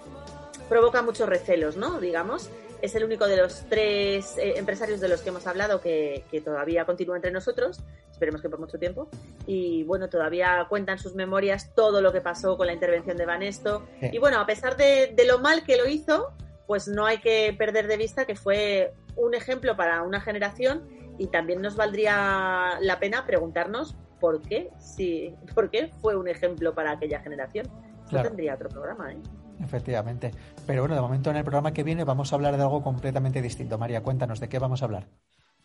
provoca 0.68 1.02
muchos 1.02 1.28
recelos, 1.28 1.78
¿no? 1.78 2.00
Digamos. 2.00 2.50
Es 2.82 2.94
el 2.94 3.04
único 3.04 3.26
de 3.26 3.38
los 3.38 3.64
tres 3.68 4.38
eh, 4.38 4.56
empresarios 4.58 5.00
de 5.00 5.08
los 5.08 5.22
que 5.22 5.30
hemos 5.30 5.48
hablado 5.48 5.82
que, 5.82 6.24
que 6.30 6.42
todavía 6.42 6.86
continúa 6.86 7.16
entre 7.16 7.32
nosotros, 7.32 7.80
esperemos 8.12 8.42
que 8.42 8.50
por 8.50 8.60
mucho 8.60 8.78
tiempo. 8.78 9.10
Y 9.48 9.84
bueno, 9.86 10.10
todavía 10.10 10.66
cuenta 10.70 10.92
en 10.92 11.00
sus 11.00 11.16
memorias 11.16 11.74
todo 11.74 12.02
lo 12.02 12.12
que 12.12 12.22
pasó 12.22 12.58
con 12.58 12.68
la 12.68 12.74
intervención 12.74 13.18
de 13.18 13.26
Banesto. 13.26 13.88
Sí. 14.02 14.10
Y 14.12 14.18
bueno, 14.20 14.40
a 14.40 14.46
pesar 14.46 14.76
de, 14.78 15.14
de 15.16 15.26
lo 15.26 15.40
mal 15.40 15.64
que 15.64 15.78
lo 15.78 15.88
hizo, 15.88 16.34
pues 16.68 16.88
no 16.88 17.06
hay 17.06 17.20
que 17.20 17.56
perder 17.58 17.88
de 17.88 17.98
vista 17.98 18.26
que 18.26 18.36
fue 18.36 18.94
un 19.16 19.34
ejemplo 19.36 19.76
para 19.76 20.04
una 20.04 20.20
generación 20.22 20.88
y 21.18 21.28
también 21.28 21.62
nos 21.62 21.76
valdría 21.76 22.78
la 22.82 23.00
pena 23.00 23.26
preguntarnos 23.26 23.96
por 24.20 24.42
qué, 24.42 24.70
si, 24.80 25.34
por 25.54 25.70
qué 25.70 25.92
fue 26.02 26.16
un 26.16 26.28
ejemplo 26.28 26.74
para 26.74 26.92
aquella 26.92 27.20
generación. 27.20 27.68
No 27.68 28.10
Claro. 28.10 28.30
tendría 28.30 28.54
otro 28.56 28.70
programa, 28.70 29.12
¿eh? 29.12 29.18
Efectivamente. 29.64 30.32
Pero 30.68 30.82
bueno, 30.84 30.96
de 30.96 31.02
momento 31.02 31.30
en 31.32 31.38
el 31.38 31.44
programa 31.44 31.74
que 31.74 31.84
viene 31.84 32.04
vamos 32.04 32.32
a 32.32 32.36
hablar 32.36 32.56
de 32.56 32.62
algo 32.62 32.84
completamente 32.84 33.42
distinto. 33.42 33.78
María, 33.78 34.04
cuéntanos 34.04 34.40
de 34.40 34.50
qué 34.50 34.60
vamos 34.60 34.82
a 34.82 34.86
hablar. 34.86 35.08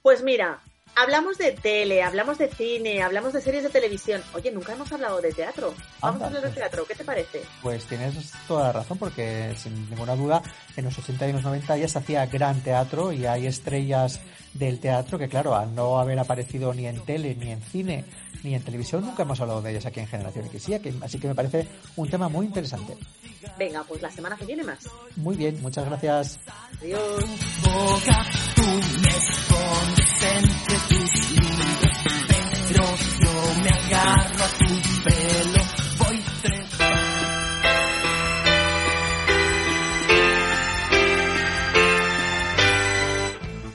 Pues 0.02 0.22
mira, 0.22 0.60
hablamos 0.96 1.38
de 1.38 1.52
tele, 1.52 2.02
hablamos 2.02 2.38
de 2.38 2.48
cine, 2.48 3.02
hablamos 3.02 3.32
de 3.32 3.40
series 3.40 3.62
de 3.62 3.70
televisión. 3.70 4.22
Oye, 4.34 4.50
nunca 4.50 4.72
hemos 4.72 4.90
hablado 4.92 5.20
de 5.20 5.32
teatro. 5.32 5.74
Vamos 6.00 6.14
Anda, 6.14 6.24
a 6.24 6.28
hablar 6.28 6.42
de 6.42 6.48
pues. 6.48 6.54
teatro, 6.58 6.84
¿qué 6.86 6.94
te 6.94 7.04
parece? 7.04 7.42
Pues 7.62 7.84
tienes 7.84 8.32
toda 8.48 8.64
la 8.64 8.72
razón, 8.72 8.98
porque 8.98 9.54
sin 9.56 9.88
ninguna 9.90 10.16
duda 10.16 10.42
en 10.76 10.84
los 10.84 10.98
80 10.98 11.28
y 11.28 11.32
los 11.32 11.42
90 11.42 11.76
ya 11.76 11.88
se 11.88 11.98
hacía 11.98 12.26
gran 12.26 12.60
teatro 12.62 13.12
y 13.12 13.26
hay 13.26 13.46
estrellas 13.46 14.20
del 14.54 14.80
teatro 14.80 15.18
que, 15.18 15.28
claro, 15.28 15.54
al 15.54 15.74
no 15.74 15.98
haber 15.98 16.18
aparecido 16.18 16.74
ni 16.74 16.86
en 16.86 17.00
tele, 17.04 17.36
ni 17.36 17.52
en 17.52 17.62
cine, 17.62 18.04
ni 18.42 18.54
en 18.54 18.62
televisión, 18.62 19.04
nunca 19.04 19.22
hemos 19.22 19.40
hablado 19.40 19.60
de 19.62 19.70
ellas 19.72 19.86
aquí 19.86 20.00
en 20.00 20.06
Generación 20.06 20.46
X. 20.46 20.64
que- 20.82 20.94
Así 21.02 21.18
que 21.18 21.28
me 21.28 21.34
parece 21.34 21.66
un 21.96 22.08
tema 22.08 22.28
muy 22.28 22.46
interesante. 22.46 22.96
Venga, 23.58 23.84
pues 23.84 24.00
la 24.02 24.10
semana 24.10 24.36
que 24.36 24.46
viene 24.46 24.64
más. 24.64 24.78
Muy 25.16 25.36
bien, 25.36 25.60
muchas 25.62 25.84
gracias. 25.86 26.38
Adiós. 26.80 27.24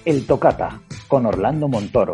El 0.06 0.26
Tocata, 0.28 0.82
con 1.08 1.26
Orlando 1.26 1.68
Montoro. 1.68 2.14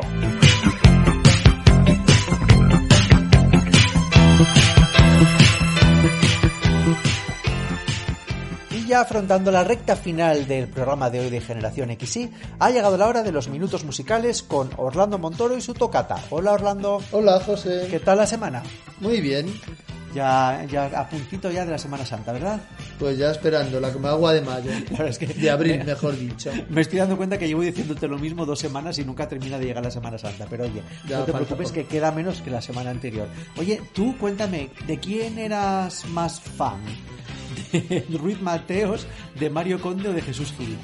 Y 8.71 8.87
ya 8.87 9.01
afrontando 9.01 9.51
la 9.51 9.63
recta 9.63 9.95
final 9.95 10.47
del 10.47 10.67
programa 10.67 11.09
de 11.09 11.19
hoy 11.19 11.29
de 11.29 11.41
Generación 11.41 11.95
XY, 11.99 12.31
ha 12.59 12.69
llegado 12.71 12.97
la 12.97 13.07
hora 13.07 13.23
de 13.23 13.31
los 13.31 13.49
minutos 13.49 13.83
musicales 13.83 14.43
con 14.43 14.69
Orlando 14.77 15.17
Montoro 15.17 15.57
y 15.57 15.61
su 15.61 15.73
tocata. 15.73 16.17
Hola 16.29 16.53
Orlando. 16.53 17.01
Hola 17.11 17.39
José. 17.39 17.87
¿Qué 17.89 17.99
tal 17.99 18.17
la 18.17 18.27
semana? 18.27 18.63
Muy 18.99 19.19
bien. 19.19 19.53
Ya, 20.13 20.65
ya 20.69 20.85
a 20.99 21.07
puntito 21.09 21.49
ya 21.49 21.63
de 21.65 21.71
la 21.71 21.77
Semana 21.77 22.05
Santa, 22.05 22.33
¿verdad? 22.33 22.59
Pues 22.99 23.17
ya 23.17 23.31
esperando, 23.31 23.79
la 23.79 23.87
agua 23.87 24.33
de 24.33 24.41
mayo. 24.41 24.69
Es 25.05 25.17
que 25.17 25.27
De 25.27 25.49
abril, 25.49 25.83
mejor 25.85 26.17
dicho. 26.17 26.51
Me 26.69 26.81
estoy 26.81 26.99
dando 26.99 27.15
cuenta 27.15 27.37
que 27.37 27.47
llevo 27.47 27.61
diciéndote 27.61 28.07
lo 28.07 28.17
mismo 28.19 28.45
dos 28.45 28.59
semanas 28.59 28.97
y 28.99 29.05
nunca 29.05 29.27
termina 29.29 29.57
de 29.57 29.65
llegar 29.65 29.83
la 29.83 29.91
Semana 29.91 30.17
Santa. 30.17 30.45
Pero 30.49 30.65
oye, 30.65 30.81
Ya 31.07 31.19
no 31.19 31.25
te 31.25 31.31
preocupes 31.31 31.71
que 31.71 31.85
queda 31.85 32.11
menos 32.11 32.41
que 32.41 32.49
la 32.51 32.61
semana 32.61 32.89
anterior. 32.89 33.27
Oye, 33.57 33.81
tú 33.93 34.17
cuéntame, 34.17 34.69
¿de 34.85 34.99
quién 34.99 35.37
eras 35.39 36.05
más 36.07 36.39
fan? 36.41 36.79
¿De 37.71 38.05
Ruiz 38.19 38.41
Mateos, 38.41 39.07
de 39.39 39.49
Mario 39.49 39.79
Conde 39.81 40.09
o 40.09 40.13
de 40.13 40.21
Jesús 40.21 40.53
Gil? 40.57 40.77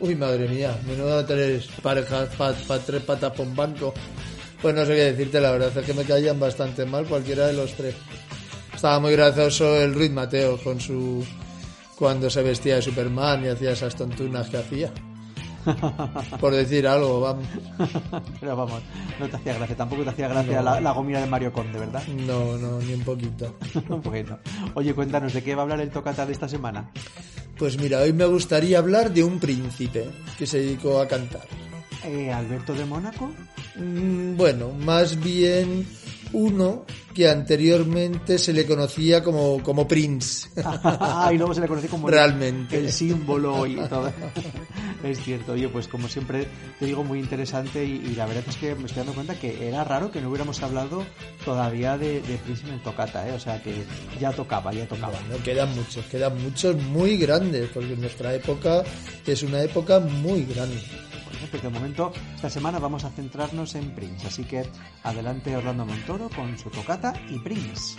Uy, 0.00 0.16
madre 0.16 0.48
mía, 0.48 0.76
menuda 0.86 1.24
tres 1.26 1.68
parejas, 1.82 2.28
pa, 2.36 2.52
pa- 2.52 2.78
tres 2.78 3.02
patas 3.02 3.32
por 3.32 3.46
un 3.46 3.54
banco. 3.54 3.92
Pues 4.60 4.74
no 4.74 4.84
sé 4.86 4.94
qué 4.94 5.04
decirte, 5.12 5.40
la 5.40 5.50
verdad 5.52 5.76
es 5.76 5.84
que 5.84 5.92
me 5.94 6.04
caían 6.04 6.40
bastante 6.40 6.84
mal 6.86 7.04
cualquiera 7.06 7.46
de 7.48 7.52
los 7.52 7.72
tres. 7.74 7.94
Estaba 8.82 8.98
muy 8.98 9.12
gracioso 9.12 9.80
el 9.80 9.94
Ruiz 9.94 10.10
Mateo 10.10 10.58
con 10.58 10.80
su... 10.80 11.24
cuando 11.94 12.28
se 12.28 12.42
vestía 12.42 12.74
de 12.74 12.82
Superman 12.82 13.44
y 13.44 13.46
hacía 13.46 13.70
esas 13.70 13.94
tontunas 13.94 14.50
que 14.50 14.56
hacía. 14.56 14.90
Por 16.40 16.52
decir 16.52 16.88
algo, 16.88 17.20
vamos. 17.20 17.46
Pero 18.40 18.56
vamos, 18.56 18.82
no 19.20 19.28
te 19.28 19.36
hacía 19.36 19.54
gracia, 19.54 19.76
tampoco 19.76 20.02
te 20.02 20.10
hacía 20.10 20.26
gracia 20.26 20.56
No. 20.56 20.62
la, 20.64 20.80
la 20.80 20.90
gomina 20.90 21.20
de 21.20 21.28
Mario 21.28 21.52
Conde, 21.52 21.78
¿verdad? 21.78 22.02
No, 22.26 22.58
no, 22.58 22.80
ni 22.80 22.94
un 22.94 23.02
poquito. 23.02 23.56
bueno, 24.02 24.40
oye, 24.74 24.92
cuéntanos, 24.92 25.32
¿de 25.32 25.44
qué 25.44 25.54
va 25.54 25.60
a 25.60 25.62
hablar 25.62 25.80
el 25.80 25.90
tocata 25.90 26.26
de 26.26 26.32
esta 26.32 26.48
semana? 26.48 26.90
Pues 27.56 27.78
mira, 27.78 28.00
hoy 28.00 28.12
me 28.12 28.24
gustaría 28.26 28.78
hablar 28.78 29.12
de 29.14 29.22
un 29.22 29.38
príncipe 29.38 30.10
que 30.36 30.44
se 30.44 30.58
dedicó 30.58 31.00
a 31.00 31.06
cantar. 31.06 31.46
Eh, 32.04 32.32
¿Alberto 32.32 32.74
de 32.74 32.84
Mónaco? 32.84 33.30
Mm, 33.76 34.36
Bueno, 34.36 34.70
más 34.72 35.22
bien 35.22 35.86
uno 36.32 36.84
que 37.14 37.28
anteriormente 37.28 38.38
se 38.38 38.52
le 38.52 38.66
conocía 38.66 39.22
como, 39.22 39.62
como 39.62 39.86
Prince. 39.86 40.48
Ah, 40.64 41.30
y 41.34 41.36
luego 41.36 41.54
se 41.54 41.60
le 41.60 41.68
conoció 41.68 41.90
como 41.90 42.08
Realmente. 42.08 42.78
el, 42.78 42.90
símbolo 42.92 43.66
y 43.66 43.76
todo. 43.88 44.10
es 45.04 45.20
cierto, 45.22 45.52
oye, 45.52 45.68
pues 45.68 45.88
como 45.88 46.08
siempre 46.08 46.48
te 46.78 46.86
digo, 46.86 47.04
muy 47.04 47.18
interesante 47.18 47.84
y, 47.84 47.96
y 47.96 48.14
la 48.14 48.26
verdad 48.26 48.44
es 48.48 48.56
que 48.56 48.74
me 48.74 48.86
estoy 48.86 48.98
dando 48.98 49.14
cuenta 49.14 49.38
que 49.38 49.68
era 49.68 49.84
raro 49.84 50.10
que 50.10 50.20
no 50.20 50.28
hubiéramos 50.28 50.62
hablado 50.62 51.04
todavía 51.44 51.98
de, 51.98 52.20
de 52.22 52.38
Prince 52.38 52.66
en 52.66 52.74
el 52.74 52.82
tocata, 52.82 53.28
¿eh? 53.28 53.32
o 53.32 53.40
sea 53.40 53.62
que 53.62 53.84
ya 54.20 54.32
tocaba, 54.32 54.72
ya 54.72 54.86
tocaba. 54.86 55.18
Bueno, 55.28 55.42
quedan 55.44 55.74
muchos, 55.74 56.04
quedan 56.06 56.42
muchos 56.42 56.76
muy 56.82 57.16
grandes, 57.16 57.68
porque 57.72 57.96
nuestra 57.96 58.34
época 58.34 58.82
es 59.26 59.42
una 59.42 59.62
época 59.62 60.00
muy 60.00 60.44
grande. 60.44 60.80
Bueno, 61.42 61.50
pues 61.50 61.62
de 61.64 61.70
momento, 61.70 62.12
esta 62.36 62.48
semana 62.48 62.78
vamos 62.78 63.02
a 63.02 63.10
centrarnos 63.10 63.74
en 63.74 63.92
Prince, 63.96 64.28
así 64.28 64.44
que 64.44 64.64
adelante 65.02 65.56
Orlando 65.56 65.84
Montoro 65.84 66.30
con 66.30 66.56
su 66.56 66.70
tocata 66.70 67.14
y 67.28 67.40
Prince. 67.40 67.96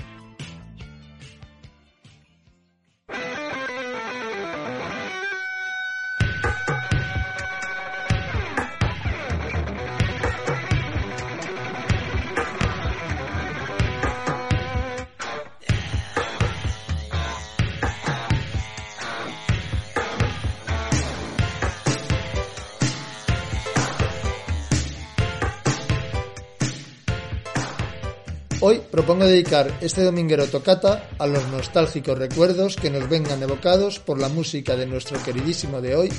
Propongo 28.93 29.25
dedicar 29.25 29.79
este 29.81 30.03
dominguero 30.03 30.45
tocata 30.45 31.09
a 31.17 31.25
los 31.25 31.47
nostálgicos 31.47 32.15
recuerdos 32.15 32.75
que 32.75 32.91
nos 32.91 33.09
vengan 33.09 33.41
evocados 33.41 33.97
por 33.97 34.19
la 34.19 34.29
música 34.29 34.75
de 34.75 34.85
nuestro 34.85 35.19
queridísimo 35.23 35.81
de 35.81 35.95
hoy, 35.95 36.13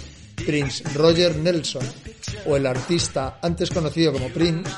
Prince 0.44 0.82
Roger 0.92 1.36
Nelson, 1.36 1.86
o 2.46 2.56
el 2.56 2.66
artista 2.66 3.38
antes 3.40 3.70
conocido 3.70 4.12
como 4.12 4.28
Prince, 4.28 4.68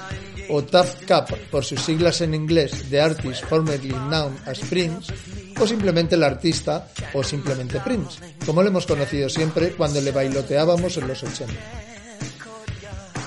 o 0.51 0.63
Tough 0.63 1.07
Cap 1.07 1.31
por 1.51 1.65
sus 1.65 1.81
siglas 1.81 2.21
en 2.21 2.35
inglés 2.35 2.85
The 2.91 3.01
Artist 3.01 3.47
Formerly 3.47 3.89
Known 3.89 4.41
as 4.45 4.59
Prince, 4.69 5.11
o 5.59 5.67
simplemente 5.67 6.17
el 6.17 6.23
artista, 6.23 6.89
o 7.15 7.25
simplemente 7.25 7.81
Prince, 7.81 8.21
como 8.45 8.61
lo 8.61 8.69
hemos 8.69 8.85
conocido 8.85 9.31
siempre 9.31 9.71
cuando 9.71 10.03
le 10.03 10.13
bailoteábamos 10.13 10.99
en 10.99 11.09
los 11.09 11.23
80. 11.23 11.96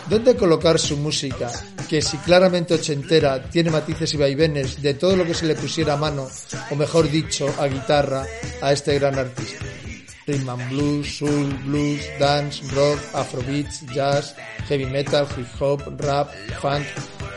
¿Dónde 0.10 0.36
colocar 0.36 0.80
su 0.80 0.98
música, 0.98 1.52
que 1.88 2.02
si 2.02 2.18
claramente 2.18 2.74
ochentera 2.74 3.44
tiene 3.44 3.70
matices 3.70 4.12
y 4.16 4.18
vaivenes 4.18 4.82
de 4.82 4.96
todo 4.96 5.16
lo 5.16 5.24
que 5.24 5.36
se 5.36 5.46
le 5.46 5.54
pusiera 5.54 5.94
a 5.94 5.98
mano, 5.98 6.28
o 6.72 6.76
mejor 6.76 7.12
dicho, 7.12 7.48
a 7.60 7.68
guitarra, 7.68 8.26
a 8.60 8.74
este 8.74 8.98
gran 8.98 9.20
artista? 9.20 9.64
Rhythm 10.26 10.70
blues, 10.70 11.18
soul, 11.18 11.54
blues, 11.66 12.02
dance, 12.20 12.64
rock, 12.74 13.00
afrobeats, 13.14 13.86
jazz, 13.94 14.36
heavy 14.68 14.86
metal, 14.86 15.28
hip 15.38 15.48
hop, 15.60 15.82
rap, 16.00 16.32
funk, 16.60 16.86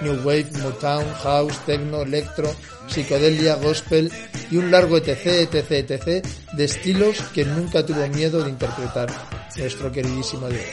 New 0.00 0.16
Wave, 0.24 0.50
Motown, 0.62 1.04
House, 1.22 1.58
Techno, 1.66 2.02
Electro, 2.02 2.54
Psicodelia, 2.88 3.56
Gospel 3.56 4.10
y 4.50 4.56
un 4.56 4.70
largo 4.70 4.96
etc, 4.96 5.52
etc, 5.52 5.70
etc 5.70 6.26
de 6.52 6.64
estilos 6.64 7.20
que 7.34 7.44
nunca 7.44 7.84
tuvo 7.84 8.06
miedo 8.08 8.42
de 8.42 8.50
interpretar 8.50 9.08
nuestro 9.56 9.92
queridísimo 9.92 10.48
Dios. 10.48 10.64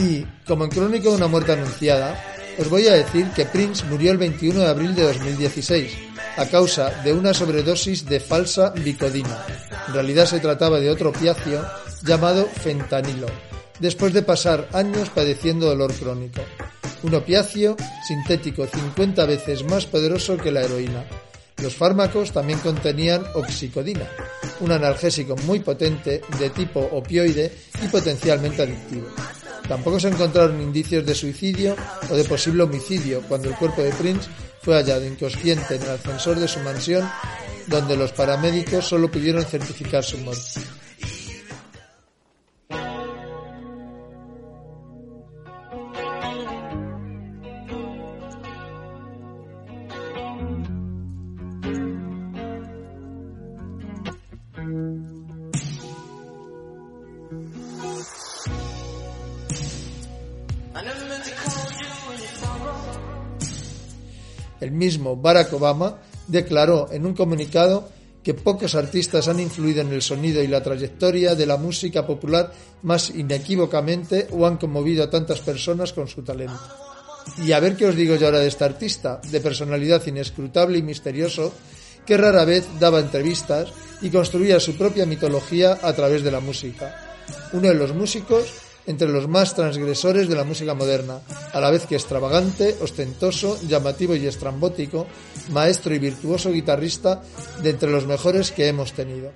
Y, 0.00 0.26
como 0.46 0.64
en 0.64 0.70
Crónica 0.70 1.10
de 1.10 1.16
una 1.16 1.26
muerte 1.26 1.52
anunciada, 1.52 2.18
os 2.58 2.70
voy 2.70 2.86
a 2.86 2.94
decir 2.94 3.26
que 3.36 3.44
Prince 3.44 3.84
murió 3.84 4.12
el 4.12 4.18
21 4.18 4.60
de 4.60 4.68
abril 4.68 4.94
de 4.94 5.02
2016 5.02 5.92
a 6.36 6.46
causa 6.46 6.88
de 7.02 7.12
una 7.12 7.34
sobredosis 7.34 8.06
de 8.06 8.18
falsa 8.18 8.70
bicodina. 8.70 9.44
En 9.88 9.94
realidad 9.94 10.24
se 10.24 10.40
trataba 10.40 10.80
de 10.80 10.88
otro 10.88 11.10
opiáceo 11.10 11.66
llamado 12.02 12.46
fentanilo, 12.46 13.26
después 13.78 14.14
de 14.14 14.22
pasar 14.22 14.68
años 14.72 15.10
padeciendo 15.10 15.66
dolor 15.66 15.92
crónico. 15.92 16.40
Un 17.02 17.14
opiáceo 17.14 17.76
sintético 18.06 18.66
50 18.66 19.26
veces 19.26 19.64
más 19.64 19.84
poderoso 19.84 20.38
que 20.38 20.50
la 20.50 20.62
heroína. 20.62 21.04
Los 21.62 21.74
fármacos 21.74 22.32
también 22.32 22.58
contenían 22.60 23.22
oxicodina, 23.34 24.08
un 24.60 24.72
analgésico 24.72 25.36
muy 25.44 25.60
potente 25.60 26.22
de 26.38 26.50
tipo 26.50 26.80
opioide 26.80 27.52
y 27.82 27.88
potencialmente 27.88 28.62
adictivo. 28.62 29.08
Tampoco 29.70 30.00
se 30.00 30.08
encontraron 30.08 30.60
indicios 30.60 31.06
de 31.06 31.14
suicidio 31.14 31.76
o 32.10 32.16
de 32.16 32.24
posible 32.24 32.64
homicidio 32.64 33.22
cuando 33.28 33.48
el 33.48 33.54
cuerpo 33.54 33.82
de 33.82 33.92
Prince 33.92 34.28
fue 34.60 34.74
hallado 34.74 35.06
inconsciente 35.06 35.76
en 35.76 35.82
el 35.82 35.90
ascensor 35.90 36.40
de 36.40 36.48
su 36.48 36.58
mansión, 36.58 37.08
donde 37.68 37.96
los 37.96 38.10
paramédicos 38.10 38.88
solo 38.88 39.08
pudieron 39.08 39.44
certificar 39.44 40.02
su 40.02 40.18
muerte. 40.18 40.60
Barack 65.00 65.52
Obama 65.52 65.98
declaró 66.26 66.88
en 66.92 67.06
un 67.06 67.14
comunicado 67.14 67.88
que 68.22 68.34
pocos 68.34 68.74
artistas 68.74 69.28
han 69.28 69.40
influido 69.40 69.80
en 69.80 69.92
el 69.92 70.02
sonido 70.02 70.42
y 70.42 70.46
la 70.46 70.62
trayectoria 70.62 71.34
de 71.34 71.46
la 71.46 71.56
música 71.56 72.06
popular 72.06 72.52
más 72.82 73.10
inequívocamente 73.10 74.28
o 74.32 74.46
han 74.46 74.58
conmovido 74.58 75.04
a 75.04 75.10
tantas 75.10 75.40
personas 75.40 75.92
con 75.92 76.06
su 76.06 76.22
talento. 76.22 76.60
Y 77.44 77.52
a 77.52 77.60
ver 77.60 77.76
qué 77.76 77.86
os 77.86 77.96
digo 77.96 78.16
yo 78.16 78.26
ahora 78.26 78.40
de 78.40 78.48
este 78.48 78.64
artista, 78.64 79.20
de 79.30 79.40
personalidad 79.40 80.06
inescrutable 80.06 80.78
y 80.78 80.82
misterioso, 80.82 81.52
que 82.04 82.16
rara 82.16 82.44
vez 82.44 82.66
daba 82.78 83.00
entrevistas 83.00 83.68
y 84.02 84.10
construía 84.10 84.60
su 84.60 84.76
propia 84.76 85.06
mitología 85.06 85.78
a 85.82 85.92
través 85.92 86.22
de 86.22 86.30
la 86.30 86.40
música. 86.40 87.16
Uno 87.52 87.68
de 87.68 87.74
los 87.74 87.94
músicos 87.94 88.46
entre 88.90 89.08
los 89.08 89.28
más 89.28 89.54
transgresores 89.54 90.28
de 90.28 90.34
la 90.34 90.42
música 90.42 90.74
moderna, 90.74 91.20
a 91.52 91.60
la 91.60 91.70
vez 91.70 91.86
que 91.86 91.94
extravagante, 91.94 92.76
ostentoso, 92.82 93.56
llamativo 93.62 94.16
y 94.16 94.26
estrambótico, 94.26 95.06
maestro 95.50 95.94
y 95.94 96.00
virtuoso 96.00 96.50
guitarrista 96.50 97.22
de 97.62 97.70
entre 97.70 97.90
los 97.90 98.06
mejores 98.06 98.50
que 98.50 98.66
hemos 98.66 98.92
tenido. 98.92 99.30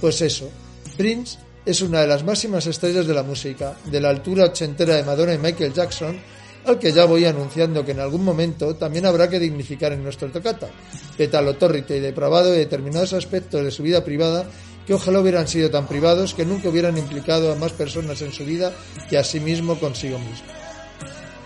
Pues 0.00 0.22
eso, 0.22 0.50
Prince 0.96 1.38
es 1.66 1.82
una 1.82 2.00
de 2.00 2.08
las 2.08 2.24
máximas 2.24 2.66
estrellas 2.66 3.06
de 3.06 3.14
la 3.14 3.22
música, 3.22 3.76
de 3.84 4.00
la 4.00 4.08
altura 4.08 4.46
ochentera 4.46 4.96
de 4.96 5.04
Madonna 5.04 5.34
y 5.34 5.38
Michael 5.38 5.74
Jackson, 5.74 6.18
al 6.64 6.78
que 6.78 6.92
ya 6.92 7.04
voy 7.04 7.26
anunciando 7.26 7.84
que 7.84 7.92
en 7.92 8.00
algún 8.00 8.24
momento 8.24 8.76
también 8.76 9.04
habrá 9.04 9.28
que 9.28 9.38
dignificar 9.38 9.92
en 9.92 10.02
nuestro 10.02 10.30
tocata, 10.30 10.68
petalotórrito 11.18 11.94
y 11.94 12.00
depravado 12.00 12.50
de 12.50 12.58
determinados 12.58 13.12
aspectos 13.12 13.62
de 13.62 13.70
su 13.70 13.82
vida 13.82 14.02
privada 14.04 14.46
que 14.86 14.94
ojalá 14.94 15.20
hubieran 15.20 15.48
sido 15.48 15.70
tan 15.70 15.86
privados 15.86 16.34
que 16.34 16.44
nunca 16.44 16.68
hubieran 16.68 16.98
implicado 16.98 17.52
a 17.52 17.56
más 17.56 17.72
personas 17.72 18.22
en 18.22 18.32
su 18.32 18.44
vida 18.44 18.72
que 19.08 19.18
a 19.18 19.24
sí 19.24 19.40
mismo 19.40 19.78
consigo 19.78 20.18
mismo. 20.18 20.46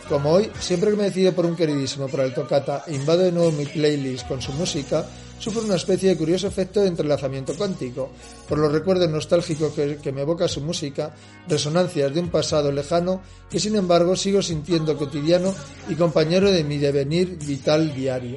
Como 0.08 0.30
hoy, 0.30 0.50
siempre 0.60 0.90
que 0.90 0.96
me 0.96 1.04
decido 1.04 1.32
por 1.32 1.46
un 1.46 1.56
queridísimo 1.56 2.06
para 2.06 2.24
el 2.24 2.32
tocata 2.32 2.84
e 2.86 2.94
invado 2.94 3.24
de 3.24 3.32
nuevo 3.32 3.50
mi 3.50 3.66
playlist 3.66 4.28
con 4.28 4.40
su 4.40 4.52
música, 4.52 5.04
sufro 5.40 5.62
una 5.62 5.74
especie 5.74 6.10
de 6.10 6.16
curioso 6.16 6.46
efecto 6.46 6.80
de 6.80 6.86
entrelazamiento 6.86 7.56
cuántico, 7.56 8.10
por 8.48 8.58
los 8.58 8.70
recuerdos 8.70 9.10
nostálgicos 9.10 9.72
que, 9.72 9.96
que 9.96 10.12
me 10.12 10.20
evoca 10.20 10.46
su 10.46 10.60
música, 10.60 11.12
resonancias 11.48 12.14
de 12.14 12.20
un 12.20 12.28
pasado 12.28 12.70
lejano 12.70 13.20
que 13.50 13.58
sin 13.58 13.74
embargo 13.74 14.14
sigo 14.14 14.42
sintiendo 14.42 14.96
cotidiano 14.96 15.52
y 15.88 15.96
compañero 15.96 16.52
de 16.52 16.62
mi 16.62 16.78
devenir 16.78 17.36
vital 17.44 17.92
diario. 17.92 18.36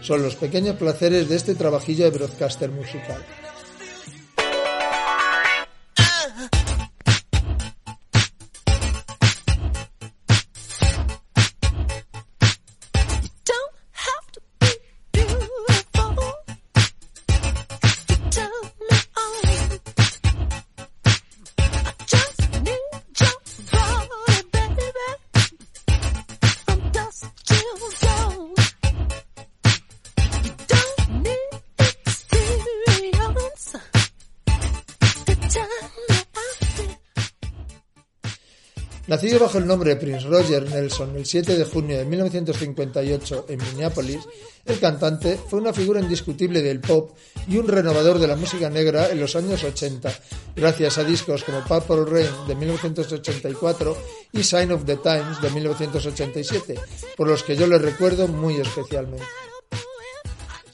Son 0.00 0.20
los 0.20 0.34
pequeños 0.34 0.74
placeres 0.76 1.28
de 1.28 1.36
este 1.36 1.54
trabajillo 1.54 2.04
de 2.04 2.10
broadcaster 2.10 2.72
musical. 2.72 3.24
Nacido 39.22 39.38
bajo 39.38 39.58
el 39.58 39.68
nombre 39.68 39.90
de 39.90 40.00
Prince 40.00 40.26
Roger 40.26 40.68
Nelson 40.68 41.14
el 41.14 41.24
7 41.24 41.56
de 41.56 41.64
junio 41.64 41.96
de 41.96 42.04
1958 42.04 43.46
en 43.50 43.58
Minneapolis, 43.60 44.18
el 44.64 44.80
cantante 44.80 45.38
fue 45.48 45.60
una 45.60 45.72
figura 45.72 46.00
indiscutible 46.00 46.60
del 46.60 46.80
pop 46.80 47.12
y 47.46 47.56
un 47.56 47.68
renovador 47.68 48.18
de 48.18 48.26
la 48.26 48.34
música 48.34 48.68
negra 48.68 49.10
en 49.10 49.20
los 49.20 49.36
años 49.36 49.62
80, 49.62 50.12
gracias 50.56 50.98
a 50.98 51.04
discos 51.04 51.44
como 51.44 51.62
Purple 51.62 52.04
Rain 52.04 52.48
de 52.48 52.56
1984 52.56 53.96
y 54.32 54.42
Sign 54.42 54.72
of 54.72 54.84
the 54.86 54.96
Times 54.96 55.40
de 55.40 55.50
1987, 55.50 56.74
por 57.16 57.28
los 57.28 57.44
que 57.44 57.54
yo 57.54 57.68
le 57.68 57.78
recuerdo 57.78 58.26
muy 58.26 58.56
especialmente. 58.56 59.24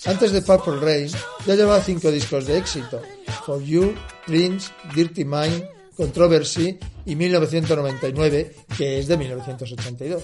Antes 0.06 0.32
de 0.32 0.40
Purple 0.40 0.80
Rain 0.80 1.10
ya 1.44 1.54
llevaba 1.54 1.82
cinco 1.82 2.10
discos 2.10 2.46
de 2.46 2.56
éxito, 2.56 3.02
For 3.44 3.62
You, 3.62 3.94
Prince, 4.24 4.70
Dirty 4.94 5.26
Mind, 5.26 5.77
Controversy 5.98 6.78
y 7.06 7.16
1999, 7.16 8.54
que 8.76 9.00
es 9.00 9.08
de 9.08 9.16
1982. 9.16 10.22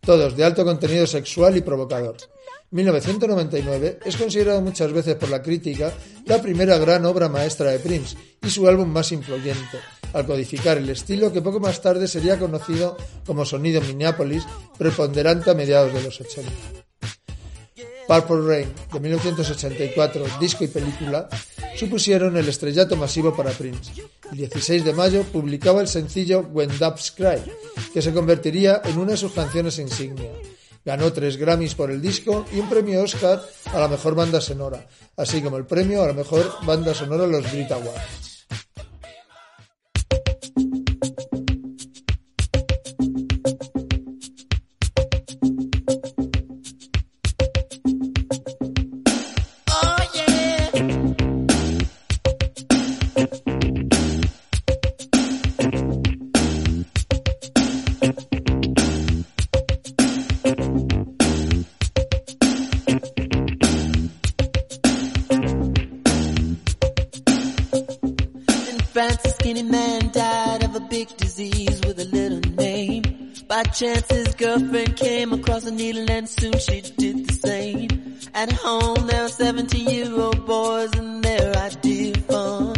Todos 0.00 0.36
de 0.36 0.44
alto 0.44 0.64
contenido 0.64 1.06
sexual 1.06 1.56
y 1.56 1.60
provocador. 1.60 2.16
1999 2.72 4.00
es 4.04 4.16
considerado 4.16 4.60
muchas 4.60 4.92
veces 4.92 5.14
por 5.14 5.28
la 5.28 5.42
crítica 5.42 5.92
la 6.26 6.42
primera 6.42 6.76
gran 6.78 7.04
obra 7.06 7.28
maestra 7.28 7.70
de 7.70 7.78
Prince 7.78 8.16
y 8.42 8.50
su 8.50 8.66
álbum 8.66 8.88
más 8.88 9.12
influyente, 9.12 9.78
al 10.12 10.26
codificar 10.26 10.76
el 10.76 10.90
estilo 10.90 11.32
que 11.32 11.40
poco 11.40 11.60
más 11.60 11.80
tarde 11.80 12.08
sería 12.08 12.36
conocido 12.36 12.96
como 13.24 13.44
sonido 13.44 13.80
Minneapolis, 13.80 14.44
preponderante 14.76 15.52
a 15.52 15.54
mediados 15.54 15.94
de 15.94 16.02
los 16.02 16.20
80. 16.20 16.50
Purple 18.08 18.40
Rain 18.44 18.68
de 18.92 18.98
1984, 18.98 20.24
disco 20.40 20.64
y 20.64 20.66
película, 20.66 21.28
supusieron 21.80 22.36
el 22.36 22.46
estrellato 22.46 22.94
masivo 22.94 23.34
para 23.34 23.52
Prince. 23.52 23.92
El 24.30 24.36
16 24.36 24.84
de 24.84 24.92
mayo 24.92 25.24
publicaba 25.24 25.80
el 25.80 25.88
sencillo 25.88 26.40
When 26.52 26.68
Doves 26.78 27.10
Cry, 27.12 27.40
que 27.94 28.02
se 28.02 28.12
convertiría 28.12 28.82
en 28.84 28.98
una 28.98 29.12
de 29.12 29.16
sus 29.16 29.32
canciones 29.32 29.78
insignia. 29.78 30.30
Ganó 30.84 31.10
tres 31.10 31.38
Grammys 31.38 31.74
por 31.74 31.90
el 31.90 32.02
disco 32.02 32.44
y 32.52 32.58
un 32.58 32.68
premio 32.68 33.02
Oscar 33.02 33.40
a 33.72 33.78
la 33.78 33.88
mejor 33.88 34.14
banda 34.14 34.42
sonora, 34.42 34.86
así 35.16 35.40
como 35.40 35.56
el 35.56 35.64
premio 35.64 36.02
a 36.02 36.08
la 36.08 36.12
mejor 36.12 36.52
banda 36.66 36.92
sonora 36.92 37.24
en 37.24 37.32
los 37.32 37.50
Brit 37.50 37.70
Awards. 37.72 38.29
By 73.70 73.74
chance 73.74 74.10
his 74.10 74.34
girlfriend 74.34 74.96
came 74.96 75.32
across 75.32 75.64
a 75.64 75.70
needle 75.70 76.10
and 76.10 76.28
soon 76.28 76.58
she 76.58 76.80
did 76.98 77.28
the 77.28 77.34
same. 77.34 78.18
At 78.34 78.50
home 78.50 79.06
there 79.06 79.22
were 79.22 79.28
17 79.28 79.88
year 79.88 80.12
old 80.12 80.44
boys 80.44 80.90
and 80.98 81.22
their 81.22 81.56
idea 81.56 82.14
of 82.16 82.24
fun 82.26 82.74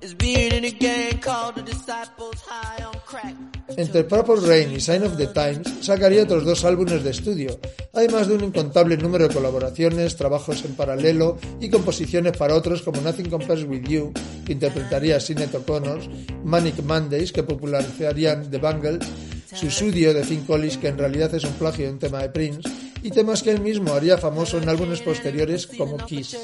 is 0.00 0.14
being 0.14 0.52
in 0.52 0.64
a 0.64 0.70
gang 0.70 1.18
called 1.18 1.56
the 1.56 1.62
Disciples 1.62 2.40
High 2.40 2.84
on 2.84 2.94
Crack. 3.04 3.34
Entre 3.76 4.04
Purple 4.04 4.36
Rain 4.36 4.72
y 4.72 4.80
Sign 4.80 5.02
of 5.02 5.18
the 5.18 5.26
Times 5.26 5.68
sacaría 5.82 6.22
otros 6.22 6.46
dos 6.46 6.64
álbumes 6.64 7.04
de 7.04 7.10
estudio, 7.10 7.60
además 7.92 8.26
de 8.26 8.36
un 8.36 8.44
incontable 8.44 8.96
número 8.96 9.28
de 9.28 9.34
colaboraciones, 9.34 10.16
trabajos 10.16 10.64
en 10.64 10.74
paralelo 10.74 11.36
y 11.60 11.68
composiciones 11.68 12.34
para 12.34 12.54
otros 12.54 12.80
como 12.80 13.02
Nothing 13.02 13.28
Compares 13.28 13.64
With 13.64 13.86
You, 13.88 14.10
que 14.46 14.52
interpretaría 14.52 15.20
Sinead 15.20 15.54
O'Connor, 15.54 16.00
Manic 16.44 16.82
Mondays, 16.82 17.30
que 17.30 17.42
popularizarían 17.42 18.50
The 18.50 18.58
Bangles, 18.58 19.06
Susudio 19.52 20.14
de 20.14 20.24
Finn 20.24 20.44
Collins, 20.44 20.78
que 20.78 20.88
en 20.88 20.98
realidad 20.98 21.34
es 21.34 21.44
un 21.44 21.52
plagio 21.54 21.86
de 21.86 21.92
un 21.92 21.98
tema 21.98 22.22
de 22.22 22.30
Prince, 22.30 22.68
y 23.04 23.10
temas 23.10 23.42
que 23.42 23.50
él 23.50 23.60
mismo 23.60 23.92
haría 23.92 24.16
famoso 24.16 24.56
en 24.56 24.66
álbumes 24.66 25.02
posteriores 25.02 25.66
como 25.66 25.98
Kiss. 25.98 26.36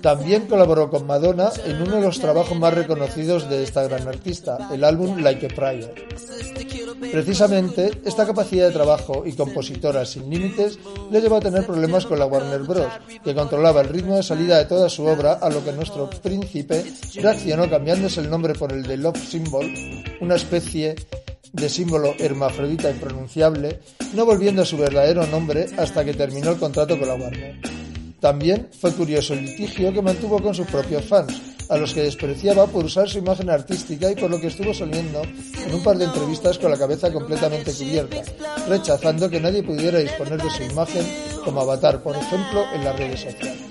También 0.00 0.46
colaboró 0.46 0.88
con 0.88 1.04
Madonna 1.04 1.50
en 1.64 1.82
uno 1.82 1.96
de 1.96 2.02
los 2.02 2.20
trabajos 2.20 2.56
más 2.56 2.72
reconocidos 2.72 3.50
de 3.50 3.64
esta 3.64 3.82
gran 3.82 4.06
artista, 4.06 4.68
el 4.72 4.84
álbum 4.84 5.18
Like 5.18 5.46
a 5.46 5.48
Prayer. 5.48 5.94
Precisamente, 7.10 7.90
esta 8.04 8.24
capacidad 8.24 8.68
de 8.68 8.72
trabajo 8.72 9.24
y 9.26 9.32
compositora 9.32 10.04
sin 10.06 10.30
límites 10.30 10.78
le 11.10 11.20
llevó 11.20 11.36
a 11.36 11.40
tener 11.40 11.66
problemas 11.66 12.06
con 12.06 12.20
la 12.20 12.26
Warner 12.26 12.62
Bros., 12.62 12.92
que 13.24 13.34
controlaba 13.34 13.80
el 13.80 13.88
ritmo 13.88 14.16
de 14.16 14.22
salida 14.22 14.58
de 14.58 14.66
toda 14.66 14.88
su 14.88 15.04
obra, 15.04 15.34
a 15.34 15.50
lo 15.50 15.64
que 15.64 15.72
nuestro 15.72 16.08
príncipe 16.08 16.84
reaccionó 17.16 17.68
cambiándose 17.68 18.20
el 18.20 18.30
nombre 18.30 18.54
por 18.54 18.72
el 18.72 18.84
de 18.84 18.96
Love 18.96 19.18
Symbol, 19.18 19.74
una 20.20 20.36
especie 20.36 20.94
de 21.52 21.68
símbolo 21.68 22.14
hermafrodita 22.18 22.90
impronunciable, 22.90 23.80
no 24.14 24.26
volviendo 24.26 24.62
a 24.62 24.66
su 24.66 24.76
verdadero 24.76 25.26
nombre 25.26 25.66
hasta 25.76 26.04
que 26.04 26.14
terminó 26.14 26.50
el 26.50 26.58
contrato 26.58 26.98
con 26.98 27.08
la 27.08 27.14
Warner. 27.14 27.60
También 28.20 28.68
fue 28.78 28.92
curioso 28.92 29.34
el 29.34 29.44
litigio 29.44 29.92
que 29.92 30.02
mantuvo 30.02 30.42
con 30.42 30.54
sus 30.54 30.66
propios 30.66 31.04
fans, 31.04 31.40
a 31.68 31.76
los 31.76 31.92
que 31.92 32.02
despreciaba 32.02 32.66
por 32.66 32.84
usar 32.84 33.08
su 33.08 33.18
imagen 33.18 33.50
artística 33.50 34.10
y 34.10 34.14
por 34.14 34.30
lo 34.30 34.40
que 34.40 34.46
estuvo 34.48 34.72
saliendo 34.72 35.22
en 35.22 35.74
un 35.74 35.82
par 35.82 35.98
de 35.98 36.04
entrevistas 36.04 36.58
con 36.58 36.70
la 36.70 36.78
cabeza 36.78 37.12
completamente 37.12 37.72
cubierta, 37.72 38.22
rechazando 38.68 39.28
que 39.28 39.40
nadie 39.40 39.62
pudiera 39.62 39.98
disponer 39.98 40.40
de 40.42 40.50
su 40.50 40.62
imagen 40.62 41.04
como 41.44 41.60
avatar, 41.60 42.02
por 42.02 42.16
ejemplo, 42.16 42.64
en 42.74 42.84
las 42.84 42.98
redes 42.98 43.20
sociales. 43.20 43.66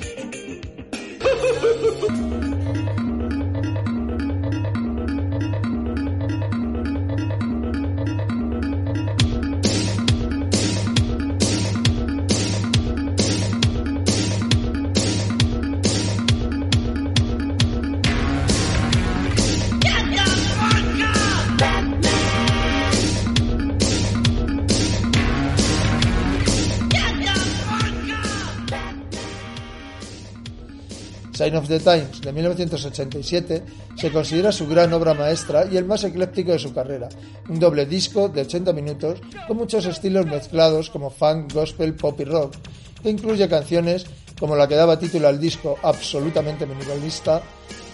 Sign 31.46 31.58
of 31.58 31.68
the 31.68 31.80
Times 31.80 32.22
de 32.22 32.34
1987 32.34 33.64
se 33.96 34.12
considera 34.12 34.52
su 34.52 34.66
gran 34.66 34.92
obra 34.94 35.14
maestra 35.14 35.68
y 35.72 35.78
el 35.78 35.86
más 35.86 36.04
ecléptico 36.04 36.54
de 36.54 36.58
su 36.58 36.74
carrera, 36.74 37.08
un 37.48 37.60
doble 37.60 37.86
disco 37.86 38.30
de 38.30 38.42
80 38.42 38.74
minutos 38.74 39.20
con 39.48 39.58
muchos 39.58 39.86
estilos 39.86 40.26
mezclados 40.26 40.90
como 40.90 41.12
funk, 41.12 41.54
gospel, 41.54 41.94
pop 41.94 42.20
y 42.20 42.24
rock, 42.24 42.56
que 43.04 43.12
incluye 43.12 43.48
canciones 43.48 44.08
como 44.40 44.56
la 44.56 44.68
que 44.68 44.74
daba 44.74 44.98
título 44.98 45.28
al 45.28 45.40
disco 45.40 45.78
absolutamente 45.84 46.66
minimalista, 46.66 47.44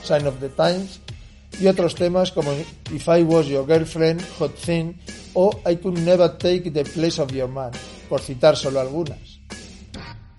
Sign 0.02 0.28
of 0.28 0.40
the 0.40 0.48
Times, 0.48 1.02
y 1.60 1.68
otros 1.68 1.96
temas 1.96 2.32
como 2.32 2.54
If 2.54 3.06
I 3.10 3.24
Was 3.24 3.48
Your 3.48 3.68
Girlfriend, 3.68 4.22
Hot 4.40 4.56
Thing 4.56 4.94
o 5.34 5.52
I 5.70 5.76
Could 5.76 5.98
Never 5.98 6.30
Take 6.38 6.72
the 6.72 6.86
Place 6.86 7.22
of 7.22 7.34
Your 7.34 7.50
Man, 7.50 7.72
por 8.08 8.22
citar 8.22 8.56
solo 8.56 8.80
algunas. 8.80 9.31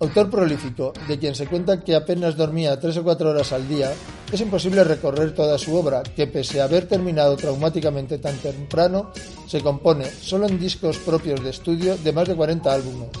Autor 0.03 0.29
prolífico, 0.29 0.91
de 1.07 1.17
quien 1.17 1.33
se 1.33 1.47
cuenta 1.47 1.79
que 1.79 1.95
apenas 1.95 2.35
dormía 2.35 2.77
tres 2.77 2.97
o 2.97 3.03
cuatro 3.03 3.29
horas 3.29 3.53
al 3.53 3.69
día, 3.69 3.93
es 4.33 4.41
imposible 4.41 4.83
recorrer 4.83 5.33
toda 5.33 5.57
su 5.57 5.73
obra, 5.73 6.03
que 6.03 6.27
pese 6.27 6.59
a 6.59 6.65
haber 6.65 6.89
terminado 6.89 7.37
traumáticamente 7.37 8.17
tan 8.17 8.35
temprano, 8.35 9.11
se 9.47 9.61
compone, 9.61 10.03
solo 10.11 10.45
en 10.45 10.59
discos 10.59 10.97
propios 10.97 11.41
de 11.41 11.51
estudio, 11.51 11.95
de 11.95 12.11
más 12.11 12.27
de 12.27 12.35
40 12.35 12.73
álbumes, 12.73 13.11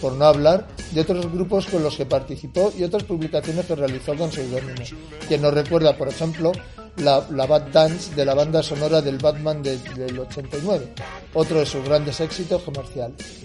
por 0.00 0.14
no 0.14 0.24
hablar 0.24 0.66
de 0.90 1.02
otros 1.02 1.30
grupos 1.30 1.66
con 1.66 1.84
los 1.84 1.96
que 1.96 2.04
participó 2.04 2.72
y 2.76 2.82
otras 2.82 3.04
publicaciones 3.04 3.64
que 3.66 3.76
realizó 3.76 4.16
con 4.16 4.32
seudónimo, 4.32 4.82
quien 5.28 5.40
nos 5.40 5.54
recuerda, 5.54 5.96
por 5.96 6.08
ejemplo, 6.08 6.50
la, 6.96 7.24
la, 7.30 7.46
Bad 7.46 7.68
Dance 7.70 8.12
de 8.12 8.24
la 8.24 8.34
banda 8.34 8.60
sonora 8.60 9.00
del 9.00 9.18
Batman 9.18 9.62
de, 9.62 9.78
del 9.78 10.18
89, 10.18 10.94
otro 11.34 11.60
de 11.60 11.66
sus 11.66 11.84
grandes 11.84 12.18
éxitos 12.18 12.60
comerciales. 12.62 13.44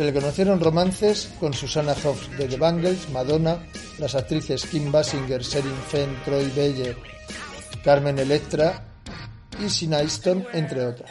Se 0.00 0.06
le 0.06 0.14
conocieron 0.14 0.60
romances 0.60 1.28
con 1.38 1.52
Susanna 1.52 1.92
Hoffs 1.92 2.34
de 2.38 2.48
The 2.48 2.56
Bangles, 2.56 3.10
Madonna, 3.10 3.58
las 3.98 4.14
actrices 4.14 4.64
Kim 4.64 4.90
Basinger, 4.90 5.42
Sherin 5.42 5.76
Fenn, 5.88 6.16
Troy 6.24 6.50
Bayer, 6.56 6.96
Carmen 7.84 8.18
Electra 8.18 8.82
y 9.62 9.68
Sina 9.68 10.00
Easton, 10.00 10.46
entre 10.54 10.86
otras. 10.86 11.10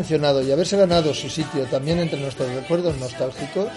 Mencionado 0.00 0.40
y 0.42 0.50
haberse 0.50 0.78
ganado 0.78 1.12
su 1.12 1.28
sitio 1.28 1.64
también 1.64 1.98
entre 2.00 2.18
nuestros 2.18 2.50
recuerdos 2.54 2.96
nostálgicos, 2.96 3.68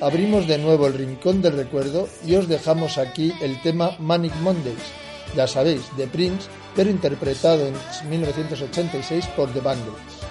abrimos 0.00 0.48
de 0.48 0.58
nuevo 0.58 0.88
el 0.88 0.94
rincón 0.94 1.40
del 1.40 1.56
recuerdo 1.56 2.08
y 2.26 2.34
os 2.34 2.48
dejamos 2.48 2.98
aquí 2.98 3.32
el 3.40 3.62
tema 3.62 3.92
Manic 4.00 4.34
Mondays, 4.40 4.90
ya 5.36 5.46
sabéis, 5.46 5.82
de 5.96 6.08
Prince, 6.08 6.48
pero 6.74 6.90
interpretado 6.90 7.64
en 7.64 7.74
1986 8.10 9.24
por 9.36 9.52
The 9.52 9.60
Bangles. 9.60 10.25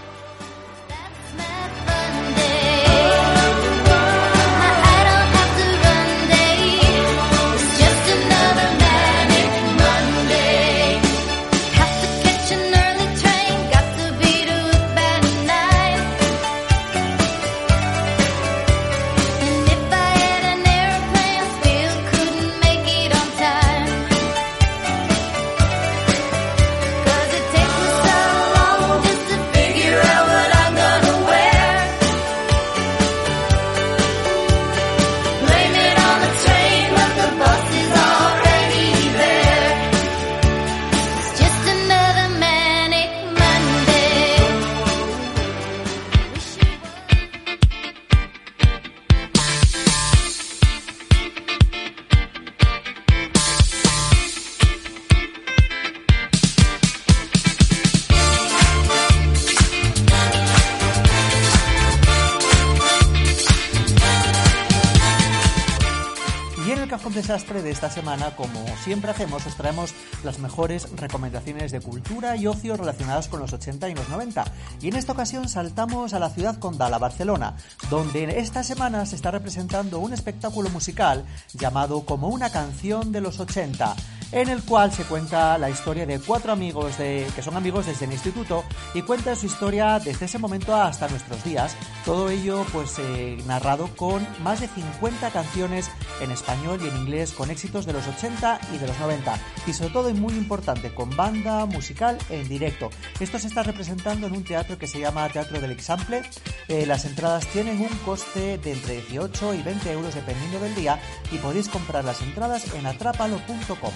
Esta 67.85 68.01
semana, 68.01 68.35
como 68.35 68.65
siempre 68.83 69.11
hacemos, 69.11 69.45
os 69.45 69.55
traemos 69.55 69.93
las 70.23 70.39
mejores 70.39 70.89
recomendaciones 70.95 71.71
de 71.71 71.81
cultura 71.81 72.35
y 72.35 72.47
ocio 72.47 72.75
relacionadas 72.75 73.27
con 73.27 73.39
los 73.39 73.53
80 73.53 73.89
y 73.89 73.93
los 73.93 74.09
90. 74.09 74.43
Y 74.81 74.87
en 74.87 74.95
esta 74.95 75.11
ocasión 75.11 75.47
saltamos 75.47 76.15
a 76.15 76.19
la 76.19 76.31
ciudad 76.31 76.57
condal, 76.57 76.95
a 76.95 76.97
Barcelona, 76.97 77.57
donde 77.91 78.39
esta 78.39 78.63
semana 78.63 79.05
se 79.05 79.15
está 79.15 79.29
representando 79.29 79.99
un 79.99 80.13
espectáculo 80.13 80.71
musical 80.71 81.25
llamado 81.53 82.05
Como 82.05 82.29
una 82.29 82.49
canción 82.49 83.11
de 83.11 83.21
los 83.21 83.39
80 83.39 83.95
en 84.31 84.49
el 84.49 84.61
cual 84.63 84.91
se 84.91 85.03
cuenta 85.03 85.57
la 85.57 85.69
historia 85.69 86.05
de 86.05 86.19
cuatro 86.19 86.51
amigos 86.51 86.97
de, 86.97 87.27
que 87.35 87.41
son 87.41 87.55
amigos 87.55 87.85
desde 87.85 88.05
el 88.05 88.11
instituto 88.11 88.63
y 88.93 89.01
cuenta 89.01 89.35
su 89.35 89.45
historia 89.45 89.99
desde 89.99 90.25
ese 90.25 90.39
momento 90.39 90.75
hasta 90.75 91.07
nuestros 91.07 91.43
días. 91.43 91.75
Todo 92.03 92.29
ello 92.29 92.65
pues 92.71 92.99
eh, 92.99 93.37
narrado 93.45 93.87
con 93.95 94.25
más 94.43 94.61
de 94.61 94.67
50 94.67 95.31
canciones 95.31 95.89
en 96.21 96.31
español 96.31 96.79
y 96.83 96.87
en 96.87 96.97
inglés 96.97 97.31
con 97.31 97.49
éxitos 97.51 97.85
de 97.85 97.93
los 97.93 98.07
80 98.07 98.59
y 98.73 98.77
de 98.77 98.87
los 98.87 98.99
90 98.99 99.39
y 99.67 99.73
sobre 99.73 99.91
todo 99.91 100.09
y 100.09 100.13
muy 100.13 100.33
importante 100.33 100.93
con 100.93 101.15
banda 101.15 101.65
musical 101.65 102.17
en 102.29 102.47
directo. 102.47 102.89
Esto 103.19 103.39
se 103.39 103.47
está 103.47 103.63
representando 103.63 104.27
en 104.27 104.33
un 104.33 104.43
teatro 104.43 104.77
que 104.77 104.87
se 104.87 104.99
llama 104.99 105.29
Teatro 105.29 105.59
del 105.59 105.71
Example. 105.71 106.21
Eh, 106.67 106.85
las 106.85 107.05
entradas 107.05 107.47
tienen 107.47 107.79
un 107.79 107.95
coste 108.05 108.57
de 108.57 108.73
entre 108.73 108.95
18 108.95 109.53
y 109.53 109.61
20 109.61 109.91
euros 109.91 110.15
dependiendo 110.15 110.59
del 110.59 110.75
día 110.75 110.99
y 111.31 111.37
podéis 111.37 111.69
comprar 111.69 112.03
las 112.03 112.21
entradas 112.21 112.73
en 112.73 112.85
atrápalo.com. 112.85 113.93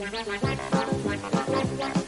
Thank 0.00 1.96
you. 1.96 1.99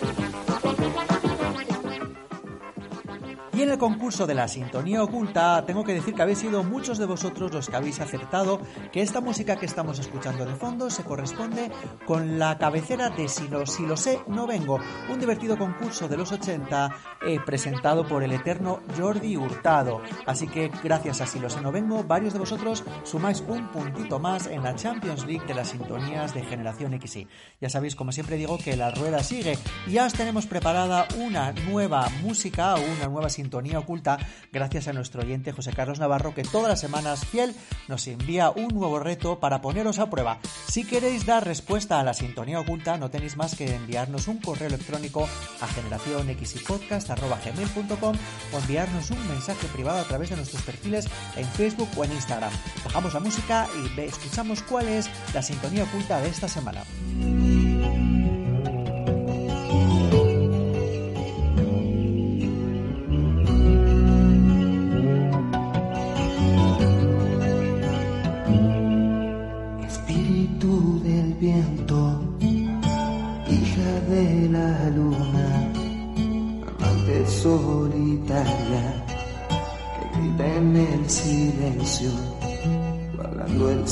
En 3.63 3.71
el 3.71 3.79
concurso 3.79 4.27
de 4.27 4.35
la 4.35 4.49
sintonía 4.49 5.05
oculta, 5.05 5.65
tengo 5.65 5.85
que 5.85 5.95
decir 5.95 6.15
que 6.15 6.23
habéis 6.23 6.39
sido 6.39 6.65
muchos 6.65 6.99
de 6.99 7.07
vosotros 7.07 7.53
los 7.53 7.69
que 7.69 7.77
habéis 7.77 8.01
acertado 8.01 8.61
que 8.91 9.03
esta 9.03 9.21
música 9.21 9.55
que 9.55 9.67
estamos 9.67 10.01
escuchando 10.01 10.45
de 10.45 10.57
fondo 10.57 10.91
se 10.91 11.05
corresponde 11.05 11.71
con 12.05 12.41
la 12.41 12.59
cabecera 12.59 13.11
de 13.11 13.29
Si 13.29 13.47
lo, 13.47 13.65
si 13.65 13.87
lo 13.87 13.97
sé, 13.97 14.19
no 14.27 14.49
vengo, 14.49 14.81
un 15.09 15.21
divertido 15.21 15.57
concurso 15.57 16.09
de 16.09 16.17
los 16.17 16.33
80 16.33 16.91
eh, 17.25 17.39
presentado 17.47 18.05
por 18.05 18.25
el 18.25 18.33
eterno 18.33 18.81
Jordi 18.99 19.37
Hurtado. 19.37 20.03
Así 20.27 20.49
que 20.49 20.69
gracias 20.83 21.21
a 21.21 21.27
Si 21.27 21.39
lo 21.39 21.49
sé, 21.49 21.61
no 21.61 21.71
vengo, 21.71 22.03
varios 22.03 22.33
de 22.33 22.41
vosotros 22.41 22.83
sumáis 23.05 23.45
un 23.47 23.69
puntito 23.69 24.19
más 24.19 24.49
en 24.49 24.65
la 24.65 24.75
Champions 24.75 25.25
League 25.25 25.47
de 25.47 25.55
las 25.55 25.69
sintonías 25.69 26.35
de 26.35 26.43
Generación 26.43 27.01
XY. 27.01 27.29
Ya 27.61 27.71
sabéis, 27.71 27.95
como 27.95 28.11
siempre 28.11 28.37
digo, 28.37 28.59
que 28.59 28.77
la 28.77 28.91
rueda 28.91 29.23
sigue 29.23 29.57
y 29.87 29.93
ya 29.93 30.07
os 30.07 30.15
tenemos 30.15 30.47
preparada 30.47 31.07
una 31.17 31.53
nueva 31.53 32.09
música, 32.25 32.75
una 32.75 33.07
nueva 33.07 33.29
sintonía 33.29 33.52
sintonía 33.53 33.81
oculta 33.81 34.19
gracias 34.51 34.89
a 34.89 34.95
nuestro 34.95 35.21
oyente 35.21 35.53
José 35.53 35.75
Carlos 35.75 36.01
Navarro 36.01 36.35
que 36.35 36.43
todas 36.43 36.71
las 36.71 36.81
semanas 36.81 37.27
fiel 37.27 37.55
nos 37.87 38.07
envía 38.07 38.49
un 38.49 38.69
nuevo 38.69 38.99
reto 38.99 39.41
para 39.41 39.61
poneros 39.61 39.99
a 39.99 40.09
prueba. 40.09 40.39
Si 40.69 40.87
queréis 40.87 41.27
dar 41.27 41.45
respuesta 41.45 42.01
a 42.01 42.03
la 42.03 42.15
sintonía 42.15 42.61
oculta 42.61 42.97
no 42.97 43.11
tenéis 43.11 43.37
más 43.37 43.55
que 43.55 43.75
enviarnos 43.75 44.27
un 44.27 44.39
correo 44.39 44.69
electrónico 44.69 45.29
a 45.61 45.67
generacionxypodcast.com 45.67 48.17
o 48.55 48.59
enviarnos 48.59 49.11
un 49.11 49.29
mensaje 49.29 49.67
privado 49.67 49.99
a 49.99 50.05
través 50.05 50.31
de 50.31 50.37
nuestros 50.37 50.63
perfiles 50.63 51.07
en 51.37 51.45
Facebook 51.45 51.91
o 51.95 52.07
en 52.07 52.13
Instagram. 52.13 52.53
Bajamos 52.87 53.13
la 53.13 53.21
música 53.21 53.69
y 53.77 54.01
escuchamos 54.01 54.63
cuál 54.63 54.89
es 54.89 55.11
la 55.35 55.43
sintonía 55.43 55.85
oculta 55.85 56.23
de 56.23 56.31
esta 56.31 56.49
semana. 56.49 56.85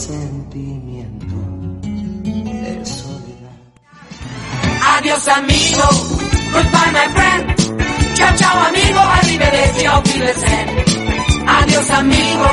Sentimiento 0.01 1.37
de 1.83 2.87
soledad. 2.87 3.57
Adiós 4.97 5.29
amigo, 5.29 5.85
goodbye 6.53 6.93
my 6.93 7.09
friend. 7.15 8.15
Chao 8.15 8.37
chao 8.37 8.65
amigo, 8.69 8.99
arrivederci, 8.99 9.87
auf 9.87 10.05
Wiedersehen. 10.07 10.69
Adiós 11.47 11.91
amigo, 11.91 12.49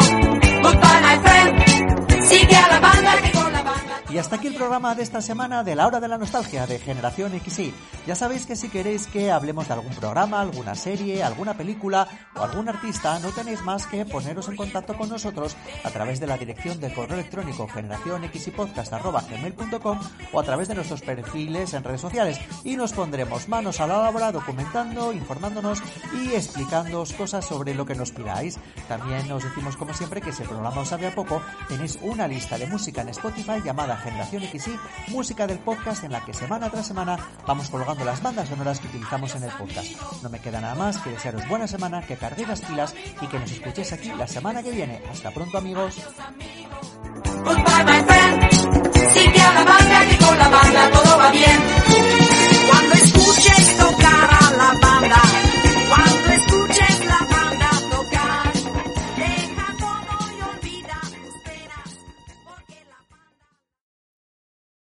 goodbye 0.62 1.02
my 1.02 1.18
friend. 1.24 2.24
Sigue 2.26 2.56
a 2.56 2.68
la 2.68 2.80
banda 2.80 3.22
que 3.22 3.32
con 3.32 3.54
la 3.54 3.64
banda. 3.64 4.02
Y 4.10 4.18
hasta 4.18 4.36
aquí 4.36 4.48
el 4.48 4.56
programa 4.56 4.94
de 4.96 5.04
esta 5.04 5.22
semana 5.22 5.64
de 5.64 5.76
la 5.76 5.88
hora 5.88 6.00
de 6.02 6.08
la 6.10 6.18
nostalgia 6.18 6.68
de 6.68 6.80
Generación 6.80 7.32
XY. 7.40 7.74
Ya 8.08 8.16
sabéis 8.16 8.46
que 8.46 8.56
si 8.56 8.70
queréis 8.70 9.06
que 9.06 9.32
hablemos 9.32 9.68
de 9.68 9.74
algún 9.74 9.94
programa, 9.94 10.40
alguna 10.40 10.76
serie, 10.76 11.24
alguna 11.24 11.58
película 11.58 12.08
o 12.38 12.42
algún 12.42 12.70
artista, 12.70 13.20
no 13.20 13.32
tenéis 13.32 13.62
más 13.64 13.86
que 13.86 14.06
poneros 14.06 14.48
en 14.48 14.56
contacto 14.56 14.96
con 14.96 15.10
nosotros 15.10 15.58
a 15.84 15.90
través 15.90 16.22
de 16.22 16.28
la 16.28 16.38
dirección 16.38 16.80
de 16.80 16.94
correo 16.94 17.16
electrónico 17.16 17.68
generacionxypodcast.com 17.68 20.00
o 20.32 20.40
a 20.40 20.44
través 20.44 20.70
de 20.70 20.76
nuestros 20.76 21.02
perfiles 21.02 21.74
en 21.74 21.84
redes 21.84 22.00
sociales 22.00 22.40
y 22.64 22.78
nos 22.78 22.94
pondremos 22.94 23.50
manos 23.50 23.82
a 23.82 23.88
la 23.88 24.10
obra 24.10 24.32
documentando, 24.32 25.12
informándonos 25.12 25.84
y 26.14 26.34
explicándoos 26.34 27.12
cosas 27.12 27.44
sobre 27.44 27.76
lo 27.76 27.86
que 27.86 27.96
nos 27.96 28.14
pidáis. 28.14 28.58
También 28.88 29.30
os 29.34 29.44
decimos 29.44 29.76
como 29.76 29.94
siempre 29.94 30.22
que 30.22 30.32
si 30.32 30.44
el 30.44 30.48
programa 30.48 30.80
os 30.80 30.88
sabe 30.88 31.08
a 31.08 31.14
poco, 31.14 31.42
tenéis 31.68 32.00
una 32.02 32.26
lista 32.26 32.58
de 32.58 32.68
música 32.68 33.02
en 33.02 33.10
Spotify 33.10 33.62
llamada 33.66 33.98
Generación 33.98 34.44
XY, 34.44 34.80
música 35.10 35.46
del 35.46 35.60
podcast 35.60 36.06
en 36.06 36.14
la 36.14 36.24
que 36.24 36.34
semana 36.34 36.70
tras 36.70 36.88
semana 36.88 37.18
vamos 37.46 37.70
colgando 37.70 37.97
recordando 37.98 38.06
las 38.06 38.22
bandas 38.22 38.50
sonoras 38.50 38.80
que 38.80 38.88
utilizamos 38.88 39.36
en 39.36 39.44
el 39.44 39.52
podcast. 39.52 39.88
No 40.22 40.30
me 40.30 40.40
queda 40.40 40.62
nada 40.62 40.76
más 40.76 40.98
que 40.98 41.10
desearos 41.10 41.48
buena 41.48 41.68
semana, 41.68 42.02
que 42.02 42.16
carguéis 42.16 42.48
las 42.48 42.62
pilas 42.62 42.96
y 43.22 43.28
que 43.28 43.40
nos 43.40 43.52
escuchéis 43.52 43.94
aquí 43.94 44.12
la 44.18 44.28
semana 44.28 44.62
que 44.64 44.72
viene. 44.72 45.02
Hasta 45.10 45.32
pronto, 45.32 45.58
amigos. 45.58 45.96
Cuando 52.70 52.94
escuches 52.94 53.78
la 54.58 54.74
banda. 54.82 55.47